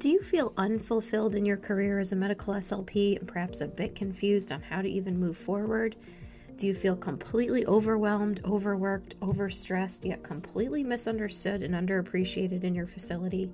Do 0.00 0.08
you 0.08 0.22
feel 0.22 0.54
unfulfilled 0.56 1.34
in 1.34 1.44
your 1.44 1.58
career 1.58 1.98
as 1.98 2.10
a 2.10 2.16
medical 2.16 2.54
SLP 2.54 3.18
and 3.18 3.28
perhaps 3.28 3.60
a 3.60 3.66
bit 3.66 3.94
confused 3.94 4.50
on 4.50 4.62
how 4.62 4.80
to 4.80 4.88
even 4.88 5.20
move 5.20 5.36
forward? 5.36 5.94
Do 6.56 6.66
you 6.66 6.72
feel 6.72 6.96
completely 6.96 7.66
overwhelmed, 7.66 8.40
overworked, 8.46 9.20
overstressed, 9.20 10.06
yet 10.06 10.22
completely 10.22 10.82
misunderstood 10.82 11.62
and 11.62 11.74
underappreciated 11.74 12.64
in 12.64 12.74
your 12.74 12.86
facility? 12.86 13.52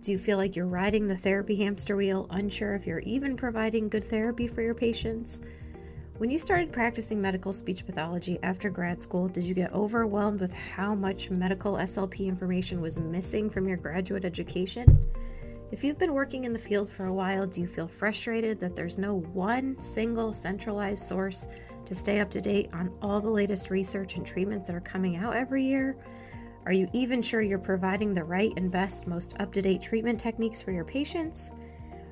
Do 0.00 0.12
you 0.12 0.18
feel 0.18 0.38
like 0.38 0.56
you're 0.56 0.64
riding 0.64 1.08
the 1.08 1.16
therapy 1.18 1.56
hamster 1.56 1.94
wheel, 1.94 2.26
unsure 2.30 2.74
if 2.74 2.86
you're 2.86 3.00
even 3.00 3.36
providing 3.36 3.90
good 3.90 4.08
therapy 4.08 4.46
for 4.46 4.62
your 4.62 4.74
patients? 4.74 5.42
When 6.16 6.30
you 6.30 6.38
started 6.38 6.72
practicing 6.72 7.20
medical 7.20 7.52
speech 7.52 7.84
pathology 7.84 8.38
after 8.42 8.70
grad 8.70 8.98
school, 8.98 9.28
did 9.28 9.44
you 9.44 9.52
get 9.52 9.74
overwhelmed 9.74 10.40
with 10.40 10.54
how 10.54 10.94
much 10.94 11.28
medical 11.28 11.74
SLP 11.74 12.28
information 12.28 12.80
was 12.80 12.98
missing 12.98 13.50
from 13.50 13.68
your 13.68 13.76
graduate 13.76 14.24
education? 14.24 14.98
If 15.72 15.82
you've 15.82 15.98
been 15.98 16.14
working 16.14 16.44
in 16.44 16.52
the 16.52 16.58
field 16.60 16.88
for 16.88 17.06
a 17.06 17.12
while, 17.12 17.44
do 17.44 17.60
you 17.60 17.66
feel 17.66 17.88
frustrated 17.88 18.60
that 18.60 18.76
there's 18.76 18.98
no 18.98 19.16
one 19.32 19.76
single 19.80 20.32
centralized 20.32 21.02
source 21.02 21.48
to 21.86 21.94
stay 21.94 22.20
up 22.20 22.30
to 22.30 22.40
date 22.40 22.70
on 22.72 22.92
all 23.02 23.20
the 23.20 23.30
latest 23.30 23.68
research 23.68 24.14
and 24.14 24.24
treatments 24.24 24.68
that 24.68 24.76
are 24.76 24.80
coming 24.80 25.16
out 25.16 25.34
every 25.34 25.64
year? 25.64 25.96
Are 26.66 26.72
you 26.72 26.88
even 26.92 27.20
sure 27.20 27.42
you're 27.42 27.58
providing 27.58 28.14
the 28.14 28.22
right 28.22 28.52
and 28.56 28.70
best, 28.70 29.08
most 29.08 29.34
up 29.40 29.52
to 29.54 29.62
date 29.62 29.82
treatment 29.82 30.20
techniques 30.20 30.62
for 30.62 30.70
your 30.70 30.84
patients? 30.84 31.50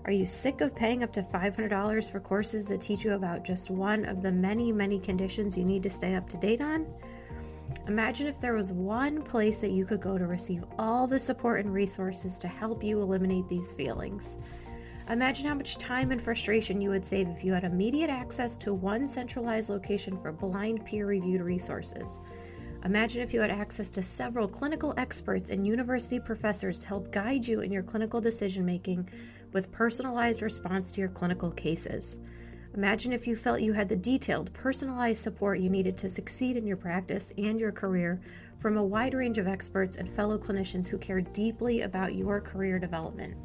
Are 0.05 0.13
you 0.13 0.27
sick 0.27 0.61
of 0.61 0.75
paying 0.75 1.05
up 1.05 1.13
to 1.13 1.23
$500 1.23 2.11
for 2.11 2.21
courses 2.21 2.67
that 2.67 2.81
teach 2.81 3.05
you 3.05 3.13
about 3.13 3.45
just 3.45 3.71
one 3.71 4.05
of 4.05 4.21
the 4.21 4.33
many, 4.33 4.73
many 4.73 4.99
conditions 4.99 5.57
you 5.57 5.65
need 5.65 5.85
to 5.85 5.91
stay 5.91 6.17
up 6.17 6.29
to 6.31 6.37
date 6.37 6.61
on? 6.61 6.87
Imagine 7.87 8.27
if 8.27 8.41
there 8.41 8.55
was 8.55 8.73
one 8.73 9.23
place 9.23 9.61
that 9.61 9.73
you 9.73 9.85
could 9.85 10.01
go 10.01 10.17
to 10.17 10.27
receive 10.27 10.65
all 10.79 11.07
the 11.07 11.19
support 11.19 11.61
and 11.61 11.73
resources 11.73 12.39
to 12.39 12.49
help 12.49 12.83
you 12.83 13.03
eliminate 13.03 13.47
these 13.47 13.73
feelings. 13.73 14.39
Imagine 15.11 15.47
how 15.47 15.55
much 15.55 15.77
time 15.77 16.13
and 16.13 16.23
frustration 16.23 16.81
you 16.81 16.89
would 16.89 17.05
save 17.05 17.29
if 17.29 17.45
you 17.45 17.53
had 17.53 17.65
immediate 17.65 18.09
access 18.09 18.57
to 18.57 18.73
one 18.73 19.07
centralized 19.07 19.69
location 19.69 20.19
for 20.23 20.33
blind 20.33 20.83
peer 20.87 21.07
reviewed 21.07 21.43
resources. 21.43 22.23
Imagine 22.87 23.23
if 23.23 23.35
you 23.35 23.41
had 23.41 23.51
access 23.51 23.91
to 23.91 24.03
several 24.03 24.49
clinical 24.49 24.95
experts 24.97 25.51
and 25.51 25.67
university 25.67 26.19
professors 26.19 26.79
to 26.79 26.89
help 26.89 27.11
guide 27.13 27.47
you 27.47 27.61
in 27.61 27.71
your 27.71 27.83
clinical 27.83 28.21
decision 28.21 28.65
making 28.65 29.09
with 29.53 29.73
personalized 29.73 30.41
response 30.41 30.91
to 30.93 31.01
your 31.01 31.11
clinical 31.11 31.51
cases. 31.51 32.19
Imagine 32.77 33.13
if 33.13 33.29
you 33.29 33.37
felt 33.37 33.61
you 33.61 33.73
had 33.73 33.89
the 33.89 33.95
detailed, 33.95 34.53
personalized 34.53 35.23
support 35.23 35.61
you 35.61 35.71
needed 35.71 35.97
to 35.97 36.09
succeed 36.09 36.57
in 36.57 36.67
your 36.67 36.77
practice 36.77 37.33
and 37.39 37.61
your 37.61 37.71
career 37.71 38.21
from 38.59 38.77
a 38.77 38.85
wide 38.85 39.15
range 39.15 39.39
of 39.39 39.47
experts 39.47 39.97
and 39.97 40.11
fellow 40.11 40.37
clinicians 40.37 40.89
who 40.89 40.99
care 40.99 41.21
deeply 41.21 41.83
about 41.83 42.17
your 42.17 42.41
career 42.41 42.81
development. 42.81 43.37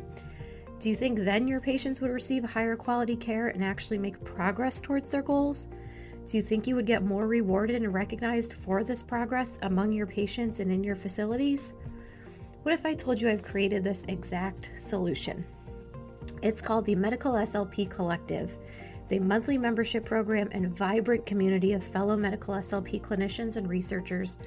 Do 0.80 0.90
you 0.90 0.96
think 0.96 1.20
then 1.20 1.48
your 1.48 1.62
patients 1.62 2.02
would 2.02 2.10
receive 2.10 2.44
higher 2.44 2.76
quality 2.76 3.16
care 3.16 3.50
and 3.50 3.64
actually 3.64 4.00
make 4.00 4.24
progress 4.24 4.82
towards 4.82 5.12
their 5.12 5.22
goals? 5.22 5.68
Do 6.26 6.38
you 6.38 6.42
think 6.42 6.66
you 6.66 6.76
would 6.76 6.88
get 6.88 7.04
more 7.04 7.28
rewarded 7.28 7.76
and 7.76 7.94
recognized 7.94 8.54
for 8.54 8.84
this 8.84 9.04
progress 9.04 9.60
among 9.62 9.94
your 9.94 10.08
patients 10.08 10.60
and 10.60 10.72
in 10.72 10.84
your 10.84 10.96
facilities? 10.96 11.74
What 12.64 12.74
if 12.74 12.84
I 12.84 12.96
told 12.96 13.22
you 13.22 13.30
I've 13.30 13.44
created 13.44 13.84
this 13.84 14.04
exact 14.08 14.72
solution? 14.80 15.46
It's 16.42 16.62
called 16.62 16.86
the 16.86 16.96
Medical 16.96 17.34
SLP 17.34 17.90
Collective. 17.90 18.56
It's 19.10 19.20
a 19.20 19.26
monthly 19.26 19.58
membership 19.58 20.06
program 20.06 20.50
and 20.52 20.70
vibrant 20.78 21.26
community 21.26 21.74
of 21.74 21.84
fellow 21.84 22.16
medical 22.16 22.54
SLP 22.54 23.02
clinicians 23.02 23.56
and 23.56 23.68
researchers 23.68 24.38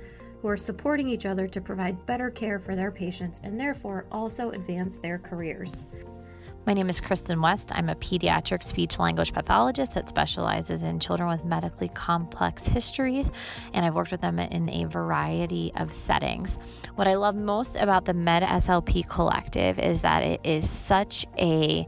who 0.41 0.47
are 0.47 0.57
supporting 0.57 1.09
each 1.09 1.27
other 1.27 1.49
to 1.49 1.61
provide 1.61 2.07
better 2.07 2.31
care 2.31 2.61
for 2.61 2.77
their 2.77 2.93
patients 2.93 3.41
and 3.43 3.59
therefore 3.59 4.07
also 4.13 4.51
advance 4.51 5.01
their 5.01 5.19
careers. 5.19 5.87
My 6.65 6.75
name 6.75 6.89
is 6.89 7.01
Kristen 7.01 7.41
West. 7.41 7.73
I'm 7.75 7.89
a 7.89 7.97
pediatric 7.97 8.63
speech 8.63 9.01
language 9.01 9.33
pathologist 9.33 9.95
that 9.95 10.09
specializes 10.09 10.85
in 10.85 11.01
children 11.01 11.29
with 11.29 11.45
medically 11.45 11.89
complex 11.89 12.65
histories, 12.65 13.33
and 13.73 13.85
I've 13.85 13.97
worked 13.97 14.13
with 14.13 14.21
them 14.21 14.39
in 14.39 14.69
a 14.69 14.85
variety 14.85 15.73
of 15.75 15.93
settings. 15.93 16.59
What 16.95 17.09
I 17.09 17.15
love 17.15 17.35
most 17.35 17.75
about 17.75 18.05
the 18.05 18.15
Med 18.15 18.45
SLP 18.45 19.09
Collective 19.09 19.81
is 19.81 20.03
that 20.03 20.23
it 20.23 20.41
is 20.45 20.71
such 20.71 21.27
a 21.37 21.85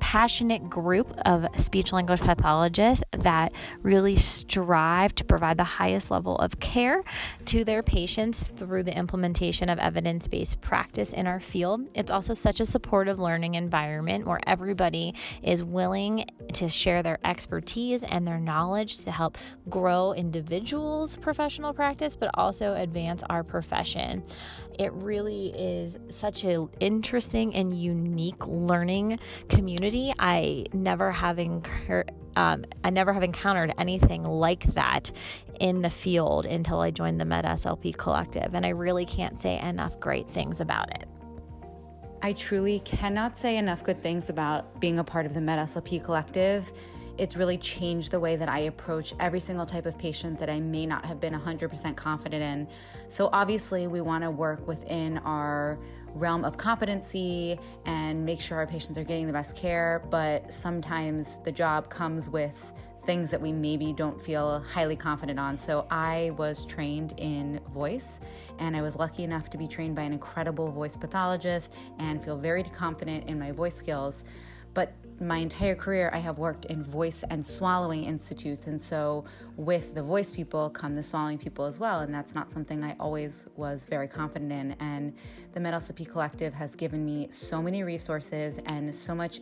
passionate 0.00 0.68
group 0.68 1.10
of 1.24 1.46
speech 1.56 1.92
language 1.92 2.20
pathologists 2.20 3.04
that 3.12 3.52
really 3.82 4.16
strive 4.16 5.14
to 5.14 5.24
provide 5.24 5.56
the 5.56 5.64
highest 5.64 6.10
level 6.10 6.36
of 6.38 6.58
care 6.60 7.02
to 7.44 7.64
their 7.64 7.82
patients 7.82 8.44
through 8.44 8.82
the 8.82 8.96
implementation 8.96 9.68
of 9.68 9.78
evidence 9.78 10.28
based 10.28 10.60
practice 10.60 11.12
in 11.12 11.26
our 11.26 11.40
field. 11.40 11.88
It's 11.94 12.10
also 12.10 12.32
such 12.32 12.60
a 12.60 12.64
supportive 12.64 13.18
learning 13.18 13.54
environment 13.54 14.26
where 14.26 14.40
everybody 14.46 15.14
is 15.42 15.62
willing 15.62 16.26
to 16.54 16.68
share 16.68 17.02
their 17.02 17.18
expertise 17.24 18.02
and 18.02 18.26
their 18.26 18.38
knowledge 18.38 18.98
to 19.04 19.10
help 19.10 19.38
grow 19.68 20.12
individuals' 20.12 21.16
professional 21.16 21.72
practice, 21.72 22.16
but 22.16 22.30
also 22.34 22.74
advance 22.74 23.22
our 23.28 23.42
profession. 23.42 24.22
It 24.78 24.92
really 24.92 25.48
is 25.56 25.96
such 26.10 26.44
an 26.44 26.68
interesting 26.80 27.54
and 27.54 27.76
unique 27.76 28.46
learning 28.46 29.18
community. 29.48 30.12
I 30.18 30.66
never 30.72 31.10
have 31.10 31.38
incur- 31.38 32.04
um, 32.36 32.66
I 32.84 32.90
never 32.90 33.12
have 33.12 33.22
encountered 33.22 33.72
anything 33.78 34.22
like 34.22 34.64
that 34.74 35.10
in 35.58 35.80
the 35.80 35.90
field 35.90 36.44
until 36.44 36.80
I 36.80 36.90
joined 36.90 37.18
the 37.18 37.24
Med 37.24 37.46
SLP 37.46 37.96
Collective, 37.96 38.54
and 38.54 38.66
I 38.66 38.70
really 38.70 39.06
can't 39.06 39.40
say 39.40 39.58
enough 39.58 39.98
great 39.98 40.28
things 40.28 40.60
about 40.60 40.90
it. 40.90 41.08
I 42.22 42.32
truly 42.32 42.80
cannot 42.80 43.38
say 43.38 43.56
enough 43.56 43.84
good 43.84 44.02
things 44.02 44.28
about 44.30 44.80
being 44.80 44.98
a 44.98 45.04
part 45.04 45.26
of 45.26 45.34
the 45.34 45.40
Med 45.40 45.58
SLP 45.60 46.04
Collective 46.04 46.72
it's 47.18 47.36
really 47.36 47.58
changed 47.58 48.10
the 48.10 48.20
way 48.20 48.36
that 48.36 48.48
I 48.48 48.60
approach 48.60 49.14
every 49.20 49.40
single 49.40 49.66
type 49.66 49.86
of 49.86 49.98
patient 49.98 50.38
that 50.40 50.50
I 50.50 50.60
may 50.60 50.86
not 50.86 51.04
have 51.04 51.20
been 51.20 51.32
100% 51.32 51.96
confident 51.96 52.42
in. 52.42 52.68
So, 53.08 53.30
obviously, 53.32 53.86
we 53.86 54.00
want 54.00 54.24
to 54.24 54.30
work 54.30 54.66
within 54.66 55.18
our 55.18 55.78
realm 56.14 56.44
of 56.44 56.56
competency 56.56 57.58
and 57.84 58.24
make 58.24 58.40
sure 58.40 58.58
our 58.58 58.66
patients 58.66 58.98
are 58.98 59.04
getting 59.04 59.26
the 59.26 59.32
best 59.32 59.54
care, 59.56 60.02
but 60.10 60.52
sometimes 60.52 61.38
the 61.44 61.52
job 61.52 61.90
comes 61.90 62.28
with 62.28 62.72
things 63.04 63.30
that 63.30 63.40
we 63.40 63.52
maybe 63.52 63.92
don't 63.92 64.20
feel 64.20 64.60
highly 64.60 64.96
confident 64.96 65.38
on. 65.38 65.56
So 65.56 65.86
I 65.90 66.32
was 66.36 66.64
trained 66.64 67.14
in 67.18 67.60
voice 67.72 68.20
and 68.58 68.76
I 68.76 68.82
was 68.82 68.96
lucky 68.96 69.22
enough 69.22 69.48
to 69.50 69.58
be 69.58 69.68
trained 69.68 69.94
by 69.94 70.02
an 70.02 70.12
incredible 70.12 70.72
voice 70.72 70.96
pathologist 70.96 71.72
and 71.98 72.22
feel 72.22 72.36
very 72.36 72.64
confident 72.64 73.28
in 73.28 73.38
my 73.38 73.52
voice 73.52 73.76
skills. 73.76 74.24
But 74.74 74.92
my 75.20 75.38
entire 75.38 75.74
career, 75.74 76.10
I 76.12 76.18
have 76.18 76.38
worked 76.38 76.66
in 76.66 76.82
voice 76.82 77.24
and 77.30 77.46
swallowing 77.46 78.04
institutes. 78.04 78.66
And 78.66 78.80
so, 78.80 79.24
with 79.56 79.94
the 79.94 80.02
voice 80.02 80.30
people 80.30 80.68
come 80.70 80.94
the 80.94 81.02
swallowing 81.02 81.38
people 81.38 81.64
as 81.64 81.80
well. 81.80 82.00
And 82.00 82.12
that's 82.12 82.34
not 82.34 82.50
something 82.50 82.84
I 82.84 82.94
always 83.00 83.46
was 83.56 83.86
very 83.86 84.08
confident 84.08 84.52
in. 84.52 84.72
And 84.80 85.14
the 85.54 85.60
Med 85.60 85.74
Collective 86.10 86.52
has 86.54 86.74
given 86.74 87.04
me 87.04 87.28
so 87.30 87.62
many 87.62 87.82
resources 87.82 88.60
and 88.66 88.94
so 88.94 89.14
much 89.14 89.40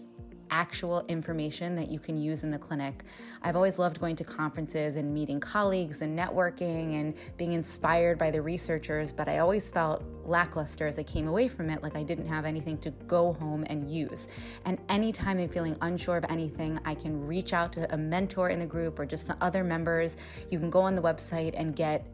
actual 0.55 1.05
information 1.09 1.75
that 1.75 1.89
you 1.89 1.99
can 1.99 2.17
use 2.17 2.45
in 2.45 2.51
the 2.53 2.59
clinic. 2.59 3.03
I've 3.43 3.57
always 3.57 3.77
loved 3.77 3.99
going 3.99 4.15
to 4.17 4.25
conferences 4.25 4.95
and 4.95 5.13
meeting 5.13 5.41
colleagues 5.41 6.01
and 6.01 6.17
networking 6.17 7.01
and 7.01 7.15
being 7.37 7.55
inspired 7.55 8.19
by 8.19 8.31
the 8.31 8.41
researchers, 8.41 9.13
but 9.13 9.29
I 9.29 9.39
always 9.39 9.69
felt 9.69 10.05
lackluster 10.25 10.87
as 10.87 10.97
I 10.97 11.03
came 11.03 11.27
away 11.27 11.49
from 11.49 11.71
it, 11.71 11.83
like 11.83 11.97
I 11.97 12.05
didn't 12.05 12.29
have 12.29 12.45
anything 12.45 12.79
to 12.79 12.91
go 13.09 13.33
home 13.33 13.65
and 13.67 13.93
use. 13.93 14.29
And 14.65 14.79
anytime 14.89 15.41
I'm 15.41 15.49
feeling 15.49 15.77
unsure 15.81 16.19
of 16.19 16.25
anything, 16.29 16.79
I 16.85 16.95
can 16.95 17.27
reach 17.27 17.53
out 17.53 17.73
to 17.73 17.93
a 17.93 17.99
mentor 17.99 18.51
in 18.51 18.61
the 18.61 18.67
group 18.67 19.01
or 19.01 19.07
just 19.07 19.27
the 19.27 19.37
other 19.41 19.65
members. 19.65 20.17
You 20.51 20.61
can 20.61 20.71
go 20.71 20.83
on 20.83 20.95
the 20.95 21.03
website 21.03 21.55
and 21.57 21.75
get 21.75 22.07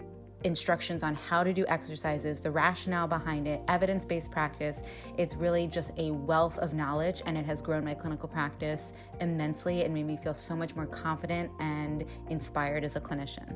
instructions 0.45 1.03
on 1.03 1.15
how 1.15 1.45
to 1.45 1.53
do 1.53 1.65
exercises, 1.69 2.41
the 2.41 2.51
rationale 2.51 3.06
behind 3.06 3.47
it, 3.47 3.61
evidence 3.69 4.05
based 4.05 4.31
practice. 4.31 4.83
It's 5.19 5.37
really 5.37 5.66
just 5.66 5.92
a 5.98 6.10
wealth 6.10 6.59
of 6.59 6.75
knowledge, 6.75 7.22
and 7.27 7.37
it 7.37 7.47
has 7.47 7.63
grown 7.63 7.84
my 7.84 7.95
clinical 7.95 8.28
practice 8.28 8.92
immensely 9.21 9.84
and 9.84 9.92
made 9.92 10.07
me 10.07 10.16
feel 10.16 10.34
so 10.34 10.57
much 10.57 10.75
more 10.75 10.87
confident 10.87 11.51
and 11.60 12.04
inspired 12.28 12.84
as 12.84 12.97
a 12.97 13.01
clinician. 13.01 13.54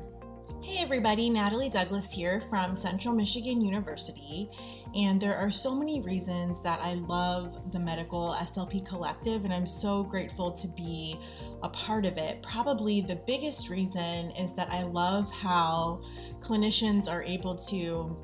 Hey 0.61 0.77
everybody, 0.77 1.29
Natalie 1.29 1.69
Douglas 1.69 2.11
here 2.11 2.39
from 2.39 2.75
Central 2.75 3.15
Michigan 3.15 3.61
University. 3.61 4.49
And 4.93 5.19
there 5.19 5.35
are 5.35 5.49
so 5.49 5.73
many 5.73 6.01
reasons 6.01 6.61
that 6.61 6.79
I 6.81 6.95
love 6.95 7.71
the 7.71 7.79
Medical 7.79 8.35
SLP 8.39 8.85
Collective, 8.85 9.43
and 9.43 9.53
I'm 9.53 9.65
so 9.65 10.03
grateful 10.03 10.51
to 10.51 10.67
be 10.67 11.19
a 11.63 11.69
part 11.69 12.05
of 12.05 12.17
it. 12.17 12.43
Probably 12.43 13.01
the 13.01 13.15
biggest 13.15 13.69
reason 13.69 14.31
is 14.31 14.53
that 14.53 14.71
I 14.71 14.83
love 14.83 15.31
how 15.31 16.01
clinicians 16.39 17.09
are 17.09 17.23
able 17.23 17.55
to 17.55 18.15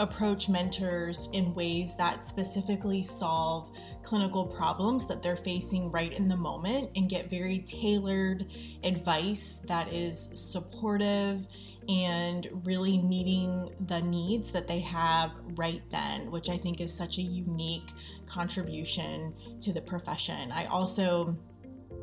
approach 0.00 0.48
mentors 0.48 1.28
in 1.32 1.54
ways 1.54 1.94
that 1.94 2.24
specifically 2.24 3.02
solve 3.02 3.70
clinical 4.02 4.46
problems 4.46 5.06
that 5.06 5.22
they're 5.22 5.36
facing 5.36 5.90
right 5.90 6.14
in 6.14 6.26
the 6.26 6.36
moment 6.36 6.90
and 6.96 7.08
get 7.08 7.28
very 7.28 7.58
tailored 7.58 8.46
advice 8.82 9.60
that 9.68 9.92
is 9.92 10.30
supportive 10.32 11.46
and 11.88 12.48
really 12.64 12.98
meeting 12.98 13.68
the 13.88 14.00
needs 14.00 14.50
that 14.52 14.66
they 14.66 14.80
have 14.80 15.32
right 15.56 15.82
then, 15.90 16.30
which 16.30 16.48
I 16.48 16.56
think 16.56 16.80
is 16.80 16.92
such 16.94 17.18
a 17.18 17.22
unique 17.22 17.90
contribution 18.26 19.34
to 19.60 19.72
the 19.72 19.82
profession. 19.82 20.50
I 20.50 20.64
also 20.66 21.36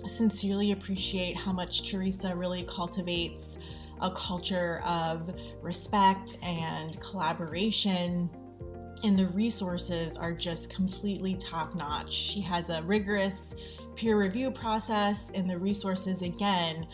sincerely 0.05 0.71
appreciate 0.71 1.35
how 1.35 1.51
much 1.51 1.89
Teresa 1.89 2.35
really 2.35 2.63
cultivates 2.63 3.57
a 4.01 4.11
culture 4.11 4.81
of 4.85 5.35
respect 5.61 6.37
and 6.41 6.99
collaboration 6.99 8.29
and 9.03 9.17
the 9.17 9.27
resources 9.27 10.17
are 10.17 10.31
just 10.31 10.73
completely 10.73 11.35
top 11.35 11.75
notch. 11.75 12.11
She 12.11 12.41
has 12.41 12.69
a 12.69 12.81
rigorous 12.83 13.55
peer 13.95 14.17
review 14.19 14.51
process, 14.51 15.31
and 15.33 15.49
the 15.49 15.57
resources, 15.57 16.21
again, 16.21 16.87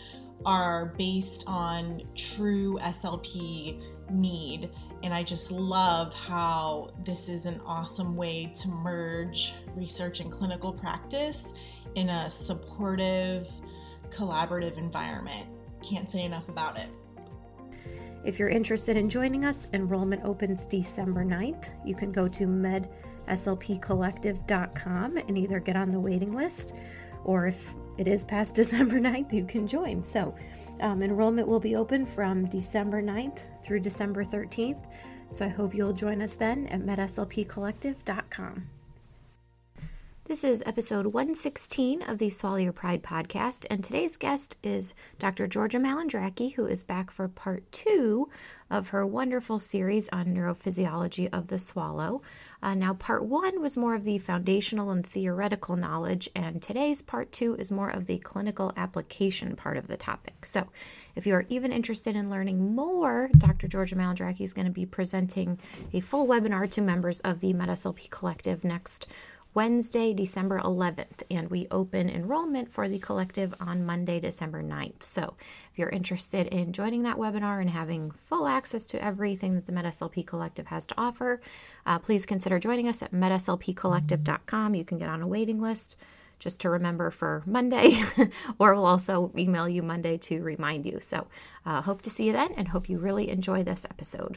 are 0.44 0.86
based 0.98 1.44
on 1.46 2.02
true 2.14 2.78
SLP 2.82 3.82
need. 4.10 4.70
And 5.02 5.14
I 5.14 5.22
just 5.22 5.50
love 5.50 6.12
how 6.12 6.90
this 7.04 7.28
is 7.28 7.46
an 7.46 7.60
awesome 7.64 8.16
way 8.16 8.52
to 8.54 8.68
merge 8.68 9.54
research 9.74 10.20
and 10.20 10.30
clinical 10.30 10.72
practice 10.72 11.54
in 11.94 12.08
a 12.08 12.28
supportive, 12.28 13.48
collaborative 14.10 14.76
environment. 14.76 15.46
Can't 15.88 16.10
say 16.10 16.24
enough 16.24 16.48
about 16.48 16.76
it. 16.78 16.88
If 18.24 18.38
you're 18.38 18.48
interested 18.48 18.96
in 18.96 19.10
joining 19.10 19.44
us, 19.44 19.68
enrollment 19.74 20.24
opens 20.24 20.64
December 20.64 21.22
9th. 21.24 21.66
You 21.84 21.94
can 21.94 22.10
go 22.10 22.26
to 22.28 22.46
medslpcollective.com 22.46 25.16
and 25.18 25.36
either 25.36 25.60
get 25.60 25.76
on 25.76 25.90
the 25.90 26.00
waiting 26.00 26.34
list 26.34 26.74
or 27.24 27.46
if 27.46 27.74
it 27.98 28.08
is 28.08 28.24
past 28.24 28.54
December 28.54 28.98
9th, 29.00 29.32
you 29.32 29.44
can 29.44 29.66
join. 29.66 30.02
So, 30.02 30.34
um, 30.80 31.02
enrollment 31.02 31.48
will 31.48 31.60
be 31.60 31.76
open 31.76 32.06
from 32.06 32.46
December 32.46 33.02
9th 33.02 33.40
through 33.62 33.80
December 33.80 34.24
13th. 34.24 34.86
So, 35.30 35.44
I 35.44 35.48
hope 35.48 35.74
you'll 35.74 35.92
join 35.92 36.22
us 36.22 36.34
then 36.34 36.66
at 36.68 36.80
medslpcollective.com. 36.80 38.68
This 40.26 40.42
is 40.42 40.62
episode 40.64 41.04
116 41.04 42.00
of 42.00 42.16
the 42.16 42.30
Swallow 42.30 42.56
Your 42.56 42.72
Pride 42.72 43.02
podcast, 43.02 43.66
and 43.68 43.84
today's 43.84 44.16
guest 44.16 44.56
is 44.62 44.94
Dr. 45.18 45.46
Georgia 45.46 45.76
Malandraki, 45.76 46.54
who 46.54 46.64
is 46.64 46.82
back 46.82 47.10
for 47.10 47.28
part 47.28 47.70
two 47.72 48.30
of 48.70 48.88
her 48.88 49.04
wonderful 49.04 49.58
series 49.58 50.08
on 50.08 50.28
neurophysiology 50.28 51.28
of 51.30 51.48
the 51.48 51.58
swallow. 51.58 52.22
Uh, 52.62 52.74
now, 52.74 52.94
part 52.94 53.22
one 53.22 53.60
was 53.60 53.76
more 53.76 53.94
of 53.94 54.04
the 54.04 54.16
foundational 54.16 54.92
and 54.92 55.06
theoretical 55.06 55.76
knowledge, 55.76 56.30
and 56.34 56.62
today's 56.62 57.02
part 57.02 57.30
two 57.30 57.54
is 57.56 57.70
more 57.70 57.90
of 57.90 58.06
the 58.06 58.16
clinical 58.20 58.72
application 58.78 59.54
part 59.54 59.76
of 59.76 59.88
the 59.88 59.96
topic. 59.98 60.46
So, 60.46 60.66
if 61.16 61.26
you 61.26 61.34
are 61.34 61.44
even 61.50 61.70
interested 61.70 62.16
in 62.16 62.30
learning 62.30 62.74
more, 62.74 63.28
Dr. 63.36 63.68
Georgia 63.68 63.94
Malandraki 63.94 64.40
is 64.40 64.54
going 64.54 64.66
to 64.66 64.72
be 64.72 64.86
presenting 64.86 65.60
a 65.92 66.00
full 66.00 66.26
webinar 66.26 66.70
to 66.70 66.80
members 66.80 67.20
of 67.20 67.40
the 67.40 67.52
MedSLP 67.52 68.08
Collective 68.08 68.64
next 68.64 69.06
Wednesday, 69.54 70.12
December 70.12 70.58
11th, 70.58 71.22
and 71.30 71.48
we 71.48 71.68
open 71.70 72.10
enrollment 72.10 72.72
for 72.72 72.88
the 72.88 72.98
collective 72.98 73.54
on 73.60 73.86
Monday, 73.86 74.18
December 74.18 74.64
9th. 74.64 75.04
So, 75.04 75.34
if 75.70 75.78
you're 75.78 75.90
interested 75.90 76.48
in 76.48 76.72
joining 76.72 77.04
that 77.04 77.18
webinar 77.18 77.60
and 77.60 77.70
having 77.70 78.10
full 78.10 78.48
access 78.48 78.84
to 78.86 79.04
everything 79.04 79.54
that 79.54 79.64
the 79.64 79.72
MedSLP 79.72 80.26
Collective 80.26 80.66
has 80.66 80.86
to 80.86 80.94
offer, 80.98 81.40
uh, 81.86 82.00
please 82.00 82.26
consider 82.26 82.58
joining 82.58 82.88
us 82.88 83.00
at 83.00 83.12
medslpcollective.com. 83.12 84.74
You 84.74 84.84
can 84.84 84.98
get 84.98 85.08
on 85.08 85.22
a 85.22 85.28
waiting 85.28 85.60
list 85.60 85.98
just 86.40 86.60
to 86.62 86.70
remember 86.70 87.12
for 87.12 87.44
Monday, 87.46 88.02
or 88.58 88.74
we'll 88.74 88.86
also 88.86 89.30
email 89.38 89.68
you 89.68 89.84
Monday 89.84 90.18
to 90.18 90.42
remind 90.42 90.84
you. 90.84 90.98
So, 90.98 91.28
uh, 91.64 91.80
hope 91.80 92.02
to 92.02 92.10
see 92.10 92.26
you 92.26 92.32
then 92.32 92.52
and 92.56 92.66
hope 92.66 92.88
you 92.88 92.98
really 92.98 93.28
enjoy 93.28 93.62
this 93.62 93.84
episode. 93.88 94.36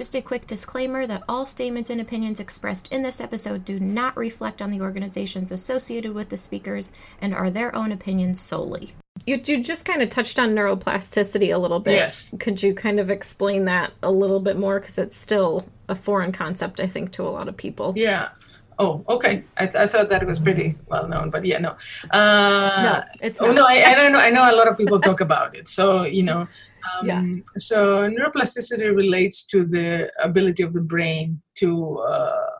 Just 0.00 0.14
a 0.14 0.22
quick 0.22 0.46
disclaimer 0.46 1.06
that 1.06 1.24
all 1.28 1.44
statements 1.44 1.90
and 1.90 2.00
opinions 2.00 2.40
expressed 2.40 2.90
in 2.90 3.02
this 3.02 3.20
episode 3.20 3.66
do 3.66 3.78
not 3.78 4.16
reflect 4.16 4.62
on 4.62 4.70
the 4.70 4.80
organizations 4.80 5.52
associated 5.52 6.14
with 6.14 6.30
the 6.30 6.38
speakers 6.38 6.92
and 7.20 7.34
are 7.34 7.50
their 7.50 7.76
own 7.76 7.92
opinions 7.92 8.40
solely. 8.40 8.94
You, 9.26 9.38
you 9.44 9.62
just 9.62 9.84
kind 9.84 10.00
of 10.00 10.08
touched 10.08 10.38
on 10.38 10.54
neuroplasticity 10.54 11.54
a 11.54 11.58
little 11.58 11.80
bit. 11.80 11.96
Yes. 11.96 12.34
Could 12.38 12.62
you 12.62 12.74
kind 12.74 12.98
of 12.98 13.10
explain 13.10 13.66
that 13.66 13.92
a 14.02 14.10
little 14.10 14.40
bit 14.40 14.56
more? 14.56 14.80
Because 14.80 14.96
it's 14.96 15.18
still 15.18 15.66
a 15.90 15.94
foreign 15.94 16.32
concept, 16.32 16.80
I 16.80 16.86
think, 16.86 17.12
to 17.12 17.24
a 17.24 17.28
lot 17.28 17.46
of 17.46 17.54
people. 17.54 17.92
Yeah. 17.94 18.30
Oh, 18.78 19.04
okay. 19.06 19.44
I, 19.58 19.66
th- 19.66 19.76
I 19.76 19.86
thought 19.86 20.08
that 20.08 20.22
it 20.22 20.26
was 20.26 20.38
pretty 20.38 20.78
well 20.86 21.06
known, 21.06 21.28
but 21.28 21.44
yeah, 21.44 21.58
no. 21.58 21.76
Uh, 22.10 22.82
no, 22.82 23.02
it's 23.20 23.42
oh 23.42 23.52
no, 23.52 23.66
I, 23.66 23.84
I 23.88 23.94
don't 23.94 24.12
know. 24.12 24.18
I 24.18 24.30
know 24.30 24.50
a 24.50 24.56
lot 24.56 24.66
of 24.66 24.78
people 24.78 24.98
talk 24.98 25.20
about 25.20 25.54
it. 25.54 25.68
So 25.68 26.04
you 26.04 26.22
know, 26.22 26.48
um, 26.92 27.06
Yeah. 27.06 27.22
So 27.58 28.08
neuroplasticity 28.08 28.94
relates 28.94 29.46
to 29.46 29.64
the 29.64 30.10
ability 30.22 30.62
of 30.62 30.72
the 30.72 30.80
brain 30.80 31.42
to 31.56 31.98
uh, 31.98 32.50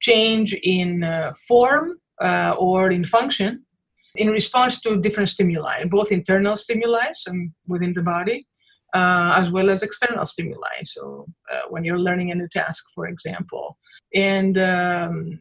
change 0.00 0.54
in 0.62 1.04
uh, 1.04 1.32
form 1.48 1.98
uh, 2.20 2.54
or 2.58 2.90
in 2.90 3.04
function 3.04 3.64
in 4.16 4.28
response 4.28 4.80
to 4.82 5.00
different 5.00 5.30
stimuli, 5.30 5.84
both 5.84 6.12
internal 6.12 6.56
stimuli 6.56 7.06
and 7.26 7.52
within 7.66 7.94
the 7.94 8.02
body, 8.02 8.46
uh, 8.94 9.32
as 9.36 9.50
well 9.50 9.70
as 9.70 9.82
external 9.82 10.26
stimuli. 10.26 10.76
So 10.84 11.26
uh, 11.52 11.62
when 11.70 11.84
you're 11.84 11.98
learning 11.98 12.30
a 12.30 12.34
new 12.34 12.48
task, 12.48 12.84
for 12.94 13.06
example, 13.06 13.78
and 14.14 14.58
um, 14.58 15.40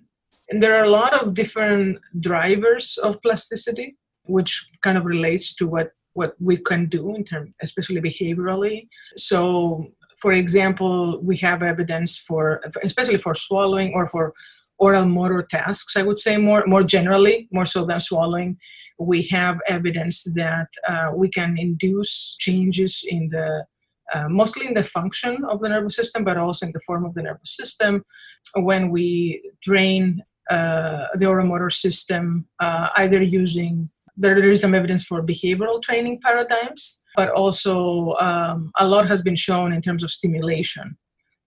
and 0.50 0.62
there 0.62 0.76
are 0.76 0.84
a 0.84 0.90
lot 0.90 1.14
of 1.22 1.34
different 1.34 2.00
drivers 2.20 2.98
of 3.04 3.22
plasticity, 3.22 3.98
which 4.24 4.68
kind 4.82 4.98
of 4.98 5.06
relates 5.06 5.56
to 5.56 5.68
what 5.68 5.92
what 6.14 6.36
we 6.40 6.58
can 6.58 6.88
do 6.88 7.16
in 7.16 7.24
terms, 7.24 7.52
especially 7.62 8.02
behaviorally. 8.02 8.88
So, 9.18 9.88
for 10.18 10.34
example, 10.34 11.20
we 11.22 11.38
have 11.38 11.64
evidence 11.64 12.18
for, 12.18 12.62
especially 12.84 13.18
for 13.18 13.34
swallowing 13.34 13.94
or 13.94 14.08
for 14.08 14.34
oral 14.78 15.06
motor 15.06 15.44
tasks. 15.44 15.96
I 15.96 16.02
would 16.02 16.20
say 16.20 16.38
more 16.38 16.64
more 16.68 16.84
generally, 16.84 17.48
more 17.52 17.66
so 17.66 17.86
than 17.86 18.00
swallowing. 18.00 18.58
We 19.00 19.24
have 19.38 19.60
evidence 19.68 20.24
that 20.36 20.68
uh, 20.88 21.12
we 21.16 21.30
can 21.30 21.58
induce 21.58 22.36
changes 22.40 23.04
in 23.08 23.30
the 23.30 23.66
uh, 24.14 24.28
mostly 24.28 24.68
in 24.68 24.74
the 24.74 24.84
function 24.84 25.44
of 25.46 25.60
the 25.60 25.70
nervous 25.70 25.96
system, 25.96 26.24
but 26.24 26.38
also 26.38 26.66
in 26.66 26.72
the 26.74 26.82
form 26.86 27.06
of 27.06 27.14
the 27.14 27.24
nervous 27.24 27.56
system 27.56 28.04
when 28.56 28.90
we 28.90 29.42
drain 29.62 30.22
uh, 30.50 31.08
the 31.16 31.26
oromotor 31.26 31.72
system, 31.72 32.46
uh, 32.60 32.90
either 32.98 33.22
using 33.22 33.90
there, 34.22 34.52
is 34.52 34.62
some 34.62 34.76
evidence 34.76 35.04
for 35.04 35.22
behavioral 35.22 35.82
training 35.82 36.20
paradigms, 36.24 37.04
but 37.16 37.30
also 37.30 38.14
um, 38.14 38.72
a 38.80 38.88
lot 38.88 39.08
has 39.08 39.22
been 39.22 39.36
shown 39.36 39.74
in 39.74 39.82
terms 39.82 40.04
of 40.04 40.12
stimulation. 40.12 40.98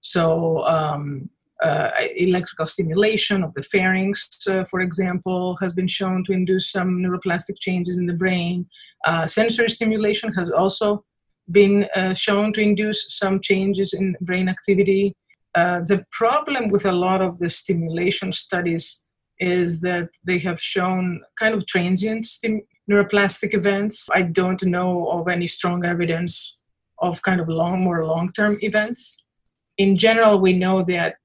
So, 0.00 0.64
um, 0.66 1.30
uh, 1.62 1.90
electrical 2.16 2.66
stimulation 2.66 3.42
of 3.42 3.54
the 3.54 3.62
pharynx, 3.62 4.28
uh, 4.48 4.64
for 4.64 4.80
example, 4.80 5.56
has 5.62 5.72
been 5.72 5.86
shown 5.86 6.24
to 6.24 6.32
induce 6.32 6.70
some 6.70 6.98
neuroplastic 6.98 7.56
changes 7.60 7.96
in 7.96 8.06
the 8.06 8.12
brain. 8.12 8.66
Uh, 9.06 9.26
sensory 9.26 9.70
stimulation 9.70 10.32
has 10.34 10.50
also 10.50 11.04
been 11.50 11.86
uh, 11.94 12.12
shown 12.12 12.52
to 12.52 12.60
induce 12.60 13.16
some 13.16 13.40
changes 13.40 13.94
in 13.94 14.16
brain 14.20 14.48
activity. 14.48 15.16
Uh, 15.54 15.80
the 15.86 16.04
problem 16.10 16.68
with 16.68 16.84
a 16.84 16.92
lot 16.92 17.22
of 17.22 17.38
the 17.38 17.48
stimulation 17.48 18.32
studies 18.32 19.03
is 19.38 19.80
that 19.80 20.08
they 20.24 20.38
have 20.38 20.60
shown 20.60 21.22
kind 21.38 21.54
of 21.54 21.66
transient 21.66 22.26
stim- 22.26 22.62
neuroplastic 22.90 23.54
events. 23.54 24.08
I 24.12 24.22
don't 24.22 24.62
know 24.62 25.08
of 25.08 25.28
any 25.28 25.46
strong 25.46 25.84
evidence 25.84 26.60
of 26.98 27.22
kind 27.22 27.40
of 27.40 27.48
long, 27.48 27.82
more 27.82 28.04
long 28.04 28.30
term 28.32 28.56
events. 28.60 29.24
In 29.78 29.96
general, 29.96 30.40
we 30.40 30.52
know 30.52 30.82
that 30.82 31.16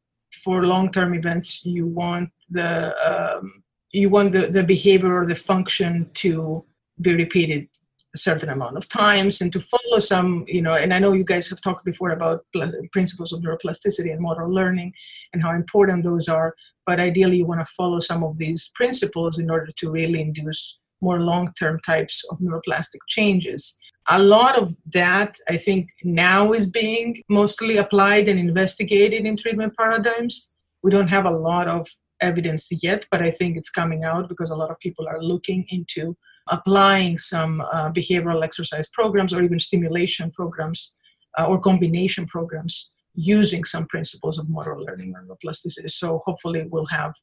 for 0.43 0.65
long 0.65 0.91
term 0.91 1.13
events, 1.13 1.63
you 1.65 1.85
want 1.85 2.29
the 2.49 2.95
um, 3.07 3.63
you 3.91 4.09
want 4.09 4.33
the, 4.33 4.47
the 4.47 4.63
behavior 4.63 5.21
or 5.21 5.25
the 5.25 5.35
function 5.35 6.09
to 6.15 6.63
be 7.01 7.13
repeated 7.13 7.67
a 8.15 8.17
certain 8.17 8.49
amount 8.49 8.75
of 8.77 8.89
times 8.89 9.41
and 9.41 9.53
to 9.53 9.59
follow 9.59 9.99
some, 9.99 10.43
you 10.47 10.61
know, 10.61 10.75
and 10.75 10.93
I 10.93 10.99
know 10.99 11.13
you 11.13 11.23
guys 11.23 11.47
have 11.49 11.61
talked 11.61 11.85
before 11.85 12.09
about 12.11 12.43
pl- 12.53 12.71
principles 12.91 13.31
of 13.31 13.41
neuroplasticity 13.41 14.11
and 14.11 14.19
motor 14.19 14.49
learning 14.49 14.93
and 15.33 15.43
how 15.43 15.51
important 15.53 16.03
those 16.03 16.27
are. 16.27 16.55
But 16.87 16.99
ideally, 16.99 17.37
you 17.37 17.45
want 17.45 17.61
to 17.61 17.67
follow 17.77 17.99
some 17.99 18.23
of 18.23 18.37
these 18.37 18.71
principles 18.73 19.37
in 19.37 19.51
order 19.51 19.71
to 19.77 19.91
really 19.91 20.21
induce 20.21 20.79
more 21.01 21.21
long 21.21 21.53
term 21.59 21.79
types 21.85 22.25
of 22.31 22.39
neuroplastic 22.39 22.99
changes. 23.07 23.79
a 24.11 24.17
lot 24.17 24.57
of 24.57 24.75
that, 24.93 25.37
I 25.47 25.57
think, 25.57 25.89
now 26.03 26.53
is 26.53 26.67
being 26.67 27.21
mostly 27.29 27.77
applied 27.77 28.27
and 28.27 28.39
investigated 28.39 29.25
in 29.25 29.37
treatment 29.37 29.75
paradigms. 29.77 30.55
We 30.81 30.89
don't 30.89 31.09
have 31.09 31.25
a 31.27 31.37
lot 31.49 31.67
of 31.67 31.87
evidence 32.21 32.69
yet, 32.83 33.05
but 33.11 33.21
I 33.21 33.31
think 33.31 33.57
it's 33.57 33.69
coming 33.69 34.03
out 34.03 34.29
because 34.29 34.49
a 34.49 34.55
lot 34.55 34.71
of 34.71 34.79
people 34.79 35.07
are 35.07 35.21
looking 35.21 35.65
into 35.69 36.15
applying 36.49 37.17
some 37.17 37.61
uh, 37.61 37.91
behavioral 37.91 38.43
exercise 38.43 38.89
programs 38.89 39.33
or 39.33 39.41
even 39.43 39.59
stimulation 39.59 40.31
programs 40.31 40.97
uh, 41.37 41.45
or 41.45 41.59
combination 41.59 42.25
programs 42.25 42.93
using 43.15 43.63
some 43.63 43.85
principles 43.87 44.39
of 44.39 44.49
motor 44.49 44.79
learning 44.79 45.13
and 45.15 45.29
neuroplasticity. 45.29 45.89
So 45.89 46.19
hopefully 46.23 46.65
we'll 46.69 46.85
have 46.87 47.13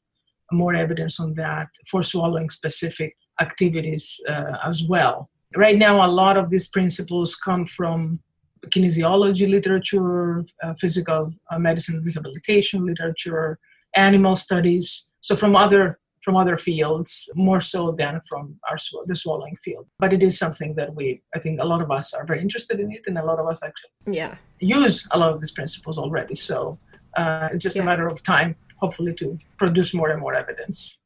more 0.51 0.75
evidence 0.75 1.19
on 1.19 1.33
that 1.35 1.67
for 1.89 2.03
swallowing 2.03 2.49
specific 2.49 3.15
activities 3.41 4.19
uh, 4.29 4.57
as 4.65 4.83
well. 4.87 5.29
Right 5.55 5.77
now, 5.77 6.05
a 6.05 6.07
lot 6.07 6.37
of 6.37 6.49
these 6.49 6.67
principles 6.67 7.35
come 7.35 7.65
from 7.65 8.19
kinesiology 8.67 9.49
literature, 9.49 10.45
uh, 10.63 10.73
physical 10.79 11.31
uh, 11.51 11.59
medicine 11.59 12.03
rehabilitation 12.03 12.85
literature, 12.85 13.59
animal 13.97 14.35
studies. 14.35 15.09
So 15.21 15.35
from 15.35 15.55
other 15.55 15.99
from 16.23 16.35
other 16.35 16.57
fields, 16.57 17.29
more 17.35 17.61
so 17.61 17.91
than 17.91 18.19
from 18.29 18.59
our 18.69 18.77
the 19.05 19.15
swallowing 19.15 19.55
field. 19.63 19.85
But 19.99 20.11
it 20.11 20.21
is 20.21 20.37
something 20.37 20.75
that 20.75 20.93
we, 20.93 21.21
I 21.33 21.39
think, 21.39 21.61
a 21.61 21.65
lot 21.65 21.81
of 21.81 21.89
us 21.89 22.13
are 22.13 22.25
very 22.25 22.41
interested 22.41 22.81
in 22.81 22.91
it, 22.91 23.03
and 23.07 23.17
a 23.17 23.23
lot 23.23 23.39
of 23.39 23.47
us 23.47 23.63
actually 23.63 23.91
yeah 24.19 24.35
use 24.59 25.07
a 25.11 25.17
lot 25.17 25.31
of 25.33 25.39
these 25.39 25.51
principles 25.51 25.97
already. 25.97 26.35
So 26.35 26.79
uh, 27.15 27.49
it's 27.53 27.63
just 27.63 27.75
yeah. 27.75 27.83
a 27.83 27.85
matter 27.85 28.07
of 28.07 28.23
time, 28.23 28.55
hopefully, 28.75 29.13
to 29.15 29.37
produce 29.57 29.93
more 29.93 30.09
and 30.09 30.19
more 30.19 30.35
evidence. 30.35 30.99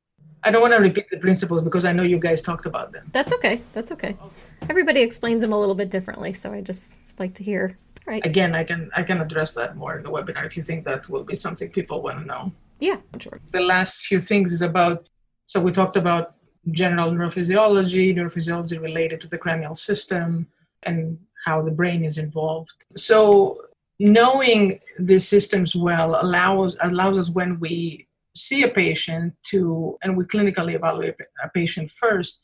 I 0.44 0.50
don't 0.50 0.62
want 0.62 0.74
to 0.74 0.80
repeat 0.80 1.06
the 1.12 1.18
principles 1.18 1.64
because 1.64 1.86
I 1.86 1.92
know 1.92 2.04
you 2.04 2.18
guys 2.18 2.42
talked 2.42 2.66
about 2.66 2.92
them. 2.92 3.04
That's 3.12 3.32
okay. 3.34 3.62
That's 3.74 3.92
okay. 3.92 4.16
okay. 4.20 4.70
Everybody 4.70 5.02
explains 5.02 5.42
them 5.44 5.54
a 5.54 5.60
little 5.60 5.76
bit 5.76 5.90
differently, 5.92 6.34
so 6.34 6.52
I 6.52 6.62
just 6.62 6.94
like 7.20 7.34
to 7.36 7.44
hear. 7.44 7.78
Right. 8.08 8.26
Again, 8.26 8.56
I 8.56 8.64
can 8.64 8.90
I 8.96 9.04
can 9.04 9.22
address 9.22 9.54
that 9.54 9.78
more 9.78 9.96
in 9.98 10.04
the 10.04 10.10
webinar 10.10 10.46
if 10.48 10.58
you 10.58 10.64
think 10.64 10.84
that 10.86 11.08
will 11.10 11.24
be 11.24 11.36
something 11.36 11.70
people 11.70 12.02
want 12.02 12.20
to 12.20 12.26
know. 12.26 12.52
Yeah, 12.82 12.98
sure. 13.20 13.40
The 13.52 13.62
last 13.62 14.02
few 14.02 14.20
things 14.20 14.52
is 14.52 14.62
about 14.62 15.08
so 15.46 15.60
we 15.60 15.72
talked 15.72 15.98
about 15.98 16.36
general 16.72 17.12
neurophysiology, 17.12 18.16
neurophysiology 18.16 18.82
related 18.82 19.22
to 19.22 19.28
the 19.28 19.38
cranial 19.38 19.76
system, 19.76 20.48
and 20.84 21.20
how 21.46 21.62
the 21.62 21.72
brain 21.72 22.04
is 22.04 22.18
involved. 22.18 22.74
So 22.96 23.62
knowing 24.00 24.80
these 24.98 25.28
systems 25.28 25.76
well 25.76 26.20
allows 26.22 26.76
allows 26.82 27.18
us 27.18 27.30
when 27.30 27.60
we 27.60 28.08
see 28.36 28.64
a 28.64 28.68
patient 28.68 29.36
to 29.44 29.98
and 30.02 30.18
we 30.18 30.24
clinically 30.26 30.74
evaluate 30.74 31.16
a 31.44 31.50
patient 31.50 31.92
first 31.92 32.42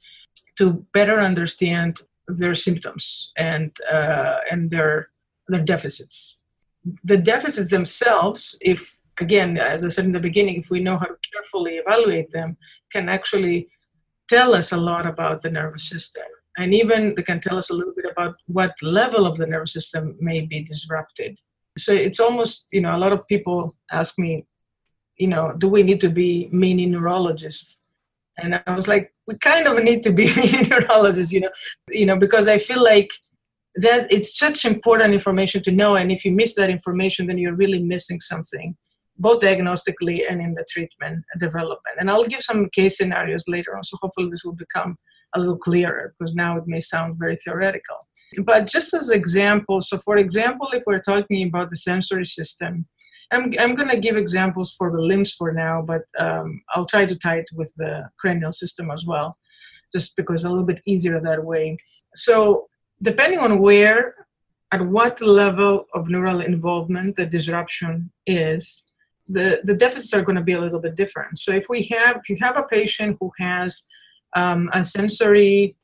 to 0.57 0.85
better 0.93 1.19
understand 1.19 2.01
their 2.27 2.55
symptoms 2.55 3.31
and 3.37 3.71
uh, 3.91 4.37
and 4.51 4.69
their 4.69 5.09
their 5.47 5.63
deficits. 5.63 6.41
The 7.03 7.17
deficits 7.17 7.71
themselves, 7.71 8.57
if 8.61 8.96
again, 9.19 9.57
as 9.57 9.83
I 9.83 9.89
said 9.89 10.05
in 10.05 10.11
the 10.11 10.19
beginning, 10.19 10.55
if 10.55 10.69
we 10.69 10.79
know 10.79 10.97
how 10.97 11.05
to 11.05 11.15
carefully 11.31 11.75
evaluate 11.75 12.31
them, 12.31 12.57
can 12.91 13.09
actually 13.09 13.69
tell 14.29 14.53
us 14.53 14.71
a 14.71 14.77
lot 14.77 15.07
about 15.07 15.41
the 15.41 15.49
nervous 15.49 15.89
system. 15.89 16.23
And 16.57 16.73
even 16.73 17.13
they 17.15 17.23
can 17.23 17.39
tell 17.39 17.57
us 17.57 17.69
a 17.69 17.73
little 17.73 17.93
bit 17.95 18.05
about 18.11 18.35
what 18.47 18.73
level 18.81 19.25
of 19.25 19.37
the 19.37 19.47
nervous 19.47 19.73
system 19.73 20.17
may 20.19 20.41
be 20.41 20.63
disrupted. 20.63 21.37
So 21.77 21.93
it's 21.93 22.19
almost, 22.19 22.67
you 22.71 22.81
know, 22.81 22.95
a 22.95 22.97
lot 22.97 23.13
of 23.13 23.27
people 23.27 23.75
ask 23.91 24.17
me, 24.17 24.45
you 25.17 25.27
know, 25.27 25.53
do 25.53 25.67
we 25.67 25.83
need 25.83 26.01
to 26.01 26.09
be 26.09 26.49
mini 26.51 26.87
neurologists? 26.87 27.83
And 28.39 28.61
I 28.65 28.75
was 28.75 28.87
like, 28.87 29.13
we 29.27 29.37
kind 29.37 29.67
of 29.67 29.83
need 29.83 30.03
to 30.03 30.11
be 30.11 30.25
mini 30.35 30.63
neurologists, 30.67 31.31
you 31.31 31.41
know, 31.41 31.51
you 31.89 32.05
know, 32.05 32.17
because 32.17 32.47
I 32.47 32.57
feel 32.57 32.83
like 32.83 33.11
that 33.75 34.11
it's 34.11 34.37
such 34.37 34.65
important 34.65 35.13
information 35.13 35.61
to 35.63 35.71
know. 35.71 35.95
And 35.95 36.11
if 36.11 36.25
you 36.25 36.31
miss 36.31 36.55
that 36.55 36.71
information, 36.71 37.27
then 37.27 37.37
you're 37.37 37.55
really 37.55 37.81
missing 37.81 38.19
something 38.19 38.75
both 39.19 39.41
diagnostically 39.41 40.21
and 40.29 40.41
in 40.41 40.53
the 40.53 40.65
treatment 40.69 41.23
development. 41.39 41.97
And 41.99 42.09
I'll 42.09 42.25
give 42.25 42.43
some 42.43 42.69
case 42.69 42.97
scenarios 42.97 43.45
later 43.47 43.75
on, 43.75 43.83
so 43.83 43.97
hopefully 44.01 44.29
this 44.29 44.43
will 44.43 44.53
become 44.55 44.95
a 45.35 45.39
little 45.39 45.57
clearer 45.57 46.13
because 46.17 46.35
now 46.35 46.57
it 46.57 46.63
may 46.67 46.79
sound 46.79 47.17
very 47.19 47.35
theoretical. 47.37 47.97
But 48.43 48.67
just 48.67 48.93
as 48.93 49.09
example, 49.09 49.81
so 49.81 49.97
for 49.99 50.17
example, 50.17 50.69
if 50.73 50.83
we're 50.85 51.01
talking 51.01 51.47
about 51.47 51.69
the 51.69 51.77
sensory 51.77 52.25
system, 52.25 52.85
I'm, 53.31 53.53
I'm 53.59 53.75
going 53.75 53.89
to 53.89 53.99
give 53.99 54.15
examples 54.15 54.73
for 54.73 54.91
the 54.91 55.01
limbs 55.01 55.33
for 55.33 55.51
now, 55.51 55.81
but 55.81 56.03
um, 56.17 56.61
I'll 56.73 56.85
try 56.85 57.05
to 57.05 57.15
tie 57.15 57.37
it 57.39 57.49
with 57.53 57.73
the 57.77 58.09
cranial 58.19 58.51
system 58.51 58.89
as 58.89 59.05
well, 59.05 59.37
just 59.93 60.15
because 60.15 60.43
a 60.43 60.49
little 60.49 60.65
bit 60.65 60.81
easier 60.85 61.19
that 61.19 61.43
way. 61.43 61.77
So, 62.15 62.67
depending 63.01 63.39
on 63.39 63.59
where, 63.59 64.15
at 64.71 64.81
what 64.81 65.21
level 65.21 65.85
of 65.93 66.09
neural 66.09 66.41
involvement 66.41 67.15
the 67.15 67.25
disruption 67.25 68.11
is, 68.25 68.86
the, 69.29 69.61
the 69.63 69.73
deficits 69.73 70.13
are 70.13 70.21
going 70.21 70.35
to 70.35 70.43
be 70.43 70.53
a 70.53 70.59
little 70.59 70.79
bit 70.79 70.95
different. 70.95 71.39
So 71.39 71.51
if 71.53 71.65
we 71.69 71.83
have, 71.91 72.17
if 72.17 72.29
you 72.29 72.37
have 72.41 72.57
a 72.57 72.63
patient 72.63 73.17
who 73.19 73.31
has 73.39 73.83
um, 74.35 74.69
a 74.73 74.85
sensory 74.85 75.75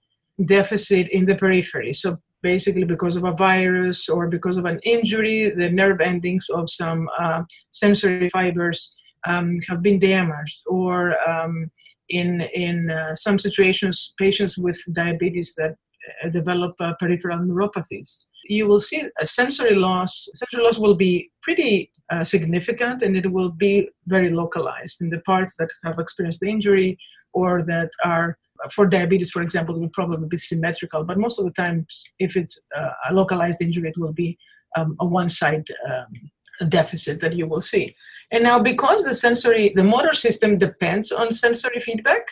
deficit 0.45 1.09
in 1.09 1.25
the 1.25 1.35
periphery, 1.35 1.93
so 1.93 2.17
basically 2.41 2.83
because 2.83 3.15
of 3.15 3.23
a 3.23 3.31
virus 3.33 4.09
or 4.09 4.27
because 4.27 4.57
of 4.57 4.65
an 4.65 4.79
injury, 4.83 5.50
the 5.50 5.69
nerve 5.69 6.01
endings 6.01 6.47
of 6.50 6.69
some 6.69 7.09
uh, 7.19 7.43
sensory 7.71 8.29
fibers 8.29 8.95
um, 9.27 9.57
have 9.69 9.81
been 9.81 10.00
damaged, 10.00 10.63
or 10.67 11.17
um, 11.29 11.71
in 12.09 12.41
in 12.53 12.91
uh, 12.91 13.15
some 13.15 13.39
situations, 13.39 14.13
patients 14.19 14.57
with 14.57 14.77
diabetes 14.91 15.55
that 15.55 15.75
uh, 16.23 16.29
develop 16.29 16.75
uh, 16.81 16.93
peripheral 17.00 17.39
neuropathies 17.39 18.25
you 18.45 18.67
will 18.67 18.79
see 18.79 19.03
a 19.19 19.27
sensory 19.27 19.75
loss. 19.75 20.27
Sensory 20.35 20.63
loss 20.63 20.77
will 20.77 20.95
be 20.95 21.31
pretty 21.41 21.91
uh, 22.12 22.23
significant 22.23 23.01
and 23.01 23.15
it 23.15 23.31
will 23.31 23.50
be 23.50 23.89
very 24.07 24.29
localized 24.29 25.01
in 25.01 25.09
the 25.09 25.19
parts 25.19 25.55
that 25.59 25.69
have 25.83 26.00
experienced 26.00 26.39
the 26.41 26.50
injury 26.50 26.97
or 27.33 27.63
that 27.63 27.89
are 28.03 28.38
for 28.71 28.88
diabetes, 28.88 29.31
for 29.31 29.41
example, 29.41 29.75
it 29.75 29.79
will 29.79 29.89
probably 29.89 30.27
be 30.27 30.38
symmetrical, 30.38 31.03
but 31.03 31.17
most 31.17 31.39
of 31.39 31.45
the 31.45 31.51
times, 31.51 32.03
if 32.19 32.38
it's 32.38 32.65
uh, 32.75 32.91
a 33.09 33.13
localized 33.13 33.62
injury, 33.62 33.89
it 33.89 33.97
will 33.97 34.13
be 34.13 34.38
um, 34.77 34.95
a 35.00 35.05
one-side 35.05 35.65
um, 35.89 36.69
deficit 36.69 37.19
that 37.19 37.33
you 37.33 37.47
will 37.47 37.62
see. 37.62 37.95
And 38.31 38.43
now, 38.43 38.59
because 38.59 39.03
the 39.03 39.15
sensory, 39.15 39.73
the 39.75 39.83
motor 39.83 40.13
system 40.13 40.57
depends 40.57 41.12
on 41.12 41.31
sensory 41.31 41.79
feedback, 41.79 42.25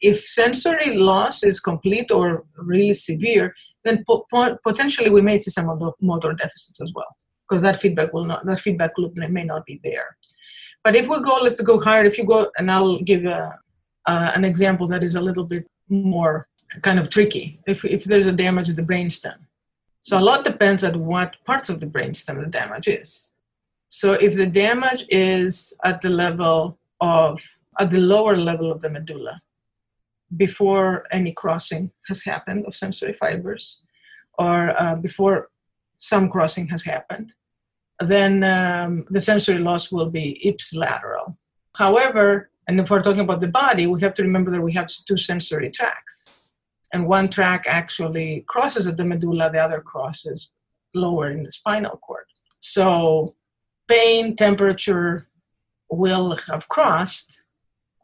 if 0.00 0.24
sensory 0.24 0.96
loss 0.96 1.42
is 1.42 1.60
complete 1.60 2.10
or 2.10 2.44
really 2.56 2.94
severe, 2.94 3.54
then 3.84 4.04
po- 4.08 4.26
potentially 4.62 5.10
we 5.10 5.20
may 5.20 5.38
see 5.38 5.50
some 5.50 5.68
of 5.68 5.78
the 5.78 5.92
motor 6.00 6.32
deficits 6.32 6.80
as 6.80 6.92
well 6.94 7.16
because 7.48 7.62
that 7.62 7.80
feedback 7.80 8.12
will 8.12 8.24
not 8.24 8.44
that 8.46 8.60
feedback 8.60 8.92
loop 8.98 9.14
may 9.16 9.44
not 9.44 9.64
be 9.66 9.80
there. 9.84 10.16
But 10.84 10.96
if 10.96 11.08
we 11.08 11.20
go 11.22 11.38
let's 11.42 11.60
go 11.60 11.80
higher 11.80 12.04
if 12.04 12.18
you 12.18 12.24
go 12.24 12.50
and 12.58 12.70
i'll 12.70 12.98
give 13.00 13.24
a, 13.24 13.58
uh, 14.06 14.32
an 14.34 14.44
example 14.44 14.86
that 14.88 15.02
is 15.02 15.14
a 15.14 15.20
little 15.20 15.44
bit 15.44 15.66
more 15.88 16.48
kind 16.80 16.98
of 16.98 17.10
tricky. 17.10 17.60
If, 17.66 17.84
if 17.84 18.04
there's 18.04 18.26
a 18.26 18.32
damage 18.32 18.66
to 18.66 18.72
the 18.72 18.82
brainstem. 18.82 19.34
So 20.00 20.18
a 20.18 20.20
lot 20.20 20.42
depends 20.44 20.82
on 20.82 21.04
what 21.04 21.36
parts 21.44 21.68
of 21.68 21.80
the 21.80 21.86
brainstem 21.86 22.42
the 22.42 22.50
damage 22.50 22.88
is. 22.88 23.32
So 23.88 24.14
if 24.14 24.34
the 24.34 24.46
damage 24.46 25.04
is 25.10 25.76
at 25.84 26.00
the 26.00 26.08
level 26.08 26.78
of 27.00 27.40
at 27.78 27.90
the 27.90 28.00
lower 28.00 28.36
level 28.36 28.72
of 28.72 28.80
the 28.80 28.90
medulla 28.90 29.38
before 30.36 31.04
any 31.10 31.32
crossing 31.32 31.90
has 32.08 32.24
happened 32.24 32.64
of 32.66 32.74
sensory 32.74 33.12
fibers 33.12 33.82
or 34.38 34.80
uh, 34.80 34.94
before 34.94 35.50
some 35.98 36.28
crossing 36.28 36.68
has 36.68 36.84
happened, 36.84 37.32
then 38.00 38.42
um, 38.44 39.04
the 39.10 39.20
sensory 39.20 39.58
loss 39.58 39.92
will 39.92 40.10
be 40.10 40.40
ipsilateral. 40.44 41.36
However, 41.76 42.50
and 42.66 42.80
if 42.80 42.90
we're 42.90 43.02
talking 43.02 43.20
about 43.20 43.40
the 43.40 43.48
body, 43.48 43.86
we 43.86 44.00
have 44.00 44.14
to 44.14 44.22
remember 44.22 44.50
that 44.50 44.60
we 44.60 44.72
have 44.72 44.88
two 45.06 45.16
sensory 45.16 45.70
tracts. 45.70 46.48
And 46.92 47.06
one 47.06 47.28
track 47.28 47.64
actually 47.66 48.44
crosses 48.48 48.86
at 48.86 48.96
the 48.96 49.04
medulla, 49.04 49.50
the 49.50 49.62
other 49.62 49.80
crosses 49.80 50.52
lower 50.94 51.30
in 51.30 51.42
the 51.42 51.50
spinal 51.50 51.96
cord. 51.96 52.24
So 52.60 53.34
pain, 53.88 54.36
temperature 54.36 55.28
will 55.90 56.36
have 56.48 56.68
crossed 56.68 57.40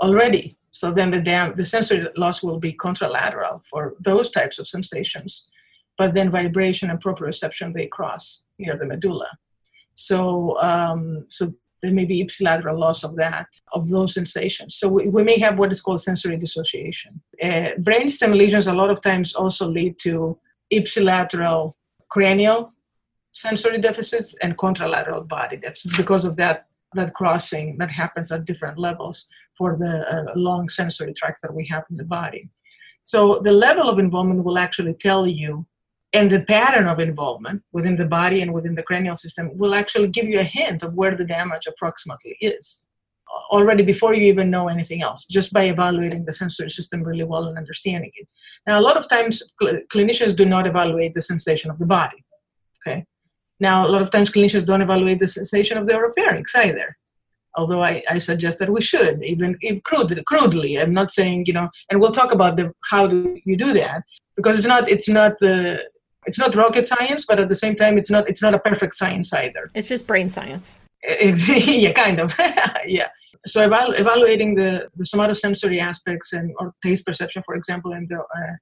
already 0.00 0.57
so 0.70 0.90
then 0.90 1.10
the, 1.10 1.20
dam- 1.20 1.54
the 1.56 1.66
sensory 1.66 2.06
loss 2.16 2.42
will 2.42 2.58
be 2.58 2.72
contralateral 2.72 3.62
for 3.70 3.94
those 4.00 4.30
types 4.30 4.58
of 4.58 4.68
sensations. 4.68 5.50
But 5.96 6.14
then 6.14 6.30
vibration 6.30 6.90
and 6.90 7.02
proprioception, 7.02 7.75
they 7.75 7.87
cross 7.87 8.44
near 8.58 8.76
the 8.76 8.87
medulla. 8.87 9.28
So, 9.94 10.60
um, 10.62 11.26
so 11.28 11.52
there 11.82 11.92
may 11.92 12.04
be 12.04 12.25
ipsilateral 12.25 12.78
loss 12.78 13.04
of 13.04 13.16
that, 13.16 13.46
of 13.72 13.88
those 13.88 14.14
sensations. 14.14 14.76
So 14.76 14.88
we, 14.88 15.08
we 15.08 15.22
may 15.22 15.38
have 15.38 15.58
what 15.58 15.72
is 15.72 15.80
called 15.80 16.00
sensory 16.00 16.37
dissociation. 16.37 17.20
Uh, 17.42 17.70
brainstem 17.80 18.34
lesions 18.34 18.66
a 18.66 18.72
lot 18.72 18.90
of 18.90 19.02
times 19.02 19.34
also 19.34 19.68
lead 19.68 19.98
to 20.00 20.38
ipsilateral 20.72 21.72
cranial 22.08 22.72
sensory 23.32 23.78
deficits 23.78 24.37
and 24.42 24.56
contralateral 24.56 25.26
body 25.26 25.56
deficits 25.56 25.96
because 25.96 26.25
of 26.25 26.37
that 26.37 26.66
that 26.94 27.12
crossing 27.12 27.76
that 27.76 27.90
happens 27.90 28.32
at 28.32 28.46
different 28.46 28.78
levels 28.78 29.28
for 29.58 29.76
the 29.76 29.92
uh, 30.14 30.32
long 30.36 30.68
sensory 30.68 31.12
tracts 31.12 31.40
that 31.42 31.54
we 31.54 31.66
have 31.66 31.84
in 31.90 31.96
the 31.96 32.04
body. 32.04 32.48
So 33.02 33.40
the 33.42 33.52
level 33.52 33.88
of 33.90 33.98
involvement 33.98 34.44
will 34.44 34.58
actually 34.58 34.94
tell 34.94 35.26
you 35.26 35.66
and 36.12 36.30
the 36.30 36.40
pattern 36.40 36.86
of 36.86 37.00
involvement 37.00 37.62
within 37.72 37.96
the 37.96 38.06
body 38.06 38.40
and 38.40 38.52
within 38.52 38.74
the 38.74 38.82
cranial 38.82 39.16
system 39.16 39.50
will 39.54 39.74
actually 39.74 40.08
give 40.08 40.26
you 40.26 40.40
a 40.40 40.44
hint 40.58 40.82
of 40.82 40.94
where 40.94 41.14
the 41.14 41.24
damage 41.24 41.66
approximately 41.66 42.36
is 42.40 42.86
already 43.50 43.82
before 43.82 44.14
you 44.14 44.22
even 44.22 44.50
know 44.50 44.68
anything 44.68 45.02
else, 45.02 45.26
just 45.26 45.52
by 45.52 45.64
evaluating 45.64 46.24
the 46.24 46.32
sensory 46.32 46.70
system 46.70 47.02
really 47.02 47.24
well 47.24 47.46
and 47.48 47.58
understanding 47.58 48.10
it. 48.14 48.28
Now, 48.66 48.80
a 48.80 48.86
lot 48.88 48.96
of 48.96 49.08
times 49.08 49.52
cl- 49.60 49.80
clinicians 49.92 50.34
do 50.34 50.46
not 50.46 50.66
evaluate 50.66 51.14
the 51.14 51.22
sensation 51.22 51.70
of 51.70 51.78
the 51.78 51.86
body. 51.86 52.24
Okay. 52.80 53.04
Now, 53.60 53.86
a 53.86 53.90
lot 53.90 54.02
of 54.02 54.10
times 54.10 54.30
clinicians 54.30 54.64
don't 54.66 54.82
evaluate 54.82 55.20
the 55.20 55.26
sensation 55.26 55.76
of 55.76 55.86
the 55.86 55.92
oropharynx 55.94 56.54
either. 56.54 56.96
Although 57.56 57.82
I, 57.82 58.02
I 58.08 58.18
suggest 58.18 58.58
that 58.60 58.70
we 58.70 58.80
should, 58.80 59.22
even, 59.24 59.56
even 59.62 59.80
crudely, 59.80 60.22
crudely. 60.24 60.78
I'm 60.78 60.92
not 60.92 61.10
saying, 61.10 61.46
you 61.46 61.52
know, 61.52 61.68
and 61.90 62.00
we'll 62.00 62.12
talk 62.12 62.32
about 62.32 62.56
the 62.56 62.72
how 62.90 63.06
do 63.06 63.36
you 63.44 63.56
do 63.56 63.72
that 63.72 64.02
because 64.36 64.58
it's 64.58 64.66
not 64.66 64.88
it's 64.88 65.08
not 65.08 65.38
the 65.40 65.82
it's 66.26 66.38
not 66.38 66.54
rocket 66.54 66.86
science, 66.86 67.24
but 67.26 67.38
at 67.38 67.48
the 67.48 67.54
same 67.54 67.74
time, 67.74 67.98
it's 67.98 68.10
not 68.10 68.28
it's 68.28 68.42
not 68.42 68.54
a 68.54 68.58
perfect 68.58 68.94
science 68.94 69.32
either. 69.32 69.70
It's 69.74 69.88
just 69.88 70.06
brain 70.06 70.30
science. 70.30 70.80
yeah, 71.20 71.92
kind 71.92 72.20
of. 72.20 72.34
yeah 72.86 73.08
so 73.46 73.62
eval- 73.62 73.92
evaluating 73.92 74.54
the, 74.54 74.88
the 74.96 75.04
somatosensory 75.04 75.80
aspects 75.80 76.32
and 76.32 76.52
or 76.58 76.74
taste 76.82 77.06
perception, 77.06 77.42
for 77.44 77.54
example, 77.54 77.92
in 77.92 78.06
the 78.08 78.18
uh, 78.18 78.56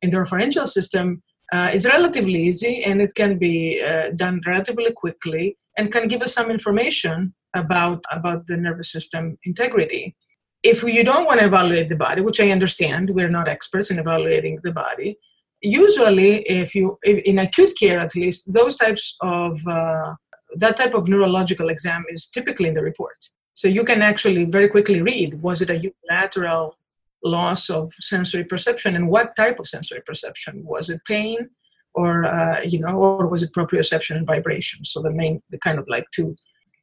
in 0.00 0.10
the 0.10 0.16
oropharyngeal 0.16 0.66
system 0.66 1.22
uh, 1.52 1.70
is 1.72 1.86
relatively 1.86 2.42
easy 2.42 2.82
and 2.84 3.00
it 3.00 3.14
can 3.14 3.38
be 3.38 3.82
uh, 3.82 4.10
done 4.16 4.40
relatively 4.46 4.92
quickly 4.92 5.56
and 5.78 5.92
can 5.92 6.08
give 6.08 6.22
us 6.22 6.34
some 6.34 6.50
information 6.50 7.32
about 7.54 8.02
about 8.10 8.46
the 8.46 8.56
nervous 8.56 8.90
system 8.90 9.38
integrity. 9.44 10.16
If 10.62 10.82
you 10.82 11.04
don't 11.04 11.26
want 11.26 11.40
to 11.40 11.46
evaluate 11.46 11.88
the 11.88 11.96
body, 11.96 12.20
which 12.22 12.40
I 12.40 12.50
understand, 12.50 13.10
we're 13.10 13.28
not 13.28 13.48
experts 13.48 13.90
in 13.90 13.98
evaluating 13.98 14.60
the 14.62 14.72
body. 14.72 15.18
Usually, 15.60 16.42
if 16.42 16.74
you 16.74 16.98
in 17.04 17.38
acute 17.38 17.74
care 17.78 18.00
at 18.00 18.14
least, 18.14 18.52
those 18.52 18.76
types 18.76 19.16
of 19.20 19.60
uh, 19.66 20.14
that 20.56 20.76
type 20.76 20.94
of 20.94 21.08
neurological 21.08 21.68
exam 21.68 22.04
is 22.10 22.28
typically 22.28 22.68
in 22.68 22.74
the 22.74 22.82
report. 22.82 23.16
So 23.54 23.68
you 23.68 23.84
can 23.84 24.02
actually 24.02 24.44
very 24.44 24.68
quickly 24.68 25.02
read 25.02 25.40
was 25.42 25.62
it 25.62 25.70
a 25.70 25.78
unilateral 25.78 26.76
loss 27.24 27.70
of 27.70 27.92
sensory 28.00 28.44
perception 28.44 28.96
and 28.96 29.08
what 29.08 29.36
type 29.36 29.58
of 29.58 29.68
sensory 29.68 30.02
perception? 30.04 30.64
Was 30.64 30.90
it 30.90 31.00
pain 31.06 31.50
or, 31.94 32.24
uh, 32.24 32.60
you 32.62 32.80
know, 32.80 32.96
or 32.96 33.26
was 33.26 33.42
it 33.42 33.52
proprioception 33.52 34.16
and 34.16 34.26
vibration? 34.26 34.84
So 34.84 35.02
the 35.02 35.10
main, 35.10 35.42
the 35.50 35.58
kind 35.58 35.78
of 35.78 35.86
like 35.88 36.04
two, 36.12 36.34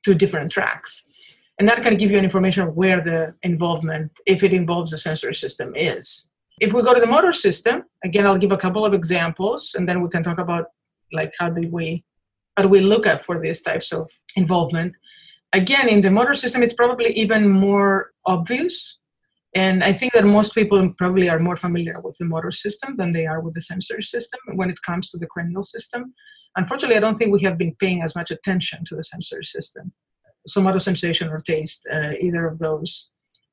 two 0.03 0.15
different 0.15 0.51
tracks. 0.51 1.07
And 1.59 1.67
that 1.67 1.83
can 1.83 1.97
give 1.97 2.09
you 2.09 2.17
an 2.17 2.23
information 2.23 2.67
of 2.67 2.75
where 2.75 3.01
the 3.01 3.35
involvement, 3.43 4.11
if 4.25 4.43
it 4.43 4.53
involves 4.53 4.91
the 4.91 4.97
sensory 4.97 5.35
system, 5.35 5.73
is. 5.75 6.29
If 6.61 6.73
we 6.73 6.81
go 6.81 6.93
to 6.93 6.99
the 6.99 7.07
motor 7.07 7.33
system, 7.33 7.83
again, 8.03 8.25
I'll 8.25 8.37
give 8.37 8.51
a 8.51 8.57
couple 8.57 8.85
of 8.85 8.93
examples 8.93 9.75
and 9.77 9.87
then 9.87 10.01
we 10.01 10.09
can 10.09 10.23
talk 10.23 10.39
about 10.39 10.65
like 11.11 11.31
how 11.39 11.49
do 11.49 11.67
we 11.69 12.03
how 12.55 12.63
do 12.63 12.69
we 12.69 12.81
look 12.81 13.07
at 13.07 13.23
for 13.23 13.41
these 13.41 13.61
types 13.61 13.93
of 13.93 14.09
involvement 14.35 14.95
again, 15.53 15.89
in 15.89 16.01
the 16.01 16.11
motor 16.11 16.33
system, 16.33 16.63
it's 16.63 16.73
probably 16.73 17.11
even 17.13 17.49
more 17.49 18.11
obvious. 18.25 18.99
And 19.55 19.83
I 19.83 19.93
think 19.93 20.13
that 20.13 20.25
most 20.25 20.53
people 20.53 20.93
probably 20.97 21.27
are 21.29 21.39
more 21.39 21.55
familiar 21.55 21.99
with 22.01 22.17
the 22.19 22.25
motor 22.25 22.51
system 22.51 22.97
than 22.97 23.13
they 23.13 23.25
are 23.25 23.41
with 23.41 23.55
the 23.55 23.61
sensory 23.61 24.03
system 24.03 24.39
when 24.53 24.69
it 24.69 24.81
comes 24.83 25.09
to 25.11 25.17
the 25.17 25.27
cranial 25.27 25.63
system. 25.63 26.13
Unfortunately, 26.55 26.97
I 26.97 26.99
don't 26.99 27.15
think 27.15 27.31
we 27.31 27.43
have 27.43 27.57
been 27.57 27.75
paying 27.75 28.01
as 28.01 28.15
much 28.15 28.31
attention 28.31 28.83
to 28.85 28.95
the 28.95 29.03
sensory 29.03 29.45
system, 29.45 29.93
somatosensation 30.47 31.29
or 31.29 31.41
taste, 31.41 31.87
uh, 31.91 32.13
either 32.19 32.45
of 32.47 32.59
those. 32.59 33.09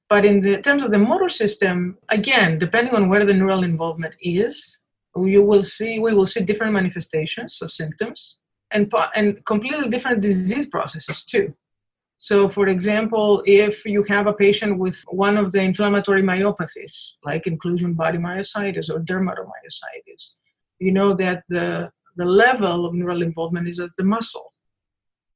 But 0.09 0.25
in 0.25 0.41
the 0.41 0.63
terms 0.63 0.83
of 0.83 0.91
the 0.93 0.99
motor 0.99 1.29
system, 1.29 1.99
again, 2.09 2.59
depending 2.59 2.95
on 2.95 3.09
where 3.09 3.25
the 3.25 3.35
neural 3.35 3.65
involvement 3.65 4.15
is, 4.21 4.87
you 5.17 5.43
will 5.43 5.63
see 5.63 5.99
we 5.99 6.13
will 6.13 6.27
see 6.27 6.45
different 6.45 6.75
manifestations 6.75 7.63
of 7.63 7.71
symptoms 7.71 8.39
and 8.71 8.93
and 9.15 9.45
completely 9.47 9.89
different 9.89 10.21
disease 10.21 10.67
processes 10.67 11.25
too. 11.25 11.55
So, 12.19 12.49
for 12.49 12.69
example, 12.69 13.43
if 13.45 13.85
you 13.85 14.03
have 14.05 14.27
a 14.27 14.33
patient 14.33 14.79
with 14.79 15.03
one 15.09 15.37
of 15.37 15.53
the 15.53 15.61
inflammatory 15.61 16.23
myopathies, 16.23 17.13
like 17.25 17.47
inclusion 17.47 17.93
body 17.93 18.19
myositis 18.19 18.89
or 18.89 19.01
dermatomyositis, 19.01 20.35
you 20.79 20.93
know 20.93 21.13
that 21.15 21.45
the, 21.51 21.91
the 22.17 22.25
level 22.25 22.87
of 22.87 22.95
neural 22.95 23.23
involvement 23.23 23.69
is 23.69 23.79
at 23.79 23.91
the 23.99 24.05
muscle. 24.05 24.53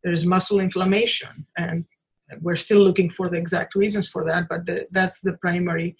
There 0.02 0.12
is 0.12 0.24
muscle 0.24 0.60
inflammation, 0.60 1.46
and 1.56 1.84
we're 2.40 2.56
still 2.56 2.78
looking 2.78 3.10
for 3.10 3.28
the 3.28 3.36
exact 3.36 3.74
reasons 3.74 4.08
for 4.08 4.24
that, 4.24 4.48
but 4.48 4.66
the, 4.66 4.86
that's 4.90 5.20
the 5.20 5.34
primary 5.34 5.96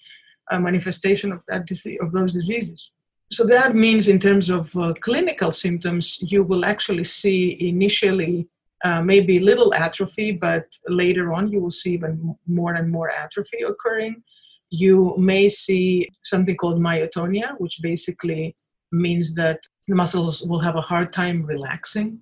uh, 0.49 0.59
manifestation 0.59 1.31
of 1.31 1.43
that 1.47 1.65
disease, 1.67 1.99
of 2.01 2.11
those 2.11 2.33
diseases. 2.33 2.91
So 3.31 3.45
that 3.45 3.75
means, 3.75 4.07
in 4.07 4.19
terms 4.19 4.49
of 4.49 4.75
uh, 4.75 4.93
clinical 4.99 5.51
symptoms, 5.51 6.19
you 6.21 6.43
will 6.43 6.65
actually 6.65 7.05
see 7.05 7.57
initially 7.59 8.47
uh, 8.83 9.01
maybe 9.01 9.39
little 9.39 9.73
atrophy, 9.73 10.31
but 10.31 10.65
later 10.87 11.31
on 11.31 11.51
you 11.51 11.61
will 11.61 11.69
see 11.69 11.93
even 11.93 12.35
more 12.47 12.73
and 12.73 12.91
more 12.91 13.09
atrophy 13.09 13.61
occurring. 13.61 14.23
You 14.69 15.15
may 15.17 15.47
see 15.49 16.09
something 16.23 16.57
called 16.57 16.79
myotonia, 16.81 17.53
which 17.59 17.79
basically 17.81 18.55
means 18.91 19.33
that 19.35 19.59
the 19.87 19.95
muscles 19.95 20.43
will 20.43 20.59
have 20.59 20.75
a 20.75 20.81
hard 20.81 21.11
time 21.11 21.45
relaxing. 21.45 22.21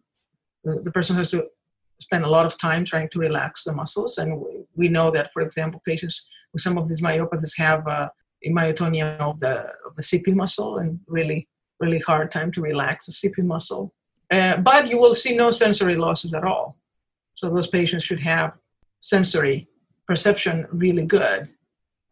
The, 0.64 0.92
person 0.92 1.16
has 1.16 1.32
to 1.32 1.46
spend 2.02 2.24
a 2.24 2.30
lot 2.30 2.46
of 2.46 2.58
time 2.58 2.86
trying 2.86 3.10
to 3.10 3.20
relax 3.20 3.64
the 3.64 3.74
muscles, 3.74 4.18
and 4.18 4.42
we, 4.76 4.90
know 4.90 5.12
that, 5.12 5.32
for 5.34 5.42
example, 5.42 5.82
patients 5.86 6.26
with 6.54 6.62
some 6.62 6.78
of 6.78 6.88
these 6.90 7.02
myopathies 7.02 7.58
have 7.58 7.88
uh, 7.88 8.10
myotonia 8.48 9.18
of 9.20 9.40
the 9.40 9.56
of 9.86 9.96
the 9.96 10.02
CP 10.02 10.34
muscle 10.34 10.78
and 10.78 11.00
really 11.08 11.48
really 11.80 12.00
hard 12.00 12.32
time 12.32 12.52
to 12.52 12.62
relax 12.62 13.06
the 13.06 13.12
CP 13.12 13.44
muscle. 13.44 13.94
Uh, 14.32 14.58
but 14.58 14.88
you 14.88 14.98
will 14.98 15.16
see 15.16 15.36
no 15.36 15.50
sensory 15.52 15.96
losses 15.96 16.34
at 16.34 16.44
all. 16.44 16.78
So 17.36 17.50
those 17.50 17.68
patients 17.68 18.04
should 18.04 18.20
have 18.20 18.60
sensory 19.00 19.68
perception 20.08 20.68
really 20.72 21.06
good. 21.06 21.50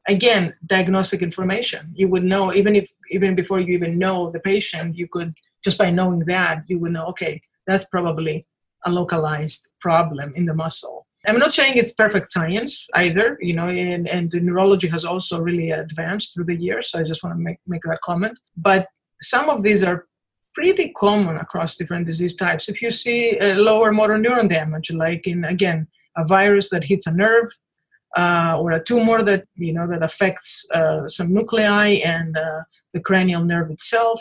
Again, 0.08 0.54
diagnostic 0.66 1.22
information. 1.22 1.92
You 1.94 2.08
would 2.10 2.24
know 2.24 2.54
even 2.54 2.76
if 2.76 2.90
even 3.12 3.36
before 3.36 3.60
you 3.60 3.74
even 3.74 3.98
know 3.98 4.32
the 4.32 4.40
patient, 4.40 4.96
you 4.98 5.08
could 5.08 5.34
just 5.64 5.78
by 5.78 5.90
knowing 5.90 6.20
that 6.20 6.64
you 6.68 6.80
would 6.80 6.94
know 6.94 7.06
okay, 7.08 7.42
that's 7.66 7.86
probably 7.86 8.46
a 8.86 8.92
localized 8.92 9.70
problem 9.82 10.34
in 10.36 10.46
the 10.46 10.56
muscle. 10.56 11.06
I'm 11.26 11.40
not 11.40 11.54
saying 11.54 11.76
it's 11.76 11.94
perfect 11.94 12.32
science 12.32 12.88
either, 12.96 13.38
you 13.42 13.54
know, 13.54 13.68
and, 13.68 14.08
and 14.08 14.32
the 14.32 14.40
neurology 14.40 14.88
has 14.88 15.04
also 15.04 15.40
really 15.40 15.72
advanced 15.72 16.34
through 16.34 16.46
the 16.46 16.56
years. 16.56 16.92
So 16.92 17.00
I 17.00 17.04
just 17.04 17.24
want 17.24 17.36
to 17.36 17.44
make, 17.44 17.58
make 17.68 17.82
that 17.82 18.00
comment. 18.02 18.40
But 18.56 18.88
some 19.22 19.50
of 19.50 19.62
these 19.62 19.84
are 19.84 20.06
pretty 20.54 20.90
common 20.90 21.38
across 21.38 21.76
different 21.76 22.08
disease 22.08 22.36
types. 22.36 22.70
If 22.70 22.82
you 22.82 22.92
see 22.92 23.38
a 23.40 23.56
lower 23.56 23.92
motor 23.92 24.18
neuron 24.18 24.50
damage, 24.50 24.92
like 24.92 25.28
in 25.28 25.44
again 25.44 25.88
a 26.16 26.26
virus 26.26 26.70
that 26.70 26.84
hits 26.84 27.08
a 27.08 27.12
nerve, 27.12 27.52
uh, 28.18 28.58
or 28.60 28.72
a 28.72 28.84
tumor 28.84 29.22
that 29.24 29.46
you 29.56 29.74
know 29.74 29.88
that 29.88 30.04
affects 30.04 30.66
uh, 30.74 31.08
some 31.08 31.34
nuclei 31.34 32.00
and 32.04 32.36
uh, 32.38 32.62
the 32.94 33.00
cranial 33.00 33.44
nerve 33.44 33.70
itself. 33.72 34.20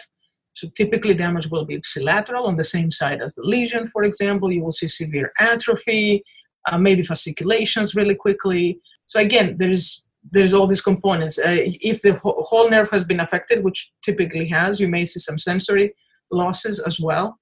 So 0.54 0.68
typically, 0.76 1.14
damage 1.14 1.48
will 1.50 1.64
be 1.64 1.78
ipsilateral 1.78 2.46
on 2.46 2.56
the 2.56 2.64
same 2.64 2.90
side 2.90 3.20
as 3.20 3.34
the 3.34 3.42
lesion. 3.42 3.88
For 3.88 4.04
example, 4.04 4.52
you 4.52 4.62
will 4.62 4.72
see 4.72 4.88
severe 4.88 5.32
atrophy, 5.38 6.22
uh, 6.70 6.78
maybe 6.78 7.02
fasciculations 7.02 7.94
really 7.94 8.14
quickly. 8.14 8.80
So 9.06 9.20
again, 9.20 9.56
there 9.58 9.70
is 9.70 10.06
there's 10.30 10.52
all 10.52 10.66
these 10.66 10.80
components. 10.80 11.38
Uh, 11.38 11.56
if 11.92 12.02
the 12.02 12.18
whole 12.22 12.68
nerve 12.68 12.90
has 12.90 13.04
been 13.04 13.20
affected, 13.20 13.62
which 13.64 13.92
typically 14.02 14.48
has, 14.48 14.80
you 14.80 14.88
may 14.88 15.04
see 15.04 15.20
some 15.20 15.38
sensory 15.38 15.94
losses 16.30 16.80
as 16.80 16.98
well. 16.98 17.38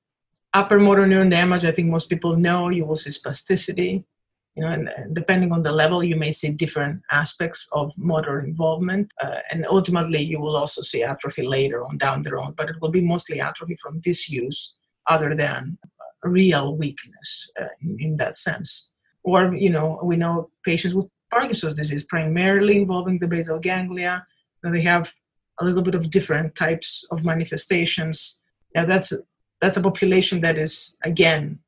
Upper 0.52 0.78
motor 0.78 1.06
neuron 1.06 1.30
damage, 1.30 1.64
I 1.64 1.72
think 1.72 1.88
most 1.88 2.08
people 2.08 2.36
know, 2.36 2.68
you 2.68 2.84
will 2.84 2.96
see 2.96 3.10
spasticity. 3.10 4.04
You 4.56 4.62
know, 4.62 4.70
and, 4.70 5.14
depending 5.14 5.52
on 5.52 5.62
the 5.62 5.72
level, 5.72 6.04
you 6.04 6.16
may 6.16 6.32
see 6.32 6.50
different 6.50 7.02
aspects 7.10 7.68
of 7.72 7.92
motor 7.96 8.40
involvement, 8.40 9.12
uh, 9.20 9.40
and 9.50 9.66
ultimately, 9.66 10.22
you 10.22 10.40
will 10.40 10.56
also 10.56 10.80
see 10.82 11.02
atrophy 11.02 11.44
later 11.46 11.84
on 11.84 11.98
down 11.98 12.22
the 12.22 12.34
road. 12.34 12.54
But 12.56 12.70
it 12.70 12.76
will 12.80 12.90
be 12.90 13.02
mostly 13.02 13.40
atrophy 13.40 13.76
from 13.82 14.00
disuse, 14.00 14.76
other 15.08 15.34
than 15.34 15.78
real 16.22 16.76
weakness 16.76 17.50
uh, 17.60 17.66
in, 17.82 17.96
in 18.00 18.16
that 18.16 18.38
sense. 18.38 18.92
Or, 19.24 19.54
you 19.54 19.70
know, 19.70 20.00
we 20.02 20.16
know 20.16 20.50
patients 20.64 20.94
with 20.94 21.08
Parkinson's 21.30 21.74
disease, 21.74 22.04
primarily 22.04 22.76
involving 22.76 23.18
the 23.18 23.26
basal 23.26 23.58
ganglia, 23.58 24.24
and 24.62 24.74
they 24.74 24.82
have 24.82 25.12
a 25.60 25.64
little 25.64 25.82
bit 25.82 25.94
of 25.94 26.10
different 26.10 26.54
types 26.54 27.06
of 27.10 27.24
manifestations 27.24 28.40
yeah, 28.74 28.84
that's 28.84 29.12
that's 29.60 29.76
a 29.76 29.82
population 29.82 30.40
that 30.40 30.58
is 30.58 30.98
again 31.04 31.60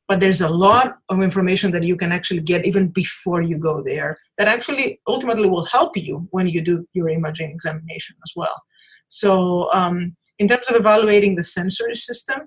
But 0.08 0.20
there's 0.20 0.42
a 0.42 0.50
lot 0.50 0.98
of 1.10 1.22
information 1.22 1.72
that 1.72 1.82
you 1.84 1.98
can 1.98 2.12
actually 2.12 2.42
get 2.42 2.66
even 2.66 2.90
before 2.90 3.42
you 3.42 3.58
go 3.58 3.82
there 3.82 4.18
that 4.38 4.48
actually 4.48 5.02
ultimately 5.08 5.50
will 5.50 5.66
help 5.66 5.98
you 5.98 6.28
when 6.30 6.48
you 6.48 6.62
do 6.62 6.88
your 6.94 7.10
imaging 7.10 7.50
examination 7.50 8.16
as 8.24 8.32
well. 8.36 8.62
So, 9.08 9.72
um, 9.74 10.16
in 10.38 10.48
terms 10.48 10.68
of 10.68 10.76
evaluating 10.76 11.36
the 11.36 11.44
sensory 11.44 11.96
system, 11.96 12.42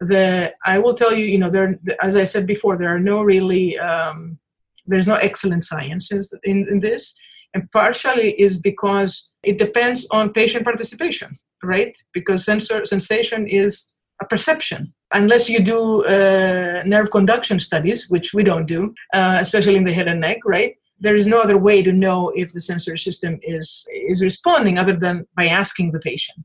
the 0.00 0.54
I 0.64 0.78
will 0.78 0.94
tell 0.94 1.12
you, 1.12 1.26
you 1.26 1.38
know, 1.38 1.50
there, 1.50 1.78
as 2.00 2.16
I 2.16 2.24
said 2.24 2.46
before, 2.46 2.78
there 2.78 2.94
are 2.94 3.00
no 3.00 3.22
really 3.22 3.78
um, 3.78 4.38
there's 4.86 5.06
no 5.06 5.14
excellent 5.14 5.64
science 5.64 6.12
in, 6.12 6.20
in, 6.44 6.66
in 6.70 6.80
this 6.80 7.14
and 7.54 7.70
partially 7.70 8.30
is 8.40 8.58
because 8.58 9.30
it 9.42 9.58
depends 9.58 10.06
on 10.10 10.32
patient 10.32 10.64
participation 10.64 11.30
right? 11.62 11.96
Because 12.12 12.44
sensor 12.44 12.84
sensation 12.84 13.48
is 13.48 13.92
a 14.20 14.26
perception. 14.26 14.92
Unless 15.12 15.48
you 15.48 15.60
do 15.60 16.04
uh, 16.04 16.82
nerve 16.84 17.10
conduction 17.10 17.58
studies 17.58 18.10
which 18.10 18.34
we 18.34 18.42
don't 18.42 18.66
do 18.66 18.94
uh, 19.12 19.38
especially 19.40 19.76
in 19.76 19.84
the 19.84 19.92
head 19.92 20.08
and 20.08 20.20
neck 20.20 20.38
right? 20.44 20.74
There 20.98 21.16
is 21.16 21.26
no 21.26 21.40
other 21.40 21.58
way 21.58 21.82
to 21.82 21.92
know 21.92 22.30
if 22.34 22.52
the 22.52 22.60
sensory 22.60 22.98
system 22.98 23.38
is 23.42 23.86
is 24.08 24.22
responding 24.22 24.78
other 24.78 24.96
than 24.96 25.26
by 25.36 25.46
asking 25.46 25.92
the 25.92 26.00
patient. 26.00 26.38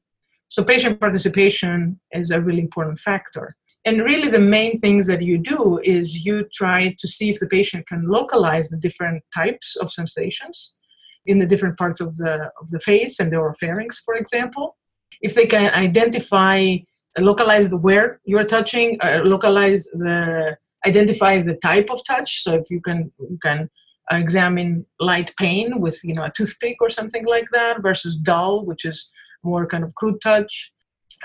So 0.47 0.63
patient 0.63 0.99
participation 0.99 1.99
is 2.11 2.31
a 2.31 2.41
really 2.41 2.61
important 2.61 2.99
factor 2.99 3.55
and 3.85 4.01
really 4.01 4.29
the 4.29 4.39
main 4.39 4.79
things 4.79 5.07
that 5.07 5.21
you 5.21 5.37
do 5.37 5.79
is 5.83 6.25
you 6.25 6.45
try 6.53 6.95
to 6.99 7.07
see 7.07 7.29
if 7.29 7.39
the 7.39 7.47
patient 7.47 7.87
can 7.87 8.07
localize 8.07 8.69
the 8.69 8.77
different 8.77 9.23
types 9.33 9.75
of 9.77 9.91
sensations 9.91 10.77
in 11.25 11.39
the 11.39 11.45
different 11.45 11.77
parts 11.77 12.01
of 12.01 12.17
the 12.17 12.51
of 12.61 12.69
the 12.71 12.79
face 12.79 13.19
and 13.19 13.31
the 13.31 13.37
oropharynx 13.37 13.97
for 14.03 14.15
example. 14.15 14.77
If 15.21 15.35
they 15.35 15.45
can 15.45 15.73
identify 15.73 16.77
localize 17.17 17.69
the 17.69 17.77
where 17.77 18.19
you're 18.25 18.45
touching 18.45 18.97
uh, 19.01 19.21
localize 19.23 19.85
the 19.85 20.57
identify 20.85 21.41
the 21.41 21.55
type 21.55 21.89
of 21.89 22.03
touch. 22.05 22.43
So 22.43 22.55
if 22.55 22.69
you 22.69 22.81
can 22.81 23.11
you 23.19 23.39
can 23.41 23.69
examine 24.11 24.85
light 24.99 25.33
pain 25.37 25.79
with 25.79 25.99
you 26.03 26.13
know 26.13 26.23
a 26.23 26.31
toothpick 26.35 26.77
or 26.81 26.89
something 26.89 27.25
like 27.25 27.47
that 27.51 27.81
versus 27.81 28.15
dull 28.15 28.65
which 28.65 28.83
is 28.83 29.11
more 29.43 29.67
kind 29.67 29.83
of 29.83 29.93
crude 29.95 30.19
touch 30.21 30.71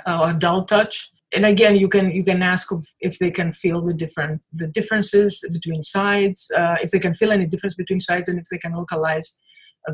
uh, 0.06 0.20
or 0.20 0.32
dull 0.34 0.64
touch 0.64 1.10
and 1.34 1.44
again 1.44 1.76
you 1.76 1.88
can 1.88 2.10
you 2.10 2.24
can 2.24 2.42
ask 2.42 2.70
if 3.00 3.18
they 3.18 3.30
can 3.30 3.52
feel 3.52 3.82
the 3.82 3.94
different 3.94 4.40
the 4.52 4.68
differences 4.68 5.44
between 5.52 5.82
sides 5.82 6.50
uh, 6.56 6.76
if 6.80 6.90
they 6.90 6.98
can 6.98 7.14
feel 7.14 7.32
any 7.32 7.46
difference 7.46 7.74
between 7.74 8.00
sides 8.00 8.28
and 8.28 8.38
if 8.38 8.46
they 8.50 8.58
can 8.58 8.72
localize 8.72 9.40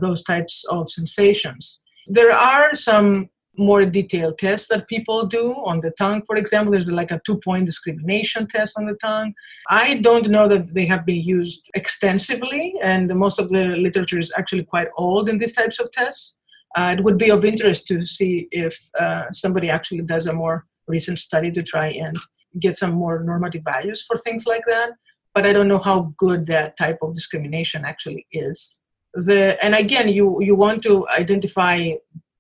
those 0.01 0.23
types 0.23 0.65
of 0.71 0.89
sensations. 0.89 1.83
There 2.07 2.33
are 2.33 2.75
some 2.75 3.29
more 3.59 3.85
detailed 3.85 4.39
tests 4.39 4.69
that 4.69 4.89
people 4.89 5.27
do 5.27 5.53
on 5.65 5.81
the 5.81 5.91
tongue. 5.99 6.23
For 6.27 6.37
example 6.37 6.73
there's 6.73 6.91
like 6.91 7.11
a 7.11 7.21
two 7.27 7.39
point 7.39 7.67
discrimination 7.67 8.47
test 8.47 8.79
on 8.79 8.87
the 8.87 8.95
tongue. 8.95 9.35
I 9.69 9.99
don't 9.99 10.31
know 10.31 10.49
that 10.49 10.75
they 10.75 10.87
have 10.87 11.05
been 11.05 11.23
used 11.23 11.69
extensively 11.75 12.75
and 12.83 13.15
most 13.15 13.39
of 13.39 13.49
the 13.51 13.77
literature 13.77 14.19
is 14.19 14.33
actually 14.37 14.65
quite 14.65 14.89
old 14.97 15.29
in 15.29 15.39
these 15.39 15.55
types 15.55 15.81
of 15.81 15.91
tests. 15.93 16.39
Uh, 16.77 16.95
it 16.97 17.03
would 17.03 17.19
be 17.19 17.31
of 17.31 17.45
interest 17.45 17.89
to 17.89 18.07
see 18.07 18.47
if 18.53 18.79
uh, 19.01 19.25
somebody 19.33 19.69
actually 19.69 20.03
does 20.03 20.29
a 20.29 20.33
more 20.33 20.67
recent 20.91 21.19
study 21.19 21.51
to 21.53 21.63
try 21.63 21.89
and 21.89 22.19
get 22.61 22.77
some 22.77 22.93
more 22.93 23.23
normative 23.23 23.63
values 23.65 24.03
for 24.03 24.17
things 24.19 24.47
like 24.47 24.65
that. 24.67 24.91
But 25.35 25.47
I 25.47 25.53
don't 25.53 25.69
know 25.69 25.79
how 25.79 26.13
good 26.19 26.47
that 26.47 26.77
type 26.77 26.99
of 27.03 27.15
discrimination 27.15 27.85
actually 27.85 28.27
is. 28.33 28.81
The 29.15 29.63
and 29.65 29.75
again, 29.75 30.09
you 30.09 30.39
you 30.41 30.55
want 30.55 30.83
to 30.83 31.07
identify 31.17 31.93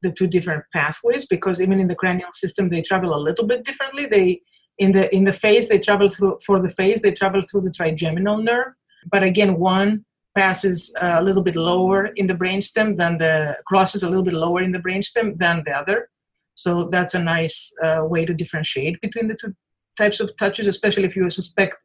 the 0.02 0.12
two 0.12 0.26
different 0.26 0.64
pathways 0.72 1.26
because 1.26 1.60
even 1.60 1.78
in 1.78 1.86
the 1.86 1.94
cranial 1.94 2.32
system 2.32 2.68
they 2.68 2.82
travel 2.82 3.14
a 3.14 3.24
little 3.28 3.46
bit 3.46 3.64
differently. 3.64 4.06
They 4.06 4.40
in 4.78 4.92
the 4.92 5.14
in 5.14 5.24
the 5.24 5.32
face 5.32 5.68
they 5.68 5.78
travel 5.78 6.08
through 6.08 6.38
for 6.44 6.60
the 6.60 6.70
face 6.70 7.02
they 7.02 7.12
travel 7.12 7.42
through 7.42 7.62
the 7.62 7.70
trigeminal 7.70 8.38
nerve, 8.38 8.72
but 9.10 9.22
again 9.22 9.58
one 9.58 10.04
passes 10.36 10.94
a 11.00 11.22
little 11.22 11.42
bit 11.42 11.56
lower 11.56 12.06
in 12.16 12.26
the 12.26 12.34
brainstem 12.34 12.96
than 12.96 13.18
the 13.18 13.56
crosses 13.66 14.02
a 14.02 14.08
little 14.08 14.22
bit 14.22 14.34
lower 14.34 14.62
in 14.62 14.70
the 14.70 14.78
brainstem 14.78 15.36
than 15.38 15.62
the 15.64 15.72
other 15.72 16.08
so 16.62 16.84
that's 16.84 17.14
a 17.14 17.22
nice 17.36 17.72
uh, 17.82 18.02
way 18.04 18.26
to 18.26 18.34
differentiate 18.34 19.00
between 19.00 19.28
the 19.28 19.36
two 19.40 19.54
types 19.96 20.20
of 20.20 20.36
touches, 20.36 20.66
especially 20.66 21.04
if 21.04 21.16
you 21.16 21.30
suspect 21.30 21.76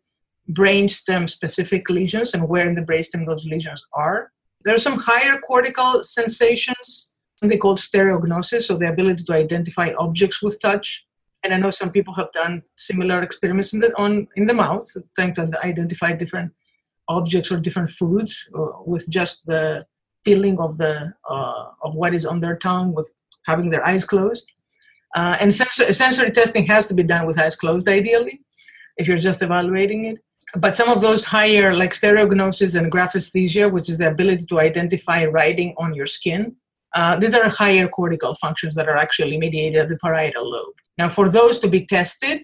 brainstem 0.52 1.30
specific 1.30 1.90
lesions 1.90 2.34
and 2.34 2.50
where 2.50 2.68
in 2.68 2.76
the 2.76 2.82
brainstem 2.82 3.26
those 3.26 3.46
lesions 3.46 3.82
are. 3.94 4.32
There 4.66 4.76
are 4.76 4.86
some 4.88 5.00
higher 5.00 5.38
cortical 5.40 6.04
sensations, 6.04 7.14
something 7.40 7.58
called 7.58 7.78
stereognosis, 7.78 8.64
so 8.64 8.76
the 8.76 8.90
ability 8.90 9.24
to 9.24 9.34
identify 9.34 9.94
objects 9.98 10.44
with 10.44 10.62
touch. 10.62 11.08
And 11.44 11.54
I 11.54 11.58
know 11.58 11.72
some 11.72 11.92
people 11.92 12.14
have 12.16 12.32
done 12.34 12.62
similar 12.76 13.22
experiments 13.22 13.74
in 13.74 13.80
the, 13.80 13.96
on, 13.98 14.28
in 14.36 14.46
the 14.46 14.54
mouth, 14.54 14.86
trying 15.16 15.36
to 15.36 15.50
identify 15.64 16.14
different 16.14 16.52
objects 17.08 17.50
or 17.52 17.60
different 17.60 17.92
foods 17.92 18.50
uh, 18.58 18.82
with 18.86 19.08
just 19.08 19.46
the 19.46 19.86
feeling 20.26 20.60
of 20.60 20.78
the 20.80 21.14
uh, 21.30 21.66
of 21.84 21.94
what 21.94 22.14
is 22.14 22.26
on 22.26 22.42
their 22.42 22.58
tongue 22.58 22.94
with 22.94 23.10
having 23.46 23.70
their 23.70 23.86
eyes 23.86 24.04
closed 24.04 24.55
uh, 25.16 25.38
and 25.40 25.54
sensor, 25.54 25.92
sensory 25.94 26.32
testing 26.32 26.66
has 26.68 26.88
to 26.88 26.94
be 26.94 27.04
done 27.04 27.26
with 27.26 27.40
eyes 27.40 27.56
closed, 27.56 27.88
ideally, 27.88 28.42
if 28.98 29.08
you're 29.08 29.18
just 29.18 29.42
evaluating 29.42 30.06
it. 30.06 30.18
But 30.58 30.78
some 30.78 30.90
of 30.90 31.02
those 31.02 31.26
higher, 31.26 31.76
like 31.76 31.94
stereognosis 31.94 32.78
and 32.78 32.92
graphesthesia, 32.92 33.72
which 33.72 33.90
is 33.90 33.98
the 33.98 34.10
ability 34.10 34.46
to 34.48 34.60
identify 34.60 35.26
writing 35.26 35.74
on 35.78 35.94
your 35.94 36.06
skin, 36.06 36.56
uh, 36.94 37.18
these 37.18 37.34
are 37.34 37.50
higher 37.50 37.88
cortical 37.88 38.36
functions 38.36 38.76
that 38.76 38.88
are 38.88 38.96
actually 38.98 39.38
mediated 39.38 39.82
at 39.82 39.90
the 39.90 39.98
parietal 39.98 40.50
lobe. 40.50 40.76
Now, 40.98 41.10
for 41.10 41.30
those 41.30 41.60
to 41.60 41.68
be 41.68 41.86
tested, 41.86 42.44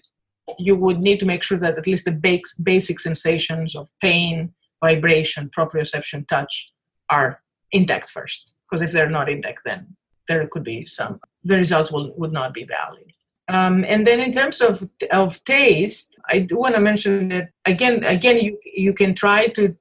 you 0.57 0.75
would 0.75 0.99
need 0.99 1.19
to 1.19 1.25
make 1.25 1.43
sure 1.43 1.57
that 1.59 1.77
at 1.77 1.87
least 1.87 2.05
the 2.05 2.43
basic 2.63 2.99
sensations 2.99 3.75
of 3.75 3.89
pain, 4.01 4.53
vibration, 4.83 5.49
proprioception, 5.57 6.27
touch 6.27 6.73
are 7.09 7.39
intact 7.71 8.09
first. 8.09 8.53
Because 8.69 8.81
if 8.81 8.91
they're 8.91 9.09
not 9.09 9.29
intact, 9.29 9.61
then 9.65 9.95
there 10.27 10.47
could 10.47 10.63
be 10.63 10.85
some 10.85 11.19
the 11.43 11.57
results 11.57 11.91
will, 11.91 12.13
would 12.17 12.31
not 12.31 12.53
be 12.53 12.63
valid. 12.63 13.11
Um, 13.47 13.83
and 13.87 14.05
then 14.07 14.19
in 14.19 14.31
terms 14.31 14.61
of, 14.61 14.87
of 15.11 15.43
taste, 15.43 16.15
I 16.29 16.39
do 16.39 16.57
want 16.57 16.75
to 16.75 16.81
mention 16.81 17.29
that 17.29 17.49
again, 17.65 18.03
again, 18.05 18.37
you, 18.39 18.57
you 18.63 18.93
can 18.93 19.13
try 19.13 19.47
to 19.47 19.75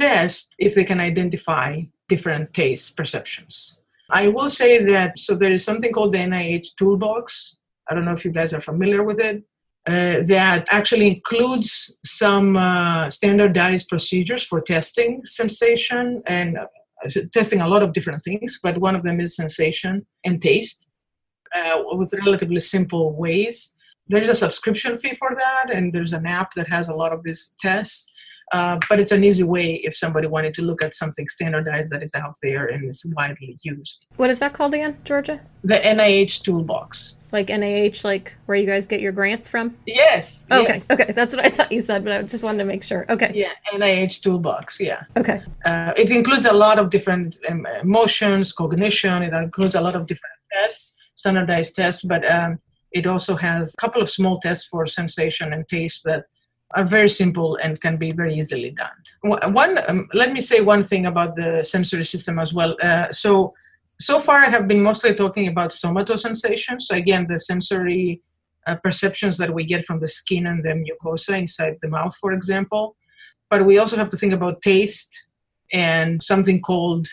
test 0.00 0.54
if 0.58 0.74
they 0.74 0.84
can 0.84 1.00
identify 1.00 1.82
different 2.08 2.54
taste 2.54 2.96
perceptions. 2.96 3.78
I 4.10 4.28
will 4.28 4.48
say 4.48 4.82
that, 4.84 5.18
so 5.18 5.34
there 5.34 5.52
is 5.52 5.64
something 5.64 5.92
called 5.92 6.12
the 6.12 6.18
NIH 6.18 6.74
Toolbox. 6.76 7.58
I 7.88 7.94
don't 7.94 8.04
know 8.04 8.12
if 8.12 8.24
you 8.24 8.32
guys 8.32 8.52
are 8.54 8.60
familiar 8.60 9.04
with 9.04 9.20
it. 9.20 9.44
uh, 9.88 10.20
that 10.26 10.66
actually 10.70 11.08
includes 11.08 11.96
some 12.04 12.56
uh, 12.56 13.08
standardized 13.10 13.88
procedures 13.88 14.42
for 14.42 14.60
testing 14.60 15.22
sensation 15.24 16.22
and 16.26 16.58
uh, 16.58 16.66
testing 17.32 17.60
a 17.62 17.68
lot 17.68 17.82
of 17.82 17.92
different 17.92 18.22
things, 18.22 18.60
but 18.62 18.76
one 18.78 18.94
of 18.94 19.02
them 19.02 19.20
is 19.20 19.34
sensation 19.34 20.06
and 20.24 20.42
taste 20.42 20.86
uh, 21.54 21.82
with 21.92 22.12
relatively 22.24 22.60
simple 22.60 23.16
ways. 23.16 23.76
There 24.08 24.22
is 24.22 24.28
a 24.28 24.34
subscription 24.34 24.96
fee 24.98 25.16
for 25.18 25.36
that, 25.36 25.72
and 25.72 25.92
there's 25.92 26.12
an 26.12 26.26
app 26.26 26.54
that 26.54 26.68
has 26.68 26.88
a 26.88 26.94
lot 26.94 27.12
of 27.12 27.22
these 27.22 27.54
tests. 27.60 28.12
Uh, 28.52 28.78
but 28.88 28.98
it's 28.98 29.12
an 29.12 29.22
easy 29.22 29.44
way 29.44 29.74
if 29.84 29.94
somebody 29.94 30.26
wanted 30.26 30.54
to 30.54 30.62
look 30.62 30.82
at 30.82 30.92
something 30.94 31.28
standardized 31.28 31.92
that 31.92 32.02
is 32.02 32.14
out 32.14 32.34
there 32.42 32.66
and 32.66 32.88
is 32.88 33.12
widely 33.16 33.56
used. 33.62 34.06
What 34.16 34.28
is 34.30 34.40
that 34.40 34.52
called 34.52 34.74
again, 34.74 34.98
Georgia? 35.04 35.40
The 35.62 35.76
NIH 35.76 36.42
Toolbox. 36.42 37.16
Like 37.30 37.46
NIH, 37.46 38.02
like 38.02 38.36
where 38.46 38.58
you 38.58 38.66
guys 38.66 38.88
get 38.88 39.00
your 39.00 39.12
grants 39.12 39.46
from? 39.46 39.76
Yes. 39.86 40.44
Okay. 40.50 40.74
yes. 40.74 40.90
Okay. 40.90 41.12
That's 41.12 41.34
what 41.34 41.44
I 41.44 41.48
thought 41.48 41.70
you 41.70 41.80
said, 41.80 42.02
but 42.02 42.12
I 42.12 42.22
just 42.22 42.42
wanted 42.42 42.58
to 42.58 42.64
make 42.64 42.82
sure. 42.82 43.06
Okay. 43.08 43.30
Yeah, 43.32 43.52
NIH 43.72 44.20
Toolbox. 44.22 44.80
Yeah. 44.80 45.04
Okay. 45.16 45.40
Uh, 45.64 45.92
it 45.96 46.10
includes 46.10 46.44
a 46.44 46.52
lot 46.52 46.80
of 46.80 46.90
different 46.90 47.38
um, 47.48 47.66
emotions, 47.82 48.52
cognition. 48.52 49.22
It 49.22 49.32
includes 49.32 49.76
a 49.76 49.80
lot 49.80 49.94
of 49.94 50.06
different 50.08 50.34
tests, 50.52 50.96
standardized 51.20 51.72
tests, 51.76 52.04
but 52.12 52.22
um, 52.36 52.58
it 52.92 53.06
also 53.06 53.34
has 53.36 53.74
a 53.74 53.80
couple 53.82 54.02
of 54.02 54.10
small 54.10 54.36
tests 54.40 54.66
for 54.70 54.86
sensation 54.86 55.52
and 55.52 55.68
taste 55.68 56.02
that 56.04 56.24
are 56.76 56.84
very 56.84 57.08
simple 57.08 57.56
and 57.62 57.80
can 57.80 57.96
be 57.96 58.10
very 58.12 58.34
easily 58.40 58.70
done. 58.70 58.98
One, 59.60 59.72
um, 59.88 60.08
let 60.22 60.32
me 60.32 60.40
say 60.40 60.60
one 60.60 60.84
thing 60.84 61.06
about 61.06 61.34
the 61.34 61.64
sensory 61.64 62.04
system 62.04 62.38
as 62.38 62.54
well. 62.54 62.76
Uh, 62.80 63.12
so, 63.12 63.54
so 64.00 64.20
far 64.20 64.38
I 64.38 64.50
have 64.56 64.66
been 64.68 64.82
mostly 64.82 65.14
talking 65.14 65.48
about 65.48 65.70
somatosensations. 65.70 66.82
So 66.82 66.94
again, 66.96 67.26
the 67.28 67.38
sensory 67.38 68.22
uh, 68.66 68.76
perceptions 68.76 69.36
that 69.38 69.52
we 69.52 69.64
get 69.64 69.84
from 69.84 69.98
the 70.00 70.08
skin 70.08 70.46
and 70.46 70.62
the 70.64 70.74
mucosa 70.84 71.38
inside 71.38 71.76
the 71.82 71.88
mouth, 71.88 72.14
for 72.16 72.32
example. 72.32 72.96
But 73.50 73.66
we 73.66 73.78
also 73.78 73.96
have 73.96 74.10
to 74.10 74.16
think 74.16 74.32
about 74.32 74.62
taste 74.62 75.12
and 75.72 76.22
something 76.22 76.60
called 76.60 77.08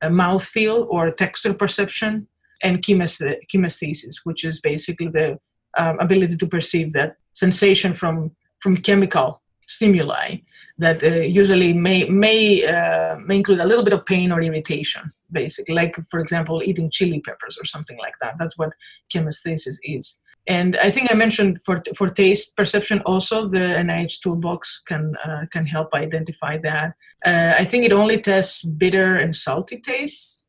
a 0.00 0.10
mouth 0.10 0.44
feel 0.44 0.86
or 0.90 1.10
texture 1.10 1.54
perception 1.54 2.28
and 2.62 2.82
chemesthesis, 2.82 4.20
which 4.24 4.44
is 4.44 4.60
basically 4.60 5.08
the 5.08 5.38
um, 5.78 5.98
ability 6.00 6.36
to 6.36 6.46
perceive 6.46 6.92
that 6.92 7.16
sensation 7.32 7.92
from 7.92 8.32
from 8.60 8.76
chemical 8.76 9.42
stimuli 9.66 10.36
that 10.78 11.02
uh, 11.02 11.20
usually 11.40 11.72
may 11.72 12.04
may 12.04 12.64
uh, 12.64 13.16
may 13.18 13.36
include 13.36 13.60
a 13.60 13.66
little 13.66 13.84
bit 13.84 13.94
of 13.94 14.04
pain 14.06 14.32
or 14.32 14.42
irritation 14.42 15.12
basically. 15.30 15.74
Like 15.74 15.96
for 16.10 16.20
example 16.20 16.62
eating 16.62 16.90
chili 16.90 17.20
peppers 17.20 17.56
or 17.60 17.64
something 17.64 17.98
like 17.98 18.14
that. 18.20 18.34
That's 18.38 18.58
what 18.58 18.72
chemesthesis 19.12 19.78
is. 19.82 20.22
And 20.48 20.76
i 20.78 20.90
think 20.90 21.10
i 21.10 21.14
mentioned 21.14 21.62
for 21.64 21.82
for 21.96 22.10
taste 22.10 22.56
perception 22.56 23.00
also 23.06 23.48
the 23.48 23.66
nih 23.88 24.20
toolbox 24.22 24.82
can 24.88 25.14
uh, 25.24 25.42
can 25.52 25.64
help 25.66 25.94
identify 25.94 26.58
that. 26.58 26.94
Uh, 27.24 27.52
i 27.62 27.64
think 27.64 27.84
it 27.84 27.92
only 27.92 28.18
tests 28.20 28.64
bitter 28.64 29.16
and 29.16 29.36
salty 29.36 29.78
tastes 29.80 30.41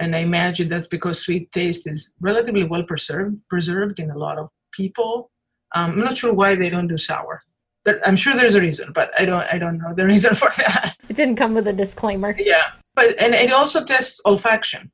and 0.00 0.16
i 0.16 0.18
imagine 0.18 0.68
that's 0.68 0.88
because 0.96 1.20
sweet 1.20 1.50
taste 1.52 1.86
is 1.86 2.14
relatively 2.20 2.64
well 2.64 2.82
preserved 2.82 3.36
preserved 3.48 4.00
in 4.00 4.10
a 4.10 4.18
lot 4.18 4.36
of 4.38 4.48
people 4.72 5.30
um, 5.74 5.92
i'm 5.92 6.00
not 6.00 6.16
sure 6.16 6.32
why 6.32 6.54
they 6.54 6.70
don't 6.70 6.88
do 6.88 6.98
sour 6.98 7.42
But 7.84 8.06
I'm 8.06 8.16
sure 8.16 8.34
there's 8.36 8.56
a 8.56 8.60
reason, 8.60 8.92
but 8.92 9.08
I 9.18 9.24
don't 9.24 9.46
I 9.54 9.58
don't 9.58 9.78
know 9.78 9.94
the 9.94 10.06
reason 10.14 10.34
for 10.34 10.50
that. 10.56 10.96
It 11.08 11.16
didn't 11.16 11.36
come 11.36 11.54
with 11.54 11.66
a 11.68 11.72
disclaimer. 11.72 12.36
Yeah, 12.38 12.72
but 12.94 13.20
and 13.20 13.34
it 13.34 13.52
also 13.52 13.84
tests 13.84 14.20
olfaction. 14.26 14.90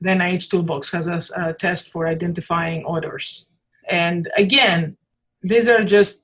The 0.00 0.10
NIH 0.10 0.50
Toolbox 0.50 0.92
has 0.92 1.06
a, 1.06 1.20
a 1.36 1.54
test 1.54 1.90
for 1.92 2.06
identifying 2.06 2.84
odors, 2.86 3.46
and 3.88 4.28
again, 4.36 4.96
these 5.42 5.68
are 5.68 5.84
just 5.84 6.22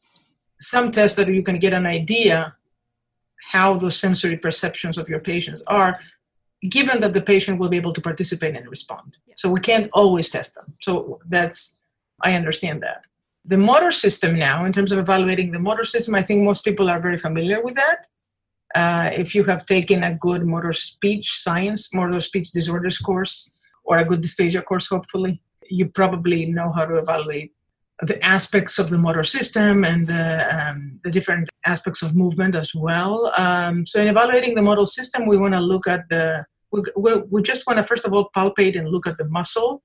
some 0.59 0.91
tests 0.91 1.17
that 1.17 1.29
you 1.29 1.43
can 1.43 1.59
get 1.59 1.73
an 1.73 1.87
idea 1.87 2.55
how 3.53 3.75
those 3.75 3.97
sensory 3.97 4.37
perceptions 4.37 4.99
of 4.99 5.09
your 5.09 5.21
patients 5.21 5.63
are 5.67 5.99
given 6.69 7.01
that 7.01 7.13
the 7.13 7.23
patient 7.23 7.59
will 7.59 7.69
be 7.69 7.77
able 7.77 7.93
to 7.93 8.01
participate 8.01 8.55
and 8.55 8.69
respond 8.69 9.17
so 9.37 9.49
we 9.49 9.61
can't 9.61 9.89
always 9.93 10.29
test 10.31 10.55
them 10.55 10.75
so 10.81 11.19
that's 11.29 11.81
i 12.23 12.35
understand 12.35 12.83
that 12.83 13.03
the 13.45 13.57
motor 13.57 13.91
system 13.91 14.39
now, 14.39 14.65
in 14.65 14.73
terms 14.73 14.93
of 14.93 14.99
evaluating 14.99 15.51
the 15.51 15.59
motor 15.59 15.85
system, 15.85 16.15
I 16.15 16.23
think 16.23 16.43
most 16.43 16.65
people 16.65 16.91
are 16.91 17.01
very 17.01 17.19
familiar 17.19 17.63
with 17.63 17.75
that. 17.75 18.07
Uh, 18.75 19.11
if 19.13 19.35
you 19.35 19.45
have 19.45 19.67
taken 19.67 20.05
a 20.05 20.15
good 20.15 20.47
motor 20.47 20.73
speech 20.73 21.31
science, 21.41 21.93
motor 21.95 22.21
speech 22.21 22.53
disorders 22.53 22.99
course, 22.99 23.55
or 23.85 23.99
a 23.99 24.05
good 24.05 24.23
dysphagia 24.23 24.65
course, 24.65 24.87
hopefully, 24.89 25.43
you 25.69 25.89
probably 25.89 26.47
know 26.47 26.71
how 26.71 26.85
to 26.85 26.97
evaluate 26.97 27.53
the 28.03 28.23
aspects 28.25 28.79
of 28.79 28.89
the 28.89 28.97
motor 28.97 29.25
system 29.25 29.85
and 29.85 30.07
the, 30.07 30.25
um, 30.57 31.01
the 31.05 31.11
different 31.11 31.49
aspects 31.67 32.03
of 32.03 32.15
movement 32.15 32.55
as 32.55 32.75
well. 32.75 33.33
Um, 33.37 33.85
so, 33.85 34.01
in 34.01 34.09
evaluating 34.09 34.55
the 34.55 34.63
motor 34.63 34.85
system, 34.85 35.27
we 35.27 35.39
want 35.39 35.55
to 35.55 35.61
look 35.61 35.89
at 35.89 36.09
the 36.09 36.45
we, 36.73 37.17
we 37.31 37.43
just 37.43 37.67
want 37.67 37.79
to 37.79 37.85
first 37.85 38.05
of 38.05 38.13
all 38.13 38.31
palpate 38.37 38.79
and 38.79 38.89
look 38.89 39.07
at 39.07 39.19
the 39.19 39.25
muscle 39.25 39.83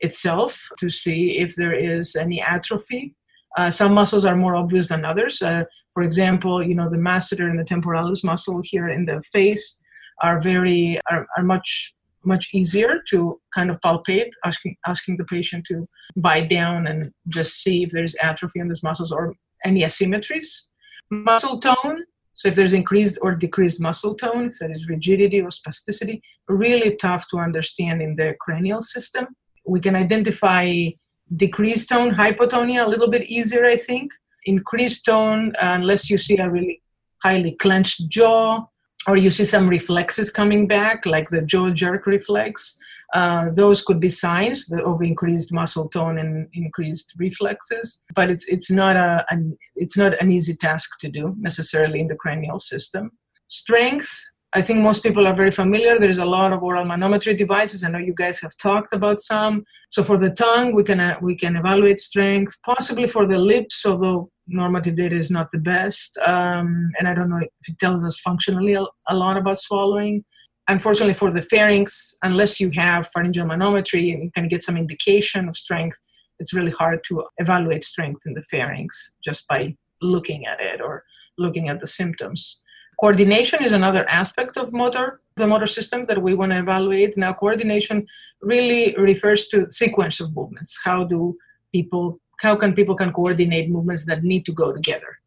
itself 0.00 0.68
to 0.78 0.88
see 0.88 1.38
if 1.38 1.54
there 1.56 1.72
is 1.72 2.16
any 2.16 2.40
atrophy. 2.40 3.14
Uh, 3.56 3.70
some 3.70 3.94
muscles 3.94 4.24
are 4.24 4.36
more 4.36 4.56
obvious 4.56 4.88
than 4.88 5.04
others. 5.04 5.40
Uh, 5.40 5.64
for 5.92 6.02
example, 6.02 6.62
you 6.62 6.74
know 6.74 6.90
the 6.90 6.96
masseter 6.96 7.48
and 7.48 7.58
the 7.58 7.64
temporalis 7.64 8.24
muscle 8.24 8.60
here 8.64 8.88
in 8.88 9.04
the 9.04 9.22
face 9.32 9.80
are 10.22 10.40
very 10.40 10.98
are, 11.10 11.26
are 11.36 11.44
much 11.44 11.94
much 12.24 12.48
easier 12.52 13.02
to 13.10 13.40
kind 13.54 13.70
of 13.70 13.80
palpate, 13.80 14.30
asking 14.44 14.76
asking 14.86 15.16
the 15.16 15.24
patient 15.24 15.64
to 15.66 15.86
bite 16.16 16.48
down 16.48 16.86
and 16.86 17.12
just 17.28 17.62
see 17.62 17.84
if 17.84 17.90
there's 17.90 18.16
atrophy 18.20 18.60
in 18.60 18.68
these 18.68 18.82
muscles 18.82 19.12
or 19.12 19.34
any 19.64 19.82
asymmetries. 19.82 20.66
Muscle 21.10 21.60
tone. 21.60 22.04
So 22.34 22.48
if 22.48 22.54
there's 22.54 22.72
increased 22.72 23.18
or 23.22 23.34
decreased 23.34 23.80
muscle 23.80 24.14
tone, 24.14 24.50
if 24.50 24.58
there 24.58 24.72
is 24.72 24.88
rigidity 24.88 25.40
or 25.40 25.48
spasticity, 25.48 26.20
really 26.48 26.96
tough 26.96 27.26
to 27.30 27.38
understand 27.38 28.02
in 28.02 28.16
the 28.16 28.34
cranial 28.40 28.82
system 28.82 29.28
we 29.66 29.80
can 29.80 29.96
identify 29.96 30.88
decreased 31.36 31.88
tone, 31.88 32.12
hypotonia 32.12 32.84
a 32.84 32.88
little 32.88 33.08
bit 33.08 33.22
easier, 33.28 33.64
I 33.64 33.76
think. 33.76 34.12
Increased 34.46 35.06
tone, 35.06 35.52
uh, 35.56 35.72
unless 35.74 36.10
you 36.10 36.18
see 36.18 36.36
a 36.36 36.48
really 36.48 36.82
highly 37.22 37.52
clenched 37.52 38.08
jaw 38.08 38.64
or 39.06 39.16
you 39.16 39.30
see 39.30 39.44
some 39.44 39.68
reflexes 39.68 40.30
coming 40.30 40.66
back, 40.66 41.06
like 41.06 41.28
the 41.30 41.42
jaw 41.42 41.70
jerk 41.70 42.06
reflex. 42.06 42.78
Uh, 43.14 43.46
those 43.54 43.80
could 43.80 44.00
be 44.00 44.10
signs 44.10 44.70
of 44.84 45.00
increased 45.00 45.52
muscle 45.52 45.88
tone 45.88 46.18
and 46.18 46.48
increased 46.52 47.14
reflexes, 47.16 48.02
but 48.14 48.28
it's 48.28 48.44
it's 48.48 48.70
not 48.70 48.96
a 48.96 49.24
an, 49.30 49.56
it's 49.76 49.96
not 49.96 50.20
an 50.20 50.30
easy 50.30 50.54
task 50.56 50.98
to 51.00 51.08
do 51.08 51.34
necessarily 51.38 52.00
in 52.00 52.08
the 52.08 52.16
cranial 52.16 52.58
system. 52.58 53.12
Strength, 53.48 54.10
I 54.56 54.62
think 54.62 54.80
most 54.80 55.02
people 55.02 55.26
are 55.26 55.34
very 55.34 55.50
familiar. 55.50 55.98
There's 55.98 56.18
a 56.18 56.24
lot 56.24 56.52
of 56.52 56.62
oral 56.62 56.84
manometry 56.84 57.36
devices. 57.36 57.82
I 57.82 57.88
know 57.88 57.98
you 57.98 58.14
guys 58.14 58.40
have 58.40 58.56
talked 58.56 58.92
about 58.92 59.20
some. 59.20 59.64
So 59.90 60.04
for 60.04 60.16
the 60.16 60.30
tongue, 60.30 60.74
we 60.74 60.84
can 60.84 61.00
uh, 61.00 61.16
we 61.20 61.36
can 61.36 61.56
evaluate 61.56 62.00
strength. 62.00 62.56
Possibly 62.64 63.08
for 63.08 63.26
the 63.26 63.38
lips, 63.38 63.84
although 63.84 64.30
normative 64.46 64.96
data 64.96 65.16
is 65.16 65.30
not 65.30 65.48
the 65.52 65.58
best, 65.58 66.18
um, 66.18 66.90
and 66.98 67.08
I 67.08 67.14
don't 67.14 67.30
know 67.30 67.38
if 67.38 67.68
it 67.68 67.78
tells 67.78 68.04
us 68.04 68.20
functionally 68.20 68.74
a, 68.74 68.84
a, 69.08 69.14
lot 69.16 69.36
about 69.36 69.60
swallowing. 69.60 70.24
Unfortunately, 70.68 71.14
for 71.14 71.30
the 71.30 71.42
pharynx, 71.42 72.16
unless 72.22 72.58
you 72.58 72.70
have 72.70 73.08
pharyngeal 73.08 73.44
manometry 73.44 74.14
and 74.14 74.24
you 74.24 74.30
can 74.34 74.48
get 74.48 74.62
some 74.62 74.76
indication 74.76 75.48
of 75.48 75.56
strength, 75.56 75.98
it's 76.38 76.54
really 76.54 76.70
hard 76.70 77.00
to 77.08 77.24
evaluate 77.38 77.84
strength 77.84 78.22
in 78.26 78.34
the 78.34 78.42
pharynx 78.44 79.16
just 79.22 79.46
by 79.46 79.76
looking 80.00 80.46
at 80.46 80.60
it 80.60 80.80
or 80.80 81.04
looking 81.38 81.68
at 81.68 81.80
the 81.80 81.86
symptoms. 81.86 82.60
Coordination 83.00 83.62
is 83.62 83.72
another 83.72 84.08
aspect 84.08 84.56
of 84.56 84.72
motor, 84.72 85.20
the 85.36 85.46
motor 85.46 85.66
system 85.66 86.04
that 86.04 86.22
we 86.22 86.34
want 86.34 86.52
to 86.52 86.58
evaluate. 86.58 87.16
Now, 87.16 87.32
coordination 87.32 88.06
really 88.40 88.94
refers 88.96 89.48
to 89.48 89.70
sequence 89.70 90.20
of 90.20 90.34
movements. 90.34 90.80
How 90.84 91.04
do 91.04 91.36
people, 91.72 92.20
how 92.40 92.56
can 92.56 92.72
people 92.72 92.94
can 92.94 93.12
coordinate 93.12 93.70
movements 93.70 94.06
that 94.06 94.22
need 94.22 94.46
to 94.46 94.52
go 94.52 94.72
together? 94.72 95.18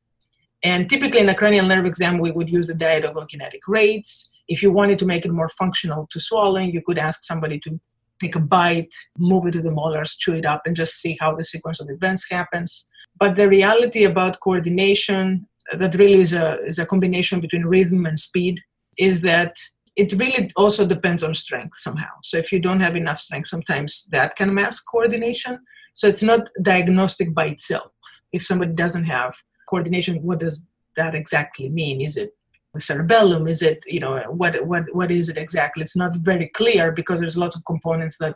And 0.63 0.89
typically 0.89 1.19
in 1.19 1.29
a 1.29 1.35
cranial 1.35 1.65
nerve 1.67 1.85
exam, 1.85 2.19
we 2.19 2.31
would 2.31 2.49
use 2.49 2.67
the 2.67 2.73
diadochokinetic 2.73 3.61
rates. 3.67 4.31
If 4.47 4.63
you 4.63 4.71
wanted 4.71 4.99
to 4.99 5.05
make 5.05 5.25
it 5.25 5.31
more 5.31 5.49
functional 5.49 6.07
to 6.11 6.19
swallowing, 6.19 6.71
you 6.71 6.81
could 6.81 6.97
ask 6.97 7.23
somebody 7.23 7.59
to 7.61 7.79
take 8.19 8.35
a 8.35 8.39
bite, 8.39 8.93
move 9.17 9.45
it 9.47 9.51
to 9.51 9.61
the 9.61 9.71
molars, 9.71 10.15
chew 10.15 10.35
it 10.35 10.45
up, 10.45 10.63
and 10.65 10.75
just 10.75 10.99
see 10.99 11.17
how 11.19 11.35
the 11.35 11.43
sequence 11.43 11.79
of 11.79 11.89
events 11.89 12.27
happens. 12.29 12.87
But 13.19 13.35
the 13.35 13.47
reality 13.47 14.03
about 14.03 14.39
coordination 14.39 15.47
uh, 15.71 15.77
that 15.77 15.95
really 15.95 16.21
is 16.21 16.33
a 16.33 16.63
is 16.65 16.79
a 16.79 16.85
combination 16.85 17.39
between 17.39 17.65
rhythm 17.65 18.05
and 18.05 18.19
speed 18.19 18.59
is 18.97 19.21
that 19.21 19.55
it 19.95 20.13
really 20.13 20.51
also 20.55 20.85
depends 20.85 21.23
on 21.23 21.33
strength 21.33 21.77
somehow. 21.77 22.13
So 22.23 22.37
if 22.37 22.51
you 22.51 22.59
don't 22.59 22.79
have 22.79 22.95
enough 22.95 23.19
strength 23.19 23.47
sometimes 23.47 24.07
that 24.11 24.35
can 24.35 24.53
mask 24.53 24.83
coordination. 24.91 25.59
So 25.93 26.07
it's 26.07 26.21
not 26.21 26.49
diagnostic 26.61 27.33
by 27.33 27.47
itself. 27.47 27.91
If 28.31 28.45
somebody 28.45 28.73
doesn't 28.73 29.05
have 29.05 29.33
coordination 29.69 30.21
what 30.21 30.39
does 30.39 30.67
that 30.95 31.15
exactly 31.15 31.69
mean? 31.69 32.01
Is 32.01 32.17
it 32.17 32.31
the 32.77 32.81
cerebellum? 32.89 33.47
Is 33.47 33.61
it 33.61 33.79
you 33.87 34.01
know 34.03 34.13
what 34.41 34.53
what 34.71 34.83
what 34.99 35.11
is 35.11 35.29
it 35.29 35.37
exactly? 35.37 35.83
It's 35.83 36.01
not 36.03 36.15
very 36.31 36.47
clear 36.59 36.91
because 36.91 37.19
there's 37.19 37.41
lots 37.43 37.55
of 37.55 37.65
components 37.65 38.17
that 38.19 38.35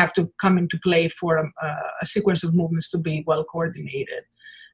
have 0.00 0.12
to 0.12 0.30
come 0.40 0.56
into 0.58 0.78
play 0.78 1.08
for 1.08 1.32
a, 1.38 1.66
a 2.02 2.06
sequence 2.06 2.44
of 2.44 2.54
movements 2.54 2.88
to 2.90 2.98
be 2.98 3.24
well 3.26 3.44
coordinated. 3.44 4.22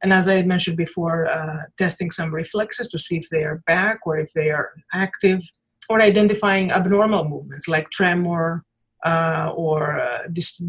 And 0.02 0.12
as 0.12 0.28
I 0.28 0.42
mentioned 0.42 0.76
before, 0.76 1.26
uh, 1.26 1.62
testing 1.78 2.10
some 2.10 2.34
reflexes 2.34 2.88
to 2.90 2.98
see 2.98 3.16
if 3.16 3.28
they 3.30 3.44
are 3.44 3.62
back 3.66 3.98
or 4.06 4.18
if 4.18 4.30
they 4.34 4.50
are 4.50 4.70
active, 4.92 5.40
or 5.88 6.00
identifying 6.00 6.70
abnormal 6.70 7.28
movements 7.28 7.68
like 7.68 7.90
tremor 7.90 8.64
uh, 9.04 9.52
or 9.54 9.98
uh, 9.98 10.22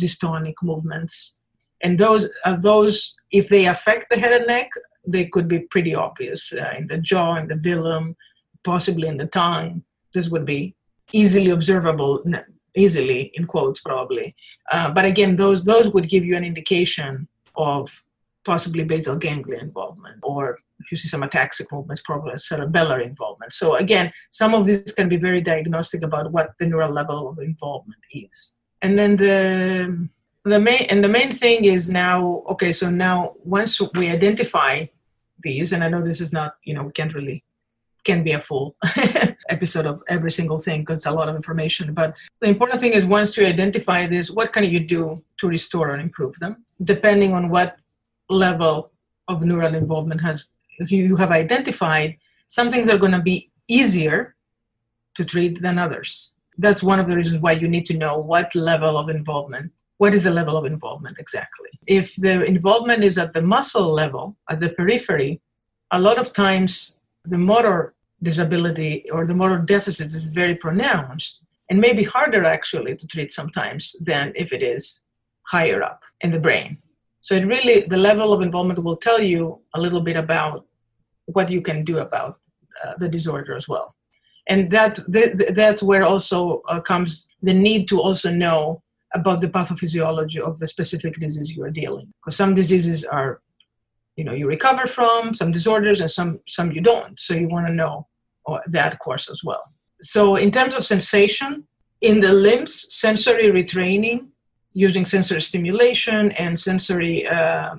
dystonic 0.04 0.54
movements. 0.62 1.38
And 1.84 2.00
those, 2.00 2.30
uh, 2.46 2.58
those, 2.58 3.16
if 3.32 3.50
they 3.50 3.66
affect 3.66 4.08
the 4.10 4.18
head 4.18 4.34
and 4.34 4.48
neck, 4.48 4.70
they 5.08 5.26
could 5.26 5.48
be 5.48 5.60
pretty 5.72 5.94
obvious 5.96 6.54
uh, 6.54 6.74
in 6.78 6.88
the 6.88 6.98
jaw, 6.98 7.36
in 7.36 7.48
the 7.48 7.56
velum, 7.56 8.16
possibly 8.74 9.08
in 9.08 9.18
the 9.18 9.32
tongue. 9.42 9.84
This 10.14 10.28
would 10.34 10.46
be 10.46 10.76
easily 11.22 11.52
observable, 11.58 12.14
easily 12.76 13.22
in 13.36 13.44
quotes 13.54 13.80
probably. 13.90 14.36
Uh, 14.74 14.90
but 14.98 15.06
again, 15.06 15.32
those 15.44 15.60
those 15.72 15.88
would 15.94 16.08
give 16.14 16.24
you 16.30 16.36
an 16.36 16.46
indication 16.52 17.12
of 17.56 18.04
possibly 18.52 18.84
basal 18.92 19.16
ganglia 19.26 19.60
involvement, 19.68 20.18
or 20.32 20.42
if 20.82 20.86
you 20.92 20.98
see 20.98 21.10
some 21.14 21.24
ataxic 21.28 21.68
movements, 21.72 22.02
probably 22.10 22.34
cerebellar 22.50 23.00
involvement. 23.12 23.52
So 23.62 23.76
again, 23.86 24.08
some 24.32 24.54
of 24.58 24.66
these 24.68 24.94
can 24.98 25.10
be 25.10 25.20
very 25.28 25.42
diagnostic 25.52 26.02
about 26.10 26.32
what 26.36 26.48
the 26.60 26.68
neural 26.72 26.94
level 27.00 27.20
of 27.30 27.40
involvement 27.40 28.04
is. 28.12 28.38
And 28.84 28.94
then 29.00 29.12
the 29.26 29.34
the 30.54 30.62
main 30.68 30.84
and 30.92 31.00
the 31.06 31.14
main 31.20 31.32
thing 31.42 31.60
is 31.76 31.84
now 32.06 32.18
okay. 32.54 32.72
So 32.82 32.86
now 33.08 33.18
once 33.58 33.72
we 34.00 34.06
identify 34.20 34.74
these, 35.48 35.68
and 35.74 35.82
I 35.84 35.90
know 35.92 36.02
this 36.02 36.22
is 36.26 36.32
not 36.40 36.50
you 36.68 36.74
know 36.76 36.84
we 36.90 36.94
can't 37.00 37.18
really 37.20 37.40
can 38.10 38.24
be 38.24 38.34
a 38.40 38.42
full 38.50 38.68
episode 39.56 39.86
of 39.86 40.02
every 40.16 40.32
single 40.40 40.60
thing 40.66 40.80
because 40.82 41.00
it's 41.00 41.14
a 41.14 41.18
lot 41.20 41.30
of 41.30 41.36
information. 41.36 41.94
But 41.94 42.10
the 42.42 42.48
important 42.48 42.80
thing 42.82 42.94
is 42.94 43.06
once 43.06 43.38
you 43.38 43.46
identify 43.46 44.08
this, 44.08 44.32
what 44.32 44.54
can 44.54 44.64
you 44.64 44.80
do 44.80 45.22
to 45.40 45.48
restore 45.48 45.88
and 45.94 46.02
improve 46.02 46.36
them, 46.40 46.54
depending 46.94 47.34
on 47.34 47.50
what 47.50 47.78
level 48.30 48.92
of 49.28 49.44
neural 49.44 49.76
involvement 49.76 50.22
has 50.22 50.38
you 50.80 51.16
have 51.16 51.32
identified. 51.32 52.18
Some 52.48 52.70
things 52.70 52.88
are 52.88 53.00
going 53.04 53.18
to 53.20 53.22
be 53.34 53.52
easier 53.68 54.36
to 55.16 55.26
treat 55.26 55.62
than 55.62 55.78
others. 55.86 56.34
That's 56.58 56.84
one 56.84 57.00
of 57.00 57.08
the 57.08 57.16
reasons 57.16 57.42
why 57.42 57.54
you 57.54 57.68
need 57.68 57.86
to 57.88 57.98
know 58.04 58.18
what 58.18 58.54
level 58.56 58.98
of 58.98 59.10
involvement 59.10 59.72
what 59.98 60.14
is 60.14 60.24
the 60.24 60.32
level 60.40 60.56
of 60.58 60.66
involvement 60.66 61.18
exactly? 61.18 61.70
If 61.88 62.16
the 62.16 62.44
involvement 62.44 63.04
is 63.04 63.18
at 63.18 63.34
the 63.34 63.42
muscle 63.42 63.90
level, 63.92 64.38
at 64.50 64.60
the 64.60 64.70
periphery, 64.70 65.42
a 65.92 66.00
lot 66.00 66.18
of 66.20 66.34
times 66.34 67.00
the 67.26 67.38
motor 67.38 67.94
disability 68.24 69.06
or 69.12 69.26
the 69.26 69.34
motor 69.34 69.60
deficit 69.60 70.08
is 70.08 70.28
very 70.28 70.56
pronounced 70.56 71.44
and 71.70 71.80
maybe 71.80 72.04
harder 72.04 72.46
actually 72.46 72.96
to 72.96 73.08
treat 73.08 73.32
sometimes 73.32 73.96
than 74.04 74.34
if 74.36 74.52
it 74.52 74.64
is 74.64 75.04
higher 75.44 75.84
up 75.84 76.04
in 76.22 76.32
the 76.32 76.40
brain. 76.40 76.78
So 77.22 77.36
it 77.36 77.46
really 77.46 77.82
the 77.82 77.98
level 77.98 78.34
of 78.34 78.42
involvement 78.42 78.84
will 78.84 78.98
tell 78.98 79.22
you 79.22 79.60
a 79.76 79.82
little 79.82 80.02
bit 80.02 80.18
about 80.18 80.66
what 81.26 81.50
you 81.50 81.62
can 81.62 81.84
do 81.84 81.98
about 82.00 82.40
uh, 82.84 82.94
the 82.98 83.10
disorder 83.10 83.56
as 83.56 83.68
well. 83.68 83.94
And 84.48 84.72
that 84.72 85.00
th- 85.12 85.36
that's 85.54 85.84
where 85.84 86.04
also 86.04 86.62
uh, 86.70 86.80
comes 86.80 87.28
the 87.42 87.54
need 87.54 87.88
to 87.90 88.02
also 88.02 88.32
know 88.32 88.82
about 89.14 89.42
the 89.42 89.50
pathophysiology 89.50 90.40
of 90.40 90.58
the 90.60 90.68
specific 90.68 91.16
disease 91.16 91.56
you 91.56 91.64
are 91.64 91.70
dealing. 91.70 92.14
Because 92.22 92.38
some 92.38 92.54
diseases 92.54 93.04
are 93.04 93.42
you 94.18 94.24
know 94.24 94.34
you 94.34 94.48
recover 94.48 94.86
from 94.88 95.34
some 95.34 95.52
disorders 95.52 96.02
and 96.02 96.12
some 96.12 96.40
some 96.48 96.72
you 96.72 96.82
don't. 96.82 97.20
So 97.20 97.34
you 97.34 97.48
want 97.48 97.68
to 97.68 97.74
know 97.74 98.08
uh, 98.48 98.60
that 98.68 99.00
course 99.00 99.30
as 99.30 99.42
well. 99.44 99.64
So 100.02 100.36
in 100.36 100.52
terms 100.52 100.76
of 100.76 100.86
sensation 100.86 101.64
in 102.02 102.20
the 102.20 102.34
limbs 102.34 102.94
sensory 102.94 103.46
retraining 103.46 104.28
using 104.74 105.06
sensory 105.06 105.42
stimulation 105.42 106.32
and 106.34 106.60
sensory 106.60 107.28
uh, 107.28 107.76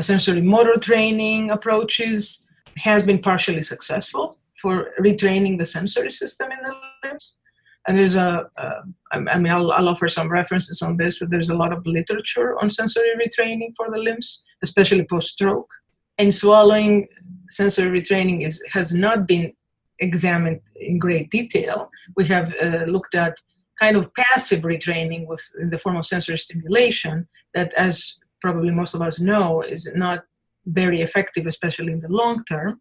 sensory 0.00 0.40
motor 0.40 0.76
training 0.76 1.50
approaches 1.50 2.46
has 2.76 3.04
been 3.04 3.18
partially 3.18 3.62
successful 3.62 4.38
for 4.60 4.90
retraining 5.00 5.58
the 5.58 5.64
sensory 5.64 6.10
system 6.10 6.50
in 6.50 6.58
the 6.62 6.74
limbs. 7.04 7.38
And 7.86 7.96
there's 7.96 8.16
a, 8.16 8.50
uh, 8.58 8.80
I 9.12 9.38
mean, 9.38 9.52
I'll, 9.52 9.72
I'll, 9.72 9.88
offer 9.88 10.08
some 10.08 10.30
references 10.30 10.82
on 10.82 10.96
this, 10.96 11.20
but 11.20 11.30
there's 11.30 11.48
a 11.48 11.54
lot 11.54 11.72
of 11.72 11.86
literature 11.86 12.58
on 12.60 12.68
sensory 12.68 13.10
retraining 13.16 13.72
for 13.76 13.90
the 13.90 13.98
limbs, 13.98 14.44
especially 14.62 15.06
post-stroke. 15.08 15.70
And 16.18 16.34
swallowing 16.34 17.08
sensory 17.48 18.00
retraining 18.00 18.42
is 18.44 18.62
has 18.70 18.94
not 18.94 19.26
been 19.26 19.52
examined 20.00 20.60
in 20.76 20.98
great 20.98 21.30
detail. 21.30 21.90
We 22.16 22.24
have 22.26 22.54
uh, 22.60 22.84
looked 22.86 23.14
at 23.14 23.34
kind 23.80 23.96
of 23.96 24.12
passive 24.14 24.62
retraining 24.62 25.26
with 25.26 25.44
in 25.60 25.70
the 25.70 25.78
form 25.78 25.96
of 25.96 26.06
sensory 26.06 26.38
stimulation 26.38 27.28
that, 27.54 27.72
as 27.74 28.18
probably 28.40 28.70
most 28.70 28.94
of 28.94 29.02
us 29.02 29.20
know, 29.20 29.62
is 29.62 29.90
not 29.94 30.24
very 30.66 31.00
effective, 31.00 31.46
especially 31.46 31.92
in 31.92 32.00
the 32.00 32.12
long 32.12 32.44
term, 32.44 32.80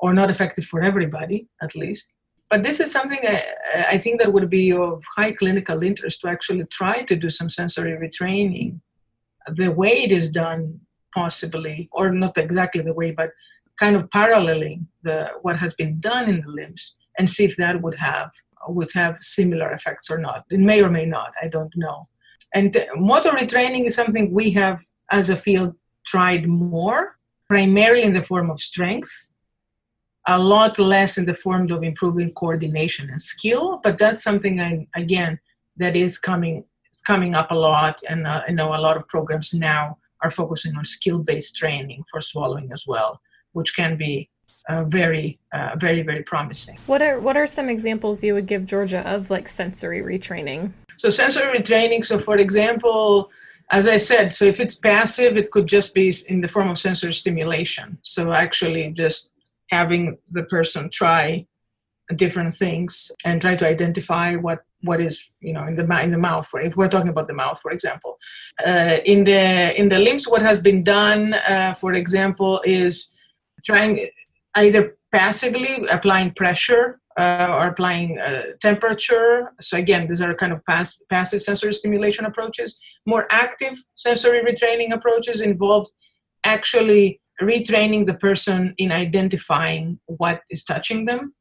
or 0.00 0.12
not 0.14 0.30
effective 0.30 0.64
for 0.64 0.80
everybody, 0.80 1.46
at 1.62 1.76
least. 1.76 2.12
But 2.48 2.64
this 2.64 2.80
is 2.80 2.90
something 2.90 3.20
I, 3.22 3.44
I 3.90 3.98
think 3.98 4.20
that 4.20 4.32
would 4.32 4.50
be 4.50 4.72
of 4.72 5.02
high 5.16 5.32
clinical 5.32 5.82
interest 5.82 6.22
to 6.22 6.28
actually 6.28 6.64
try 6.64 7.02
to 7.02 7.14
do 7.14 7.30
some 7.30 7.48
sensory 7.48 7.92
retraining. 7.92 8.80
The 9.46 9.70
way 9.70 10.02
it 10.02 10.10
is 10.10 10.30
done, 10.30 10.80
possibly, 11.14 11.88
or 11.92 12.10
not 12.10 12.36
exactly 12.38 12.82
the 12.82 12.94
way, 12.94 13.10
but 13.10 13.30
kind 13.78 13.96
of 13.96 14.10
paralleling 14.10 14.86
the 15.02 15.30
what 15.42 15.56
has 15.56 15.74
been 15.74 16.00
done 16.00 16.28
in 16.28 16.40
the 16.42 16.50
limbs, 16.50 16.98
and 17.18 17.30
see 17.30 17.44
if 17.44 17.56
that 17.56 17.80
would 17.82 17.96
have 17.96 18.30
would 18.68 18.90
have 18.92 19.16
similar 19.20 19.72
effects 19.72 20.10
or 20.10 20.18
not. 20.18 20.44
It 20.50 20.60
may 20.60 20.82
or 20.82 20.90
may 20.90 21.06
not. 21.06 21.32
I 21.42 21.48
don't 21.48 21.74
know. 21.76 22.08
And 22.54 22.76
motor 22.96 23.30
retraining 23.30 23.86
is 23.86 23.94
something 23.94 24.32
we 24.32 24.50
have, 24.52 24.82
as 25.10 25.30
a 25.30 25.36
field, 25.36 25.74
tried 26.06 26.46
more, 26.46 27.16
primarily 27.48 28.02
in 28.02 28.12
the 28.12 28.22
form 28.22 28.50
of 28.50 28.60
strength 28.60 29.30
a 30.26 30.38
lot 30.38 30.78
less 30.78 31.18
in 31.18 31.24
the 31.24 31.34
form 31.34 31.70
of 31.70 31.82
improving 31.82 32.32
coordination 32.32 33.08
and 33.10 33.20
skill 33.20 33.80
but 33.82 33.98
that's 33.98 34.22
something 34.22 34.60
I, 34.60 34.86
again 34.94 35.38
that 35.76 35.96
is 35.96 36.18
coming 36.18 36.64
it's 36.90 37.00
coming 37.00 37.34
up 37.34 37.50
a 37.50 37.54
lot 37.54 38.00
and 38.08 38.26
uh, 38.26 38.42
i 38.46 38.52
know 38.52 38.74
a 38.74 38.80
lot 38.86 38.96
of 38.96 39.08
programs 39.08 39.54
now 39.54 39.98
are 40.22 40.30
focusing 40.30 40.76
on 40.76 40.84
skill-based 40.84 41.56
training 41.56 42.04
for 42.10 42.20
swallowing 42.20 42.72
as 42.72 42.86
well 42.86 43.20
which 43.52 43.74
can 43.74 43.96
be 43.96 44.28
uh, 44.68 44.84
very 44.84 45.38
uh, 45.52 45.76
very 45.76 46.02
very 46.02 46.22
promising. 46.22 46.78
What 46.86 47.02
are 47.02 47.18
what 47.20 47.36
are 47.36 47.46
some 47.46 47.68
examples 47.68 48.22
you 48.22 48.34
would 48.34 48.46
give 48.46 48.66
georgia 48.66 49.00
of 49.08 49.30
like 49.30 49.48
sensory 49.48 50.02
retraining? 50.02 50.72
So 50.96 51.10
sensory 51.10 51.58
retraining 51.58 52.04
so 52.04 52.18
for 52.18 52.36
example 52.36 53.30
as 53.70 53.86
i 53.86 53.96
said 53.96 54.34
so 54.34 54.44
if 54.44 54.58
it's 54.60 54.74
passive 54.74 55.36
it 55.36 55.50
could 55.50 55.66
just 55.66 55.94
be 55.94 56.12
in 56.28 56.40
the 56.40 56.48
form 56.48 56.68
of 56.68 56.78
sensory 56.78 57.14
stimulation. 57.14 57.98
So 58.02 58.32
actually 58.32 58.90
just 58.90 59.32
having 59.70 60.18
the 60.30 60.42
person 60.44 60.90
try 60.90 61.46
different 62.16 62.56
things 62.56 63.12
and 63.24 63.40
try 63.40 63.54
to 63.54 63.66
identify 63.66 64.34
what 64.34 64.64
what 64.82 65.00
is 65.00 65.34
you 65.40 65.52
know 65.52 65.66
in 65.66 65.76
the 65.76 66.02
in 66.02 66.10
the 66.10 66.18
mouth 66.18 66.46
for 66.46 66.60
if 66.60 66.76
we're 66.76 66.88
talking 66.88 67.10
about 67.10 67.28
the 67.28 67.34
mouth 67.34 67.60
for 67.60 67.70
example. 67.70 68.16
Uh, 68.66 68.98
in 69.04 69.24
the 69.24 69.78
in 69.78 69.88
the 69.88 69.98
limbs 69.98 70.26
what 70.26 70.42
has 70.42 70.60
been 70.60 70.82
done 70.82 71.34
uh, 71.34 71.74
for 71.74 71.92
example 71.92 72.60
is 72.64 73.12
trying 73.64 74.08
either 74.56 74.96
passively 75.12 75.84
applying 75.90 76.30
pressure 76.32 76.96
uh, 77.18 77.48
or 77.50 77.66
applying 77.66 78.18
uh, 78.18 78.42
temperature. 78.60 79.52
So 79.60 79.76
again 79.76 80.08
these 80.08 80.20
are 80.20 80.34
kind 80.34 80.52
of 80.52 80.64
pass, 80.64 81.02
passive 81.10 81.42
sensory 81.42 81.74
stimulation 81.74 82.24
approaches. 82.24 82.78
More 83.06 83.26
active 83.30 83.82
sensory 83.96 84.40
retraining 84.40 84.92
approaches 84.92 85.40
involve 85.40 85.86
actually 86.44 87.20
retraining 87.42 88.06
the 88.06 88.14
person 88.14 88.74
in 88.78 88.92
identifying 88.92 89.98
what 90.06 90.42
is 90.50 90.62
touching 90.62 91.06
them 91.06 91.34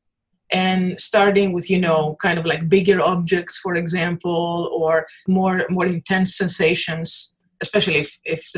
and 0.52 1.00
starting 1.00 1.52
with 1.54 1.70
you 1.70 1.80
know 1.80 2.16
kind 2.22 2.40
of 2.40 2.46
like 2.46 2.70
bigger 2.70 3.02
objects 3.02 3.58
for 3.58 3.76
example 3.76 4.70
or 4.74 5.06
more 5.28 5.66
more 5.70 5.86
intense 5.86 6.38
sensations 6.38 7.36
especially 7.62 8.00
if, 8.00 8.20
if 8.24 8.50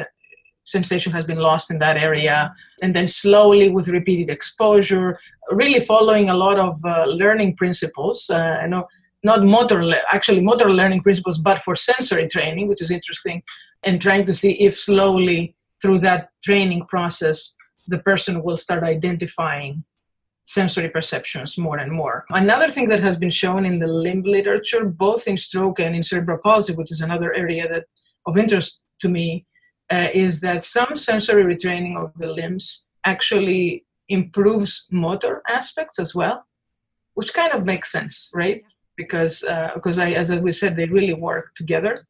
sensation 0.64 1.12
has 1.12 1.26
been 1.26 1.40
lost 1.40 1.72
in 1.72 1.80
that 1.80 1.98
area. 1.98 2.54
And 2.84 2.96
then 2.96 3.08
slowly 3.08 3.70
with 3.70 3.88
repeated 3.88 4.30
exposure 4.30 5.20
really 5.50 5.80
following 5.80 6.30
a 6.30 6.38
lot 6.38 6.60
of 6.60 6.78
uh, 6.86 7.06
learning 7.08 7.56
principles 7.58 8.30
uh, 8.30 8.60
i 8.64 8.68
know 8.68 8.88
not 9.24 9.44
motor 9.44 9.84
le- 9.84 10.08
actually 10.14 10.40
motor 10.40 10.70
learning 10.72 11.02
principles 11.02 11.38
but 11.40 11.60
for 11.60 11.76
sensory 11.76 12.28
training 12.28 12.68
which 12.68 12.82
is 12.82 12.92
interesting 12.92 13.42
and 13.84 14.02
trying 14.02 14.26
to 14.26 14.34
see 14.34 14.52
if 14.68 14.78
slowly 14.78 15.56
through 15.82 16.00
that 16.00 16.30
training 16.44 16.86
process, 16.86 17.54
the 17.88 18.00
person 18.00 18.44
will 18.44 18.58
start 18.58 18.84
identifying 18.84 19.84
sensory 20.52 20.90
perceptions 20.90 21.58
more 21.58 21.78
and 21.78 21.92
more. 21.92 22.26
Another 22.30 22.70
thing 22.70 22.90
that 22.90 23.02
has 23.02 23.18
been 23.18 23.30
shown 23.30 23.66
in 23.66 23.78
the 23.78 23.88
limb 23.88 24.24
literature, 24.24 24.86
both 24.86 25.28
in 25.28 25.38
stroke 25.38 25.80
and 25.80 25.96
in 25.96 26.04
cerebral 26.04 26.40
palsy, 26.44 26.74
which 26.74 26.92
is 26.92 27.02
another 27.02 27.34
area 27.34 27.68
that 27.72 27.86
of 28.26 28.38
interest 28.38 28.82
to 29.02 29.10
me, 29.10 29.46
uh, 29.92 30.10
is 30.14 30.42
that 30.42 30.64
some 30.64 30.96
sensory 30.96 31.44
retraining 31.44 31.98
of 31.98 32.12
the 32.18 32.28
limbs 32.28 32.88
actually 33.06 33.86
improves 34.10 34.88
motor 34.92 35.42
aspects 35.50 35.98
as 36.00 36.14
well, 36.14 36.46
which 37.14 37.34
kind 37.34 37.52
of 37.54 37.66
makes 37.66 37.92
sense, 37.92 38.30
right? 38.34 38.62
Because 38.98 39.44
uh, 39.44 39.70
because 39.74 39.98
I, 39.98 40.12
as 40.12 40.28
we 40.40 40.52
said, 40.52 40.76
they 40.76 40.88
really 40.88 41.14
work 41.14 41.56
together 41.56 42.06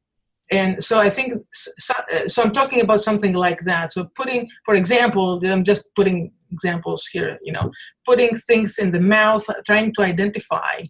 and 0.52 0.84
so 0.84 1.00
i 1.00 1.10
think 1.10 1.28
so, 1.54 1.94
so, 2.28 2.44
i'm 2.44 2.52
talking 2.52 2.82
about 2.82 3.02
something 3.02 3.34
like 3.34 3.62
that 3.64 3.92
so 3.92 4.00
putting 4.16 4.50
for 4.66 4.76
example 4.76 5.42
i'm 5.48 5.64
just 5.64 5.84
putting 5.96 6.32
examples 6.52 7.08
here 7.12 7.38
you 7.44 7.52
know 7.52 7.72
putting 8.06 8.36
things 8.36 8.78
in 8.78 8.92
the 8.92 9.00
mouth 9.00 9.46
trying 9.66 9.94
to 9.94 10.02
identify 10.02 10.84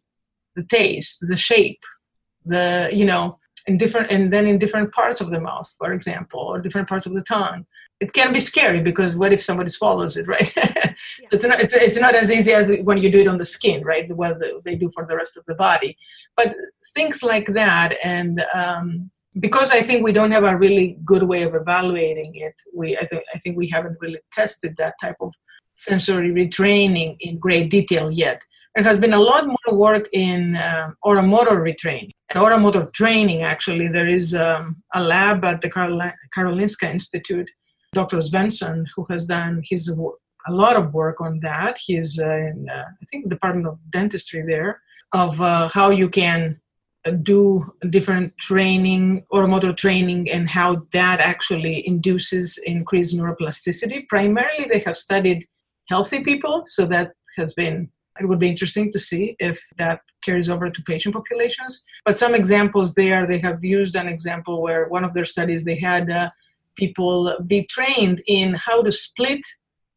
the 0.56 0.64
taste 0.64 1.18
the 1.22 1.38
shape 1.38 1.82
the 2.46 2.90
you 2.92 3.06
know 3.06 3.38
in 3.68 3.78
different 3.78 4.12
and 4.12 4.32
then 4.32 4.48
in 4.48 4.58
different 4.58 4.92
parts 4.92 5.22
of 5.22 5.30
the 5.30 5.40
mouth 5.40 5.72
for 5.78 5.94
example 5.94 6.40
or 6.40 6.60
different 6.60 6.88
parts 6.88 7.06
of 7.06 7.14
the 7.14 7.24
tongue. 7.24 7.66
It 8.00 8.14
can 8.14 8.34
be 8.34 8.40
scary 8.40 8.82
because 8.82 9.16
what 9.16 9.32
if 9.32 9.44
somebody 9.44 9.70
swallows 9.70 10.18
it 10.18 10.28
right? 10.36 10.52
Yeah. 10.56 10.94
it's, 11.32 11.46
not, 11.46 11.62
it's, 11.62 11.74
it's 11.74 12.00
not 12.00 12.16
as 12.16 12.32
easy 12.32 12.52
as 12.52 12.72
when 12.84 12.98
you 12.98 13.12
do 13.12 13.20
it 13.20 13.28
on 13.28 13.38
the 13.38 13.46
skin 13.46 13.84
right? 13.84 14.08
The 14.08 14.16
what 14.16 14.38
they 14.64 14.76
do 14.76 14.90
for 14.94 15.06
the 15.06 15.16
rest 15.16 15.38
of 15.38 15.46
the 15.48 15.56
body. 15.56 15.96
But 16.36 16.56
things 16.96 17.22
like 17.22 17.48
that 17.48 17.96
and 18.04 18.44
um, 18.54 19.12
because 19.40 19.72
i 19.72 19.82
think 19.82 20.04
we 20.04 20.12
don't 20.12 20.32
have 20.32 20.44
a 20.44 20.58
really 20.58 20.98
good 21.06 21.24
way 21.24 21.44
of 21.44 21.56
evaluating 21.56 22.36
it 22.36 22.54
we 22.76 22.98
I, 22.98 23.06
th- 23.10 23.24
I 23.34 23.38
think 23.40 23.56
we 23.56 23.70
haven't 23.70 23.96
really 24.02 24.20
tested 24.34 24.76
that 24.78 24.96
type 25.00 25.16
of 25.22 25.34
sensory 25.76 26.32
retraining 26.32 27.18
in 27.20 27.38
great 27.40 27.70
detail 27.70 28.12
yet. 28.12 28.42
There 28.76 28.84
has 28.86 29.00
been 29.00 29.14
a 29.14 29.20
lot 29.20 29.46
more 29.48 29.78
work 29.78 30.08
in 30.14 30.56
uh, 30.56 30.92
oromotor 31.06 31.58
retraining. 31.60 32.12
And 32.30 32.44
oromotor 32.44 32.92
training 32.94 33.42
actually 33.42 33.88
there 33.90 34.08
is 34.08 34.34
um, 34.34 34.78
a 34.94 35.04
lab 35.04 35.44
at 35.44 35.62
the 35.62 35.70
Karol- 35.70 36.12
karolinska 36.36 36.90
institute. 36.90 37.50
Dr 37.94 38.18
svensson 38.18 38.86
who 38.96 39.06
has 39.10 39.26
done 39.26 39.62
his 39.70 39.90
a 40.48 40.54
lot 40.54 40.76
of 40.76 40.94
work 40.94 41.20
on 41.20 41.40
that 41.42 41.78
he's 41.86 42.20
uh, 42.20 42.26
in 42.26 42.68
uh, 42.70 42.86
i 43.02 43.06
think 43.12 43.30
department 43.30 43.68
of 43.68 43.78
dentistry 43.92 44.44
there 44.48 44.82
of 45.14 45.42
uh, 45.42 45.68
how 45.68 45.90
you 45.90 46.10
can 46.10 46.60
do 47.24 47.74
different 47.90 48.38
training 48.38 49.26
oromotor 49.34 49.76
training 49.76 50.30
and 50.30 50.50
how 50.50 50.86
that 50.94 51.20
actually 51.20 51.86
induces 51.88 52.60
increased 52.60 53.18
neuroplasticity. 53.18 54.08
Primarily 54.08 54.66
they 54.66 54.80
have 54.80 54.98
studied 54.98 55.48
healthy 55.90 56.24
people. 56.24 56.64
So 56.66 56.86
that 56.88 57.12
has 57.38 57.54
been 57.54 57.90
it 58.20 58.28
would 58.28 58.40
be 58.40 58.50
interesting 58.50 58.92
to 58.92 59.00
see 59.00 59.36
if 59.40 59.60
that 59.78 60.02
carries 60.24 60.50
over 60.50 60.70
to 60.70 60.82
patient 60.84 61.16
populations. 61.16 61.84
But 62.06 62.18
some 62.18 62.36
examples 62.36 62.94
there 62.94 63.26
they 63.26 63.40
have 63.40 63.64
used 63.64 63.96
an 63.96 64.08
example 64.08 64.62
where 64.62 64.88
one 64.90 65.04
of 65.04 65.14
their 65.14 65.26
studies 65.26 65.64
they 65.64 65.76
had 65.76 66.10
uh, 66.10 66.30
people 66.76 67.36
be 67.48 67.64
trained 67.66 68.22
in 68.28 68.54
how 68.54 68.82
to 68.82 68.92
split 68.92 69.42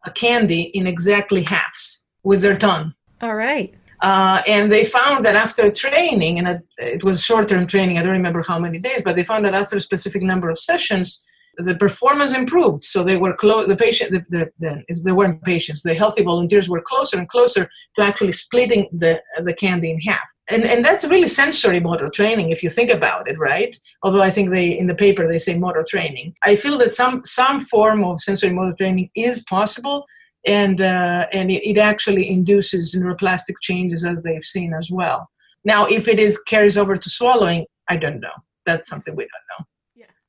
a 0.07 0.11
candy 0.11 0.63
in 0.63 0.87
exactly 0.87 1.43
halves 1.43 2.07
with 2.23 2.41
their 2.41 2.57
tongue. 2.57 2.93
All 3.21 3.35
right. 3.35 3.75
Uh, 4.01 4.43
and 4.47 4.71
they 4.71 4.85
found 4.85 5.25
that 5.25 5.35
after 5.35 5.71
training, 5.71 6.39
and 6.39 6.61
it 6.79 7.03
was 7.03 7.23
short-term 7.23 7.67
training, 7.67 7.97
I 7.97 8.03
don't 8.03 8.13
remember 8.13 8.43
how 8.43 8.59
many 8.59 8.79
days, 8.79 9.03
but 9.03 9.17
they 9.17 9.25
found 9.25 9.47
that 9.47 9.55
after 9.55 9.77
a 9.79 9.81
specific 9.81 10.23
number 10.23 10.51
of 10.51 10.59
sessions, 10.59 11.25
the 11.59 11.77
performance 11.77 12.35
improved. 12.35 12.85
So 12.85 13.03
they 13.03 13.17
were 13.17 13.35
close. 13.35 13.67
The 13.67 13.77
patient, 13.77 14.11
the, 14.11 14.25
the, 14.29 14.51
the, 14.59 15.01
they 15.05 15.13
weren't 15.13 15.43
patients. 15.43 15.83
The 15.83 15.95
healthy 15.95 16.23
volunteers 16.23 16.69
were 16.69 16.83
closer 16.83 17.19
and 17.19 17.29
closer 17.29 17.69
to 17.97 18.03
actually 18.03 18.33
splitting 18.33 18.89
the 18.93 19.23
the 19.45 19.55
candy 19.55 19.91
in 19.91 20.01
half. 20.01 20.25
And 20.51 20.65
and 20.65 20.85
that's 20.85 21.07
really 21.07 21.29
sensory 21.29 21.81
motor 21.81 22.09
training 22.09 22.51
if 22.51 22.63
you 22.63 22.69
think 22.69 22.91
about 22.91 23.29
it, 23.29 23.39
right? 23.39 23.77
Although 24.03 24.23
I 24.23 24.31
think 24.31 24.51
they 24.51 24.79
in 24.79 24.87
the 24.87 24.95
paper 24.95 25.27
they 25.27 25.39
say 25.39 25.57
motor 25.57 25.85
training. 25.89 26.35
I 26.43 26.57
feel 26.57 26.79
that 26.79 26.95
some 26.95 27.23
some 27.25 27.65
form 27.67 28.05
of 28.05 28.21
sensory 28.21 28.53
motor 28.53 28.75
training 28.77 29.11
is 29.17 29.43
possible, 29.45 30.05
and 30.47 30.81
uh, 30.81 31.27
and 31.33 31.51
it, 31.51 31.67
it, 31.69 31.79
actually 31.79 32.29
induces 32.29 32.95
neuroplastic 32.95 33.55
changes 33.63 34.05
as 34.05 34.23
they've 34.23 34.45
seen 34.45 34.75
as 34.75 34.91
well. 34.91 35.31
Now, 35.65 35.87
if 35.87 36.09
it 36.09 36.21
is 36.21 36.39
carries 36.39 36.77
over 36.77 36.97
to 36.97 37.11
swallowing, 37.11 37.65
I 37.89 37.97
don't 37.97 38.21
know. 38.21 38.37
That's 38.67 38.89
something 38.89 39.17
we 39.17 39.25
don't 39.25 39.59
know. 39.59 39.67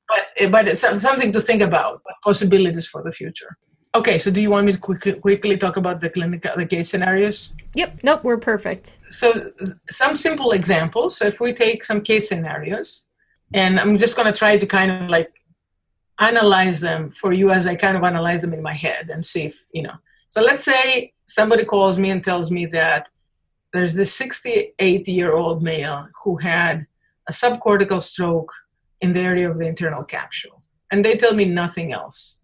But 0.07 0.23
eh, 0.37 0.49
but 0.49 0.67
it's 0.67 0.81
something 0.81 1.31
to 1.31 1.41
think 1.41 1.61
about. 1.61 2.01
Possibilities 2.23 2.87
for 2.87 3.03
the 3.03 3.11
future. 3.11 3.57
Okay, 3.95 4.19
so 4.19 4.29
do 4.29 4.41
you 4.41 4.49
want 4.49 4.65
me 4.65 4.73
to 4.73 4.77
quickly, 4.77 5.13
quickly 5.13 5.55
talk 5.55 5.77
about 5.77 6.01
the 6.01 6.09
clinical 6.09 6.51
the 6.57 6.65
case 6.65 6.89
scenarios? 6.89 7.55
Yep. 7.75 7.99
Nope. 8.03 8.23
We're 8.25 8.37
perfect. 8.37 8.99
So 9.11 9.51
some 9.89 10.15
simple 10.15 10.51
examples. 10.51 11.17
So 11.17 11.27
if 11.27 11.39
we 11.39 11.53
take 11.53 11.83
some 11.83 12.01
case 12.01 12.27
scenarios, 12.27 13.07
and 13.53 13.79
I'm 13.79 13.97
just 13.97 14.17
going 14.17 14.25
to 14.25 14.37
try 14.37 14.57
to 14.57 14.65
kind 14.65 14.91
of 14.91 15.09
like 15.09 15.31
analyze 16.19 16.81
them 16.81 17.13
for 17.19 17.31
you 17.31 17.51
as 17.51 17.65
I 17.65 17.75
kind 17.75 17.95
of 17.95 18.03
analyze 18.03 18.41
them 18.41 18.53
in 18.53 18.61
my 18.61 18.73
head 18.73 19.09
and 19.09 19.25
see 19.25 19.43
if, 19.45 19.63
you 19.71 19.83
know. 19.83 19.95
So 20.27 20.41
let's 20.41 20.65
say 20.65 21.13
somebody 21.25 21.63
calls 21.63 21.97
me 21.97 22.09
and 22.09 22.23
tells 22.23 22.51
me 22.51 22.65
that 22.67 23.09
there's 23.73 23.93
this 23.93 24.13
68 24.13 25.07
year 25.07 25.35
old 25.35 25.63
male 25.63 26.07
who 26.23 26.37
had 26.37 26.85
a 27.29 27.31
subcortical 27.31 28.01
stroke 28.01 28.51
in 29.01 29.13
the 29.13 29.19
area 29.19 29.49
of 29.49 29.57
the 29.57 29.67
internal 29.67 30.03
capsule. 30.03 30.63
And 30.91 31.03
they 31.03 31.17
tell 31.17 31.33
me 31.33 31.45
nothing 31.45 31.93
else. 31.93 32.41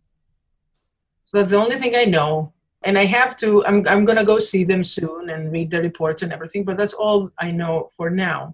So 1.25 1.37
that's 1.37 1.51
the 1.51 1.57
only 1.57 1.77
thing 1.77 1.95
I 1.95 2.05
know. 2.05 2.53
And 2.83 2.97
I 2.97 3.05
have 3.05 3.37
to, 3.37 3.63
I'm, 3.65 3.87
I'm 3.87 4.05
going 4.05 4.17
to 4.17 4.25
go 4.25 4.39
see 4.39 4.63
them 4.63 4.83
soon 4.83 5.29
and 5.29 5.51
read 5.51 5.69
the 5.69 5.81
reports 5.81 6.23
and 6.23 6.33
everything, 6.33 6.63
but 6.63 6.77
that's 6.77 6.93
all 6.93 7.29
I 7.39 7.51
know 7.51 7.87
for 7.95 8.09
now. 8.09 8.53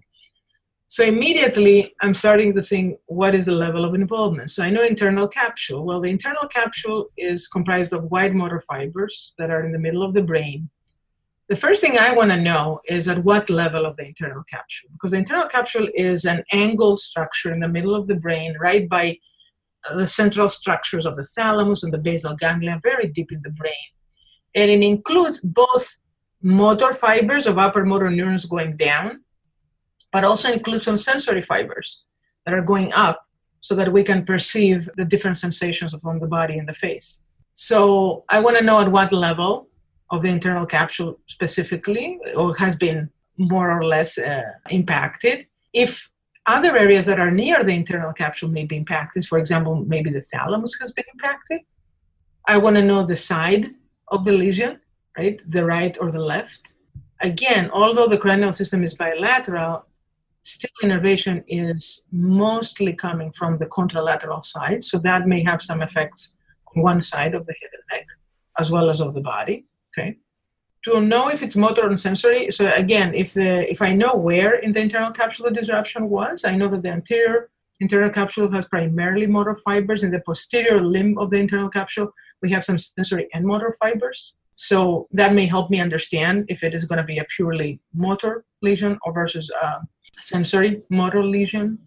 So 0.90 1.04
immediately 1.04 1.94
I'm 2.00 2.14
starting 2.14 2.54
to 2.54 2.62
think, 2.62 2.98
what 3.06 3.34
is 3.34 3.44
the 3.44 3.52
level 3.52 3.84
of 3.84 3.94
involvement? 3.94 4.50
So 4.50 4.62
I 4.62 4.70
know 4.70 4.82
internal 4.82 5.28
capsule. 5.28 5.84
Well, 5.84 6.00
the 6.00 6.10
internal 6.10 6.46
capsule 6.48 7.08
is 7.16 7.46
comprised 7.46 7.92
of 7.92 8.04
wide 8.04 8.34
motor 8.34 8.62
fibers 8.62 9.34
that 9.38 9.50
are 9.50 9.64
in 9.64 9.72
the 9.72 9.78
middle 9.78 10.02
of 10.02 10.14
the 10.14 10.22
brain. 10.22 10.70
The 11.48 11.56
first 11.56 11.80
thing 11.80 11.98
I 11.98 12.12
want 12.12 12.30
to 12.30 12.40
know 12.40 12.78
is 12.88 13.08
at 13.08 13.24
what 13.24 13.48
level 13.48 13.86
of 13.86 13.96
the 13.96 14.06
internal 14.06 14.42
capsule, 14.44 14.90
because 14.92 15.12
the 15.12 15.16
internal 15.16 15.46
capsule 15.46 15.88
is 15.94 16.24
an 16.26 16.44
angled 16.52 17.00
structure 17.00 17.52
in 17.52 17.60
the 17.60 17.68
middle 17.68 17.94
of 17.94 18.06
the 18.06 18.16
brain, 18.16 18.54
right 18.60 18.88
by 18.88 19.18
uh, 19.88 19.96
the 19.96 20.06
central 20.06 20.48
structures 20.48 21.06
of 21.06 21.16
the 21.16 21.24
thalamus 21.24 21.82
and 21.82 21.92
the 21.92 21.98
basal 21.98 22.34
ganglia, 22.36 22.80
very 22.82 23.08
deep 23.08 23.32
in 23.32 23.40
the 23.42 23.50
brain. 23.50 23.72
And 24.54 24.70
it 24.70 24.82
includes 24.82 25.40
both 25.40 25.98
motor 26.42 26.92
fibers 26.92 27.46
of 27.46 27.58
upper 27.58 27.84
motor 27.84 28.10
neurons 28.10 28.44
going 28.44 28.76
down 28.76 29.20
but 30.12 30.24
also 30.24 30.50
includes 30.50 30.84
some 30.84 30.98
sensory 30.98 31.40
fibers 31.40 32.04
that 32.44 32.54
are 32.54 32.62
going 32.62 32.92
up 32.92 33.26
so 33.60 33.74
that 33.74 33.92
we 33.92 34.02
can 34.02 34.24
perceive 34.24 34.88
the 34.96 35.04
different 35.04 35.36
sensations 35.36 35.94
from 36.02 36.20
the 36.20 36.26
body 36.26 36.58
and 36.58 36.68
the 36.68 36.72
face. 36.72 37.24
So 37.54 38.24
I 38.28 38.40
want 38.40 38.56
to 38.56 38.64
know 38.64 38.80
at 38.80 38.90
what 38.90 39.12
level 39.12 39.67
of 40.10 40.22
the 40.22 40.28
internal 40.28 40.66
capsule 40.66 41.18
specifically 41.26 42.18
or 42.36 42.54
has 42.56 42.76
been 42.76 43.10
more 43.36 43.70
or 43.70 43.84
less 43.84 44.18
uh, 44.18 44.42
impacted. 44.70 45.46
If 45.72 46.10
other 46.46 46.76
areas 46.76 47.04
that 47.04 47.20
are 47.20 47.30
near 47.30 47.62
the 47.62 47.74
internal 47.74 48.12
capsule 48.12 48.48
may 48.48 48.64
be 48.64 48.76
impacted, 48.76 49.26
for 49.26 49.38
example, 49.38 49.84
maybe 49.86 50.10
the 50.10 50.22
thalamus 50.22 50.76
has 50.80 50.92
been 50.92 51.04
impacted. 51.12 51.60
I 52.46 52.56
want 52.56 52.76
to 52.76 52.82
know 52.82 53.04
the 53.04 53.16
side 53.16 53.66
of 54.08 54.24
the 54.24 54.32
lesion, 54.32 54.80
right? 55.16 55.38
The 55.50 55.64
right 55.64 55.96
or 56.00 56.10
the 56.10 56.20
left. 56.20 56.72
Again, 57.20 57.70
although 57.70 58.06
the 58.06 58.16
cranial 58.16 58.54
system 58.54 58.82
is 58.82 58.94
bilateral, 58.94 59.84
still 60.42 60.70
innervation 60.82 61.44
is 61.48 62.06
mostly 62.10 62.94
coming 62.94 63.30
from 63.32 63.56
the 63.56 63.66
contralateral 63.66 64.42
side, 64.42 64.82
so 64.82 64.98
that 64.98 65.26
may 65.26 65.42
have 65.42 65.60
some 65.60 65.82
effects 65.82 66.38
on 66.74 66.82
one 66.82 67.02
side 67.02 67.34
of 67.34 67.44
the 67.46 67.54
head 67.60 67.70
and 67.74 67.82
neck 67.98 68.06
as 68.58 68.70
well 68.70 68.88
as 68.90 69.00
of 69.00 69.14
the 69.14 69.20
body. 69.20 69.66
Okay. 69.98 70.16
To 70.84 71.00
know 71.00 71.28
if 71.28 71.42
it's 71.42 71.56
motor 71.56 71.86
and 71.86 71.98
sensory, 71.98 72.50
so 72.50 72.70
again, 72.70 73.12
if 73.14 73.34
the 73.34 73.70
if 73.70 73.82
I 73.82 73.92
know 73.92 74.14
where 74.14 74.58
in 74.58 74.72
the 74.72 74.80
internal 74.80 75.10
capsule 75.10 75.46
the 75.46 75.54
disruption 75.60 76.08
was, 76.08 76.44
I 76.44 76.54
know 76.56 76.68
that 76.68 76.82
the 76.82 76.90
anterior 76.90 77.50
internal 77.80 78.10
capsule 78.10 78.50
has 78.52 78.68
primarily 78.68 79.26
motor 79.26 79.56
fibers. 79.56 80.02
In 80.02 80.10
the 80.10 80.20
posterior 80.20 80.80
limb 80.80 81.18
of 81.18 81.30
the 81.30 81.36
internal 81.36 81.68
capsule, 81.68 82.12
we 82.42 82.50
have 82.52 82.64
some 82.64 82.78
sensory 82.78 83.28
and 83.34 83.44
motor 83.44 83.74
fibers. 83.80 84.34
So 84.56 85.06
that 85.12 85.34
may 85.34 85.46
help 85.46 85.70
me 85.70 85.80
understand 85.80 86.46
if 86.48 86.64
it 86.64 86.74
is 86.74 86.84
going 86.84 86.98
to 86.98 87.04
be 87.04 87.18
a 87.18 87.24
purely 87.24 87.80
motor 87.94 88.44
lesion 88.60 88.98
or 89.04 89.12
versus 89.12 89.50
a 89.50 89.80
sensory 90.18 90.82
motor 90.90 91.24
lesion. 91.24 91.78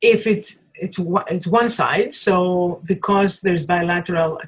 If 0.00 0.26
it's 0.26 0.60
it's 0.74 0.98
it's 1.30 1.46
one 1.46 1.68
side, 1.68 2.14
so 2.14 2.80
because 2.84 3.40
there's 3.40 3.64
bilateral 3.64 4.40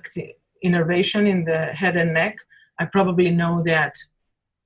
innervation 0.62 1.26
in 1.26 1.44
the 1.44 1.66
head 1.66 1.96
and 1.96 2.14
neck, 2.14 2.36
I 2.78 2.86
probably 2.86 3.30
know 3.30 3.62
that 3.64 3.94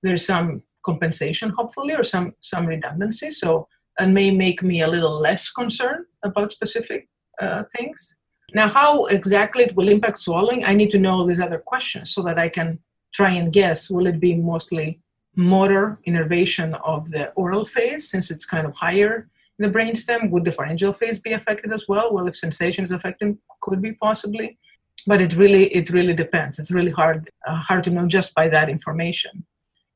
there's 0.03 0.27
some 0.27 0.63
compensation, 0.85 1.51
hopefully, 1.51 1.95
or 1.95 2.05
some 2.05 2.35
some 2.41 2.67
redundancy. 2.67 3.31
So 3.31 3.69
that 3.99 4.09
may 4.09 4.31
make 4.31 4.63
me 4.63 4.81
a 4.81 4.89
little 4.89 5.21
less 5.21 5.51
concerned 5.51 6.07
about 6.23 6.53
specific 6.53 7.09
uh, 7.41 7.65
things. 7.77 8.21
Now, 8.55 8.69
how 8.69 9.07
exactly 9.07 9.65
it 9.65 9.77
will 9.77 9.89
impact 9.89 10.19
swallowing, 10.19 10.65
I 10.65 10.75
need 10.75 10.91
to 10.93 10.99
know 10.99 11.27
these 11.27 11.41
other 11.41 11.59
questions 11.59 12.13
so 12.13 12.23
that 12.23 12.39
I 12.39 12.49
can 12.49 12.79
try 13.13 13.31
and 13.33 13.53
guess 13.53 13.91
will 13.91 14.07
it 14.07 14.21
be 14.21 14.35
mostly 14.35 15.01
motor 15.37 15.99
innervation 16.05 16.75
of 16.75 17.11
the 17.11 17.31
oral 17.33 17.65
phase 17.65 18.11
since 18.11 18.31
it's 18.31 18.45
kind 18.45 18.67
of 18.67 18.75
higher 18.75 19.29
in 19.59 19.71
the 19.71 19.79
brainstem 19.79 20.31
would 20.31 20.45
the 20.45 20.53
pharyngeal 20.53 20.93
phase 20.93 21.21
be 21.21 21.33
affected 21.33 21.73
as 21.73 21.87
well 21.89 22.13
well 22.13 22.27
if 22.27 22.37
sensation 22.37 22.85
is 22.85 22.93
affected 22.93 23.37
could 23.61 23.81
be 23.81 23.93
possibly 23.93 24.59
but 25.07 25.21
it 25.21 25.35
really 25.35 25.65
it 25.67 25.91
really 25.91 26.15
depends 26.15 26.59
it's 26.59 26.71
really 26.71 26.91
hard 26.91 27.31
uh, 27.47 27.57
hard 27.57 27.85
to 27.85 27.91
know 27.91 28.07
just 28.07 28.35
by 28.35 28.49
that 28.49 28.69
information 28.69 29.45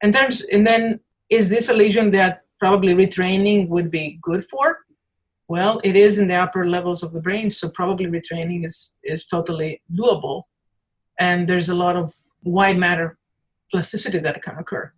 and 0.03 0.13
then 0.15 0.31
and 0.53 0.67
then 0.67 1.01
is 1.31 1.49
this 1.49 1.69
a 1.69 1.75
lesion 1.75 2.11
that 2.11 2.43
probably 2.59 2.95
retraining 2.95 3.69
would 3.69 3.91
be 3.91 4.19
good 4.23 4.45
for 4.45 4.79
Well, 5.49 5.81
it 5.85 5.97
is 5.97 6.19
in 6.19 6.29
the 6.29 6.37
upper 6.37 6.67
levels 6.67 7.03
of 7.03 7.13
the 7.13 7.21
brain, 7.21 7.51
so 7.51 7.69
probably 7.69 8.07
retraining 8.07 8.65
is, 8.65 8.97
is 9.03 9.27
totally 9.27 9.83
doable. 9.93 10.45
And 11.19 11.47
there's 11.49 11.69
a 11.69 11.75
lot 11.75 11.97
of 11.97 12.15
white 12.43 12.79
matter 12.79 13.19
plasticity 13.71 14.19
that 14.21 14.43
can 14.43 14.57
occur 14.57 14.93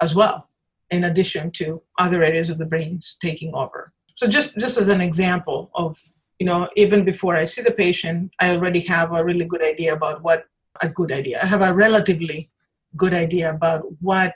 as 0.00 0.14
well, 0.14 0.48
in 0.90 1.04
addition 1.04 1.50
to 1.52 1.82
other 1.98 2.22
areas 2.22 2.48
of 2.50 2.58
the 2.58 2.64
brains 2.64 3.16
taking 3.20 3.54
over. 3.54 3.92
So 4.14 4.26
just, 4.26 4.56
just 4.58 4.78
as 4.78 4.88
an 4.88 5.00
example 5.00 5.70
of, 5.74 5.98
you 6.40 6.46
know, 6.46 6.68
even 6.74 7.04
before 7.04 7.36
I 7.36 7.44
see 7.44 7.62
the 7.62 7.70
patient, 7.70 8.32
I 8.40 8.50
already 8.56 8.80
have 8.94 9.12
a 9.12 9.22
really 9.22 9.44
good 9.44 9.62
idea 9.62 9.92
about 9.92 10.22
what 10.22 10.46
a 10.80 10.88
good 10.88 11.12
idea. 11.12 11.38
I 11.42 11.46
have 11.46 11.60
a 11.60 11.74
relatively 11.74 12.48
good 12.96 13.12
idea 13.12 13.50
about 13.50 13.82
what 14.00 14.34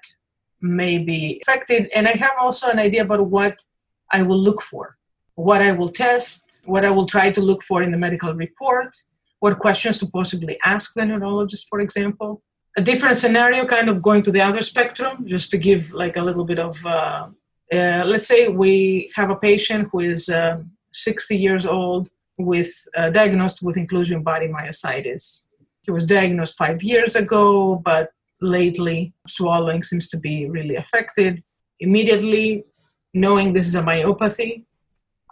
may 0.60 0.98
be 0.98 1.40
affected, 1.42 1.88
and 1.96 2.06
I 2.06 2.12
have 2.12 2.34
also 2.38 2.68
an 2.68 2.78
idea 2.78 3.02
about 3.02 3.26
what 3.28 3.64
I 4.12 4.22
will 4.22 4.38
look 4.38 4.60
for, 4.60 4.98
what 5.34 5.62
I 5.62 5.72
will 5.72 5.88
test, 5.88 6.44
what 6.66 6.84
I 6.84 6.90
will 6.90 7.06
try 7.06 7.30
to 7.32 7.40
look 7.40 7.62
for 7.62 7.82
in 7.82 7.90
the 7.90 7.96
medical 7.96 8.34
report, 8.34 8.94
what 9.40 9.58
questions 9.58 9.96
to 9.98 10.06
possibly 10.06 10.58
ask 10.64 10.92
the 10.94 11.06
neurologist, 11.06 11.66
for 11.70 11.80
example. 11.80 12.42
A 12.76 12.82
different 12.82 13.16
scenario, 13.16 13.64
kind 13.64 13.88
of 13.88 14.02
going 14.02 14.22
to 14.22 14.30
the 14.30 14.42
other 14.42 14.62
spectrum, 14.62 15.26
just 15.26 15.50
to 15.52 15.58
give 15.58 15.90
like 15.92 16.16
a 16.18 16.22
little 16.22 16.44
bit 16.44 16.58
of, 16.58 16.76
uh, 16.84 17.28
uh, 17.72 18.02
let's 18.04 18.26
say 18.26 18.48
we 18.48 19.10
have 19.14 19.30
a 19.30 19.36
patient 19.36 19.88
who 19.90 20.00
is 20.00 20.28
uh, 20.28 20.58
60 20.94 21.36
years 21.36 21.66
old 21.66 22.08
with 22.38 22.72
uh, 22.96 23.10
diagnosed 23.10 23.62
with 23.62 23.76
inclusion 23.76 24.22
body 24.22 24.48
myositis. 24.48 25.48
He 25.82 25.90
was 25.90 26.06
diagnosed 26.06 26.56
five 26.56 26.82
years 26.82 27.14
ago, 27.16 27.76
but 27.76 28.10
lately 28.40 29.12
swallowing 29.26 29.82
seems 29.82 30.08
to 30.08 30.18
be 30.18 30.48
really 30.48 30.76
affected. 30.76 31.42
Immediately, 31.80 32.64
knowing 33.12 33.52
this 33.52 33.66
is 33.66 33.74
a 33.74 33.82
myopathy, 33.82 34.64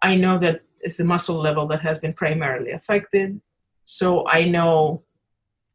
I 0.02 0.16
know 0.16 0.36
that 0.38 0.62
it's 0.82 0.96
the 0.96 1.04
muscle 1.04 1.36
level 1.36 1.66
that 1.68 1.80
has 1.80 1.98
been 1.98 2.12
primarily 2.12 2.72
affected. 2.72 3.40
So 3.84 4.26
I 4.26 4.44
know 4.44 5.02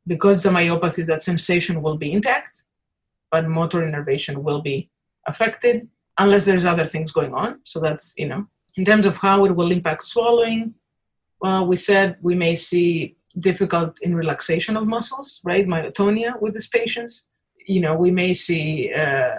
because 0.05 0.43
the 0.43 0.49
myopathy, 0.49 1.05
that 1.07 1.23
sensation 1.23 1.81
will 1.81 1.97
be 1.97 2.11
intact, 2.11 2.63
but 3.31 3.47
motor 3.47 3.85
innervation 3.85 4.43
will 4.43 4.61
be 4.61 4.89
affected 5.25 5.87
unless 6.17 6.45
there's 6.45 6.65
other 6.65 6.87
things 6.87 7.11
going 7.11 7.33
on. 7.33 7.59
So 7.63 7.79
that's, 7.79 8.13
you 8.17 8.27
know, 8.27 8.47
in 8.77 8.85
terms 8.85 9.05
of 9.05 9.17
how 9.17 9.45
it 9.45 9.55
will 9.55 9.71
impact 9.71 10.03
swallowing, 10.03 10.73
well, 11.41 11.65
we 11.65 11.75
said 11.75 12.17
we 12.21 12.35
may 12.35 12.55
see 12.55 13.15
difficult 13.39 13.97
in 14.01 14.15
relaxation 14.15 14.77
of 14.77 14.87
muscles, 14.87 15.41
right? 15.43 15.67
Myotonia 15.67 16.39
with 16.41 16.53
these 16.53 16.67
patients. 16.67 17.31
You 17.67 17.81
know, 17.81 17.95
we 17.95 18.11
may 18.11 18.33
see 18.33 18.91
uh, 18.93 19.35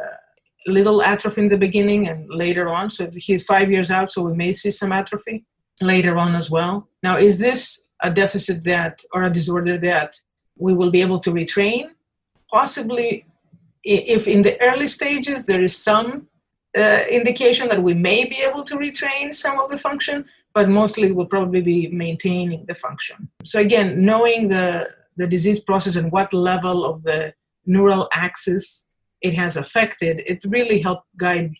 little 0.66 1.02
atrophy 1.02 1.42
in 1.42 1.48
the 1.48 1.58
beginning 1.58 2.08
and 2.08 2.28
later 2.28 2.68
on. 2.68 2.90
So 2.90 3.08
he's 3.16 3.44
five 3.44 3.70
years 3.70 3.90
out, 3.90 4.10
so 4.10 4.22
we 4.22 4.34
may 4.34 4.52
see 4.52 4.70
some 4.70 4.92
atrophy 4.92 5.44
later 5.80 6.16
on 6.16 6.34
as 6.34 6.50
well. 6.50 6.88
Now, 7.02 7.16
is 7.16 7.38
this 7.38 7.88
a 8.02 8.10
deficit 8.10 8.64
that 8.64 9.00
or 9.12 9.24
a 9.24 9.32
disorder 9.32 9.78
that 9.78 10.14
we 10.56 10.74
will 10.74 10.90
be 10.90 11.00
able 11.00 11.20
to 11.20 11.30
retrain? 11.30 11.90
Possibly, 12.52 13.24
if 13.84 14.26
in 14.26 14.42
the 14.42 14.60
early 14.62 14.88
stages 14.88 15.44
there 15.46 15.62
is 15.62 15.76
some 15.76 16.28
uh, 16.76 17.04
indication 17.10 17.68
that 17.68 17.82
we 17.82 17.94
may 17.94 18.24
be 18.24 18.38
able 18.42 18.64
to 18.64 18.76
retrain 18.76 19.34
some 19.34 19.58
of 19.58 19.70
the 19.70 19.78
function, 19.78 20.24
but 20.54 20.68
mostly 20.68 21.12
we'll 21.12 21.26
probably 21.26 21.62
be 21.62 21.88
maintaining 21.88 22.66
the 22.66 22.74
function. 22.74 23.28
So 23.44 23.60
again, 23.60 24.04
knowing 24.04 24.48
the, 24.48 24.90
the 25.16 25.26
disease 25.26 25.60
process 25.60 25.96
and 25.96 26.12
what 26.12 26.32
level 26.32 26.84
of 26.84 27.02
the 27.02 27.34
neural 27.66 28.08
axis 28.12 28.86
it 29.22 29.34
has 29.34 29.56
affected, 29.56 30.22
it 30.26 30.44
really 30.46 30.80
helped 30.80 31.06
guide 31.16 31.54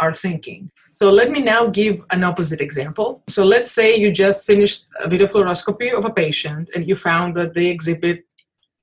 our 0.00 0.14
thinking. 0.14 0.70
So 0.92 1.10
let 1.10 1.30
me 1.30 1.40
now 1.40 1.66
give 1.66 2.00
an 2.10 2.22
opposite 2.22 2.60
example. 2.60 3.22
So 3.28 3.44
let's 3.44 3.72
say 3.72 3.96
you 3.96 4.12
just 4.12 4.46
finished 4.46 4.86
a 5.00 5.08
video 5.08 5.26
fluoroscopy 5.26 5.92
of 5.92 6.04
a 6.04 6.10
patient 6.10 6.70
and 6.74 6.88
you 6.88 6.94
found 6.94 7.36
that 7.36 7.54
they 7.54 7.66
exhibit 7.66 8.24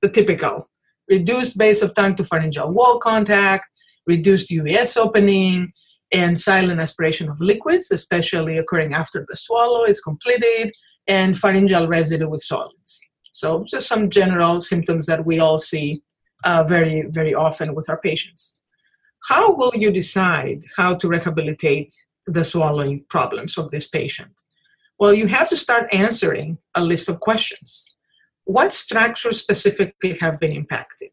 the 0.02 0.10
typical 0.10 0.68
reduced 1.08 1.56
base 1.56 1.82
of 1.82 1.94
tongue 1.94 2.16
to 2.16 2.24
pharyngeal 2.24 2.72
wall 2.72 2.98
contact, 2.98 3.68
reduced 4.06 4.50
UES 4.50 4.96
opening, 4.96 5.72
and 6.12 6.40
silent 6.40 6.80
aspiration 6.80 7.28
of 7.28 7.40
liquids, 7.40 7.90
especially 7.90 8.58
occurring 8.58 8.94
after 8.94 9.26
the 9.28 9.36
swallow 9.36 9.84
is 9.84 10.00
completed, 10.00 10.72
and 11.08 11.38
pharyngeal 11.38 11.88
residue 11.88 12.28
with 12.28 12.42
solids. 12.42 13.00
So, 13.32 13.64
just 13.64 13.88
some 13.88 14.08
general 14.08 14.60
symptoms 14.60 15.06
that 15.06 15.26
we 15.26 15.40
all 15.40 15.58
see 15.58 16.02
uh, 16.44 16.64
very, 16.64 17.02
very 17.10 17.34
often 17.34 17.74
with 17.74 17.88
our 17.90 17.98
patients. 17.98 18.60
How 19.28 19.54
will 19.54 19.72
you 19.74 19.90
decide 19.90 20.62
how 20.76 20.94
to 20.94 21.08
rehabilitate 21.08 21.92
the 22.26 22.44
swallowing 22.44 23.04
problems 23.08 23.58
of 23.58 23.70
this 23.70 23.88
patient? 23.88 24.30
Well, 24.98 25.12
you 25.12 25.26
have 25.26 25.48
to 25.50 25.56
start 25.56 25.92
answering 25.92 26.58
a 26.74 26.82
list 26.82 27.08
of 27.08 27.20
questions. 27.20 27.96
What 28.44 28.72
structures 28.72 29.40
specifically 29.40 30.16
have 30.20 30.40
been 30.40 30.52
impacted? 30.52 31.10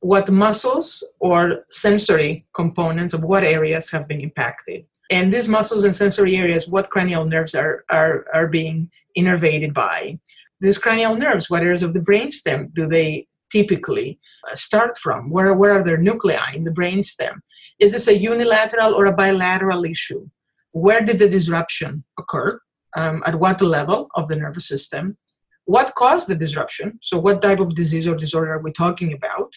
What 0.00 0.30
muscles 0.30 1.02
or 1.20 1.64
sensory 1.70 2.46
components 2.54 3.14
of 3.14 3.24
what 3.24 3.44
areas 3.44 3.90
have 3.90 4.06
been 4.06 4.20
impacted. 4.20 4.84
And 5.10 5.32
these 5.32 5.48
muscles 5.48 5.84
and 5.84 5.94
sensory 5.94 6.36
areas, 6.36 6.68
what 6.68 6.90
cranial 6.90 7.24
nerves 7.24 7.54
are, 7.54 7.84
are, 7.90 8.26
are 8.34 8.48
being 8.48 8.90
innervated 9.16 9.72
by. 9.72 10.18
These 10.60 10.78
cranial 10.78 11.16
nerves, 11.16 11.48
what 11.48 11.62
areas 11.62 11.82
of 11.82 11.94
the 11.94 12.00
brainstem 12.00 12.72
do 12.74 12.86
they 12.88 13.26
typically 13.52 14.18
uh, 14.50 14.56
start 14.56 14.98
from? 14.98 15.30
Where, 15.30 15.54
where 15.54 15.72
are 15.72 15.84
their 15.84 15.98
nuclei 15.98 16.52
in 16.54 16.64
the 16.64 16.70
brainstem? 16.70 17.40
Is 17.78 17.92
this 17.92 18.08
a 18.08 18.16
unilateral 18.16 18.94
or 18.94 19.06
a 19.06 19.14
bilateral 19.14 19.84
issue? 19.84 20.28
Where 20.72 21.02
did 21.02 21.18
the 21.18 21.28
disruption 21.28 22.04
occur? 22.18 22.60
Um, 22.96 23.22
at 23.26 23.38
what 23.38 23.60
level 23.60 24.08
of 24.14 24.28
the 24.28 24.36
nervous 24.36 24.66
system? 24.66 25.18
What 25.66 25.94
caused 25.94 26.28
the 26.28 26.34
disruption? 26.34 26.98
So, 27.02 27.18
what 27.18 27.42
type 27.42 27.60
of 27.60 27.74
disease 27.74 28.06
or 28.06 28.14
disorder 28.14 28.52
are 28.54 28.62
we 28.62 28.72
talking 28.72 29.12
about? 29.12 29.50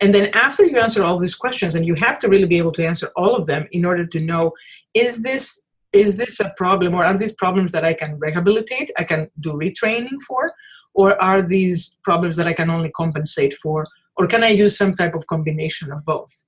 And 0.00 0.14
then 0.14 0.30
after 0.32 0.64
you 0.64 0.78
answer 0.78 1.02
all 1.02 1.18
these 1.18 1.34
questions, 1.34 1.74
and 1.74 1.86
you 1.86 1.94
have 1.94 2.18
to 2.20 2.28
really 2.28 2.46
be 2.46 2.58
able 2.58 2.72
to 2.72 2.86
answer 2.86 3.10
all 3.16 3.34
of 3.34 3.46
them 3.46 3.66
in 3.72 3.84
order 3.84 4.06
to 4.06 4.20
know 4.20 4.52
is 4.94 5.22
this 5.22 5.62
is 5.94 6.16
this 6.16 6.38
a 6.38 6.52
problem 6.56 6.94
or 6.94 7.02
are 7.02 7.16
these 7.16 7.32
problems 7.32 7.72
that 7.72 7.82
I 7.82 7.94
can 7.94 8.18
rehabilitate, 8.18 8.90
I 8.98 9.04
can 9.04 9.30
do 9.40 9.54
retraining 9.54 10.20
for, 10.26 10.52
or 10.92 11.20
are 11.22 11.40
these 11.40 11.98
problems 12.02 12.36
that 12.36 12.46
I 12.46 12.52
can 12.52 12.68
only 12.68 12.90
compensate 12.90 13.54
for, 13.54 13.86
or 14.16 14.26
can 14.26 14.44
I 14.44 14.48
use 14.48 14.76
some 14.76 14.94
type 14.94 15.14
of 15.14 15.26
combination 15.28 15.90
of 15.90 16.04
both? 16.04 16.44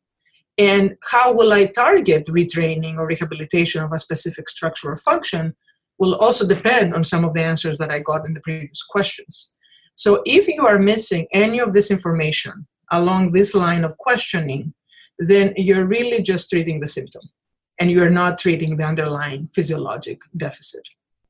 And 0.58 0.96
how 1.04 1.32
will 1.32 1.54
I 1.54 1.66
target 1.66 2.26
retraining 2.26 2.98
or 2.98 3.06
rehabilitation 3.06 3.82
of 3.82 3.92
a 3.92 3.98
specific 3.98 4.50
structure 4.50 4.90
or 4.90 4.98
function 4.98 5.54
will 5.98 6.16
also 6.16 6.46
depend 6.46 6.94
on 6.94 7.04
some 7.04 7.24
of 7.24 7.34
the 7.34 7.42
answers 7.42 7.78
that 7.78 7.90
I 7.90 8.00
got 8.00 8.26
in 8.26 8.34
the 8.34 8.40
previous 8.40 8.82
questions. 8.82 9.54
So 9.94 10.22
if 10.24 10.48
you 10.48 10.66
are 10.66 10.78
missing 10.78 11.28
any 11.32 11.60
of 11.60 11.72
this 11.72 11.90
information, 11.90 12.66
along 12.90 13.32
this 13.32 13.54
line 13.54 13.84
of 13.84 13.96
questioning, 13.98 14.74
then 15.18 15.52
you're 15.56 15.86
really 15.86 16.22
just 16.22 16.50
treating 16.50 16.80
the 16.80 16.88
symptom 16.88 17.22
and 17.78 17.90
you're 17.90 18.10
not 18.10 18.38
treating 18.38 18.76
the 18.76 18.84
underlying 18.84 19.48
physiologic 19.54 20.20
deficit. 20.36 20.82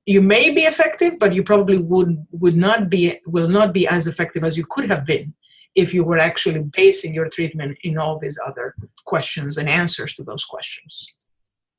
You 0.06 0.20
may 0.20 0.50
be 0.52 0.62
effective, 0.62 1.18
but 1.18 1.34
you 1.34 1.42
probably 1.42 1.78
would, 1.78 2.26
would 2.32 2.56
not 2.56 2.90
be, 2.90 3.18
will 3.26 3.48
not 3.48 3.72
be 3.72 3.86
as 3.86 4.08
effective 4.08 4.44
as 4.44 4.56
you 4.56 4.66
could 4.68 4.88
have 4.90 5.04
been 5.04 5.34
if 5.76 5.94
you 5.94 6.02
were 6.04 6.18
actually 6.18 6.62
basing 6.76 7.14
your 7.14 7.28
treatment 7.28 7.78
in 7.82 7.98
all 7.98 8.18
these 8.18 8.38
other 8.44 8.74
questions 9.06 9.56
and 9.56 9.68
answers 9.68 10.14
to 10.14 10.24
those 10.24 10.44
questions. 10.44 11.14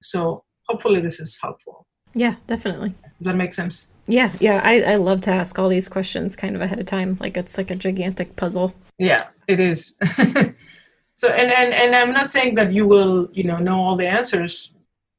So 0.02 0.44
hopefully 0.68 1.02
this 1.02 1.20
is 1.20 1.38
helpful. 1.42 1.88
Yeah, 2.14 2.36
definitely. 2.48 2.94
Does 3.20 3.28
that 3.28 3.36
make 3.36 3.54
sense? 3.54 3.90
Yeah, 4.08 4.32
yeah. 4.40 4.62
I, 4.64 4.82
I 4.82 4.96
love 4.96 5.22
to 5.22 5.32
ask 5.32 5.58
all 5.60 5.70
these 5.70 5.90
questions 5.90 6.36
kind 6.36 6.56
of 6.56 6.62
ahead 6.62 6.80
of 6.80 6.86
time. 6.86 7.18
Like 7.20 7.38
it's 7.38 7.58
like 7.58 7.72
a 7.72 7.76
gigantic 7.76 8.36
puzzle. 8.36 8.74
Yeah, 9.02 9.30
it 9.48 9.60
is. 9.60 9.96
so 11.16 11.28
and, 11.30 11.52
and 11.52 11.74
and 11.74 11.96
I'm 11.96 12.14
not 12.14 12.30
saying 12.30 12.54
that 12.56 12.72
you 12.72 12.86
will, 12.86 13.30
you 13.34 13.44
know, 13.44 13.58
know 13.58 13.80
all 13.80 13.96
the 13.96 14.08
answers 14.08 14.74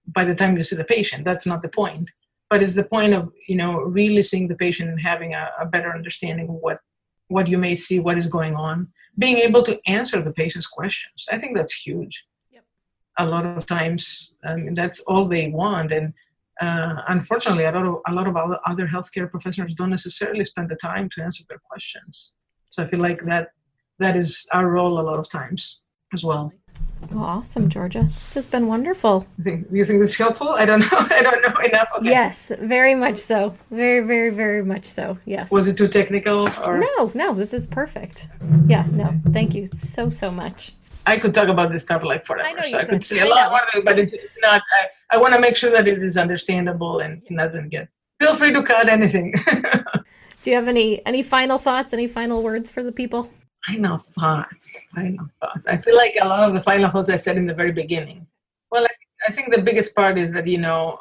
by 0.06 0.24
the 0.24 0.36
time 0.36 0.56
you 0.56 0.62
see 0.62 0.76
the 0.76 0.84
patient. 0.84 1.24
That's 1.24 1.46
not 1.46 1.62
the 1.62 1.68
point. 1.68 2.08
But 2.48 2.62
it's 2.62 2.74
the 2.74 2.84
point 2.84 3.12
of, 3.12 3.32
you 3.48 3.56
know, 3.56 3.80
really 3.80 4.22
seeing 4.22 4.46
the 4.46 4.54
patient 4.54 4.88
and 4.90 5.00
having 5.00 5.34
a, 5.34 5.50
a 5.58 5.66
better 5.66 5.92
understanding 5.92 6.48
of 6.48 6.54
what 6.66 6.78
what 7.26 7.48
you 7.48 7.58
may 7.58 7.74
see, 7.74 7.98
what 7.98 8.18
is 8.18 8.28
going 8.28 8.54
on, 8.54 8.86
being 9.18 9.38
able 9.38 9.64
to 9.64 9.80
answer 9.88 10.22
the 10.22 10.32
patient's 10.32 10.68
questions. 10.68 11.26
I 11.32 11.38
think 11.38 11.56
that's 11.56 11.74
huge. 11.74 12.24
Yep. 12.52 12.64
A 13.18 13.26
lot 13.26 13.46
of 13.46 13.66
times, 13.66 14.36
um, 14.44 14.74
that's 14.74 15.00
all 15.08 15.24
they 15.24 15.48
want, 15.48 15.90
and 15.90 16.12
uh, 16.60 16.96
unfortunately, 17.08 17.64
a 17.64 17.72
lot 17.72 17.86
of 17.86 17.96
a 18.06 18.12
lot 18.12 18.28
of 18.28 18.36
other 18.70 18.86
healthcare 18.86 19.28
professionals 19.28 19.74
don't 19.74 19.90
necessarily 19.98 20.44
spend 20.44 20.68
the 20.68 20.76
time 20.76 21.08
to 21.14 21.22
answer 21.24 21.42
their 21.48 21.62
questions. 21.70 22.34
So 22.70 22.82
I 22.84 22.86
feel 22.86 23.00
like 23.00 23.22
that 23.24 23.48
that 23.98 24.16
is 24.16 24.46
our 24.52 24.68
role 24.68 24.98
a 25.00 25.02
lot 25.02 25.18
of 25.18 25.28
times 25.30 25.82
as 26.12 26.24
well. 26.24 26.52
Well, 27.10 27.24
awesome, 27.24 27.68
Georgia. 27.68 28.08
This 28.22 28.34
has 28.34 28.48
been 28.48 28.66
wonderful. 28.66 29.26
You 29.38 29.44
think, 29.44 29.66
you 29.70 29.84
think 29.84 30.00
this 30.00 30.10
is 30.10 30.16
helpful? 30.16 30.50
I 30.50 30.64
don't 30.64 30.80
know. 30.92 31.06
I 31.10 31.20
don't 31.22 31.42
know 31.42 31.60
enough. 31.64 31.88
Okay. 31.96 32.10
Yes, 32.10 32.52
very 32.60 32.94
much 32.94 33.18
so. 33.18 33.54
Very, 33.70 34.06
very, 34.06 34.30
very 34.30 34.64
much 34.64 34.86
so. 34.86 35.18
Yes. 35.24 35.50
Was 35.50 35.68
it 35.68 35.76
too 35.76 35.88
technical? 35.88 36.48
Or? 36.64 36.78
No, 36.78 37.10
no. 37.14 37.34
This 37.34 37.52
is 37.52 37.66
perfect. 37.66 38.28
Yeah. 38.66 38.86
No. 38.92 39.20
Thank 39.32 39.54
you 39.54 39.66
so 39.66 40.10
so 40.10 40.30
much. 40.30 40.72
I 41.04 41.18
could 41.18 41.34
talk 41.34 41.48
about 41.48 41.72
this 41.72 41.82
stuff 41.82 42.04
like 42.04 42.24
forever. 42.24 42.48
I 42.56 42.68
so 42.70 42.78
I 42.78 42.84
could 42.84 43.04
say 43.04 43.18
a 43.18 43.26
lot 43.26 43.50
more, 43.50 43.82
but 43.82 43.98
it's 43.98 44.14
not. 44.40 44.62
I 45.10 45.16
want 45.16 45.34
to 45.34 45.40
make 45.40 45.56
sure 45.56 45.70
that 45.72 45.88
it 45.88 46.00
is 46.02 46.16
understandable 46.16 47.00
and 47.00 47.20
doesn't 47.36 47.70
get. 47.70 47.88
Feel 48.20 48.36
free 48.36 48.52
to 48.52 48.62
cut 48.62 48.88
anything. 48.88 49.34
Do 50.42 50.50
you 50.50 50.56
have 50.56 50.68
any 50.68 51.04
any 51.04 51.24
final 51.24 51.58
thoughts? 51.58 51.92
Any 51.92 52.06
final 52.06 52.42
words 52.42 52.70
for 52.70 52.84
the 52.84 52.92
people? 52.92 53.28
Final 53.66 53.98
thoughts. 53.98 54.80
Final 54.94 55.28
thoughts. 55.40 55.66
I 55.66 55.76
feel 55.76 55.96
like 55.96 56.16
a 56.20 56.28
lot 56.28 56.42
of 56.44 56.54
the 56.54 56.60
final 56.60 56.90
thoughts 56.90 57.08
I 57.08 57.16
said 57.16 57.36
in 57.36 57.46
the 57.46 57.54
very 57.54 57.72
beginning. 57.72 58.26
Well, 58.70 58.84
I, 58.84 59.28
I 59.28 59.32
think 59.32 59.54
the 59.54 59.62
biggest 59.62 59.94
part 59.94 60.18
is 60.18 60.32
that 60.32 60.46
you 60.46 60.58
know, 60.58 60.98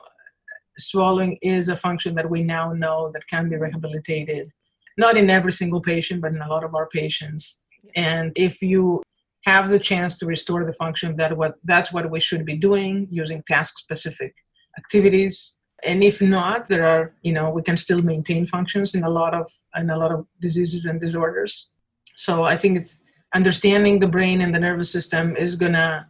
swallowing 0.78 1.38
is 1.42 1.70
a 1.70 1.76
function 1.76 2.16
that 2.16 2.30
we 2.30 2.44
now 2.44 2.74
know 2.74 3.12
that 3.14 3.28
can 3.28 3.50
be 3.50 3.56
rehabilitated. 3.56 4.52
Not 4.98 5.18
in 5.18 5.30
every 5.30 5.54
single 5.54 5.82
patient, 5.82 6.22
but 6.22 6.34
in 6.34 6.42
a 6.42 6.48
lot 6.48 6.64
of 6.64 6.76
our 6.76 6.88
patients. 6.88 7.64
And 7.96 8.32
if 8.36 8.62
you 8.62 9.02
have 9.46 9.70
the 9.70 9.80
chance 9.80 10.18
to 10.20 10.26
restore 10.26 10.66
the 10.66 10.74
function 10.74 11.16
that 11.18 11.36
what 11.36 11.56
that's 11.64 11.92
what 11.92 12.10
we 12.10 12.20
should 12.20 12.46
be 12.46 12.56
doing 12.56 13.08
using 13.10 13.44
task 13.48 13.78
specific 13.80 14.36
activities 14.78 15.58
and 15.84 16.04
if 16.04 16.22
not 16.22 16.70
there 16.70 16.86
are 16.86 17.14
you 17.24 17.34
know 17.34 17.50
we 17.50 17.62
can 17.62 17.78
still 17.78 18.02
maintain 18.02 18.46
functions 18.46 18.94
in 18.94 19.04
a 19.04 19.10
lot 19.10 19.34
of 19.34 19.48
in 19.76 19.90
a 19.90 19.98
lot 19.98 20.12
of 20.12 20.26
diseases 20.40 20.86
and 20.86 21.02
disorders 21.02 21.72
so 22.16 22.44
i 22.44 22.56
think 22.56 22.78
it's 22.78 23.04
understanding 23.34 24.00
the 24.00 24.08
brain 24.08 24.42
and 24.42 24.54
the 24.54 24.60
nervous 24.60 24.92
system 24.92 25.36
is 25.36 25.56
gonna 25.56 26.08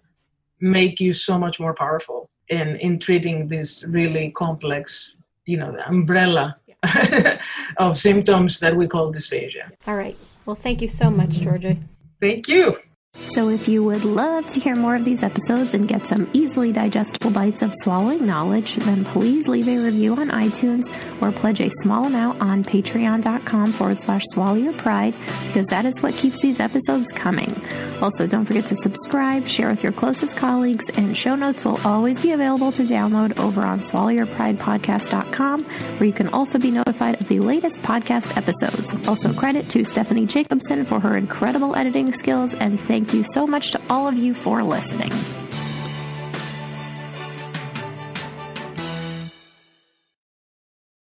make 0.60 1.00
you 1.00 1.14
so 1.14 1.38
much 1.38 1.60
more 1.60 1.74
powerful 1.74 2.30
in 2.50 2.76
in 2.78 3.00
treating 3.00 3.48
this 3.48 3.86
really 3.88 4.32
complex 4.32 5.18
you 5.46 5.58
know 5.58 5.72
the 5.72 5.88
umbrella 5.88 6.58
of 7.78 7.98
symptoms 7.98 8.60
that 8.60 8.76
we 8.76 8.88
call 8.88 9.14
dysphagia. 9.14 9.70
All 9.86 9.96
right. 9.96 10.18
Well 10.46 10.56
thank 10.56 10.82
you 10.82 10.88
so 10.88 11.10
much 11.12 11.30
georgia. 11.30 11.78
Thank 12.20 12.48
you 12.48 12.78
so, 13.14 13.50
if 13.50 13.68
you 13.68 13.84
would 13.84 14.06
love 14.06 14.48
to 14.48 14.60
hear 14.60 14.76
more 14.76 14.96
of 14.96 15.04
these 15.04 15.22
episodes 15.22 15.74
and 15.74 15.86
get 15.86 16.08
some 16.08 16.30
easily 16.32 16.72
digestible 16.72 17.30
bites 17.30 17.62
of 17.62 17.74
swallowing 17.76 18.26
knowledge, 18.26 18.76
then 18.78 19.04
please 19.04 19.50
leave 19.50 19.68
a 19.68 19.78
review 19.78 20.16
on 20.16 20.30
iTunes 20.30 20.90
or 21.22 21.32
pledge 21.34 21.60
a 21.60 21.70
small 21.82 22.06
amount 22.06 22.42
on 22.42 22.64
patreon.com 22.64 23.74
forward 23.74 24.00
slash 24.00 24.24
swallow 24.28 24.56
your 24.56 24.74
pride 24.74 25.14
because 25.48 25.68
that 25.68 25.86
is 25.86 26.02
what 26.02 26.14
keeps 26.16 26.42
these 26.42 26.62
episodes 26.62 27.12
coming. 27.12 27.54
Also, 28.02 28.26
don't 28.26 28.46
forget 28.46 28.66
to 28.66 28.76
subscribe, 28.78 29.46
share 29.48 29.70
with 29.70 29.84
your 29.84 29.92
closest 29.92 30.36
colleagues, 30.36 30.90
and 30.92 31.16
show 31.16 31.36
notes 31.36 31.64
will 31.64 31.80
always 31.86 32.20
be 32.20 32.32
available 32.32 32.72
to 32.72 32.84
download 32.84 33.38
over 33.40 33.62
on 33.62 33.80
swallowyourpridepodcast.com, 33.82 35.64
where 35.64 36.08
you 36.08 36.14
can 36.14 36.28
also 36.30 36.58
be 36.58 36.72
notified 36.72 37.20
of 37.22 37.28
the 37.28 37.40
latest 37.40 37.84
podcast 37.84 38.36
episodes. 38.38 38.92
Also, 39.08 39.32
credit 39.34 39.70
to 39.70 39.86
Stephanie 39.86 40.26
Jacobson 40.26 40.84
for 40.84 41.00
her 41.00 41.16
incredible 41.16 41.76
editing 41.76 42.12
skills, 42.12 42.56
and 42.56 42.80
thank 43.02 43.16
you 43.16 43.24
so 43.34 43.48
much 43.48 43.72
to 43.72 43.82
all 43.90 44.08
of 44.08 44.16
you 44.16 44.32
for 44.32 44.62
listening. 44.62 45.12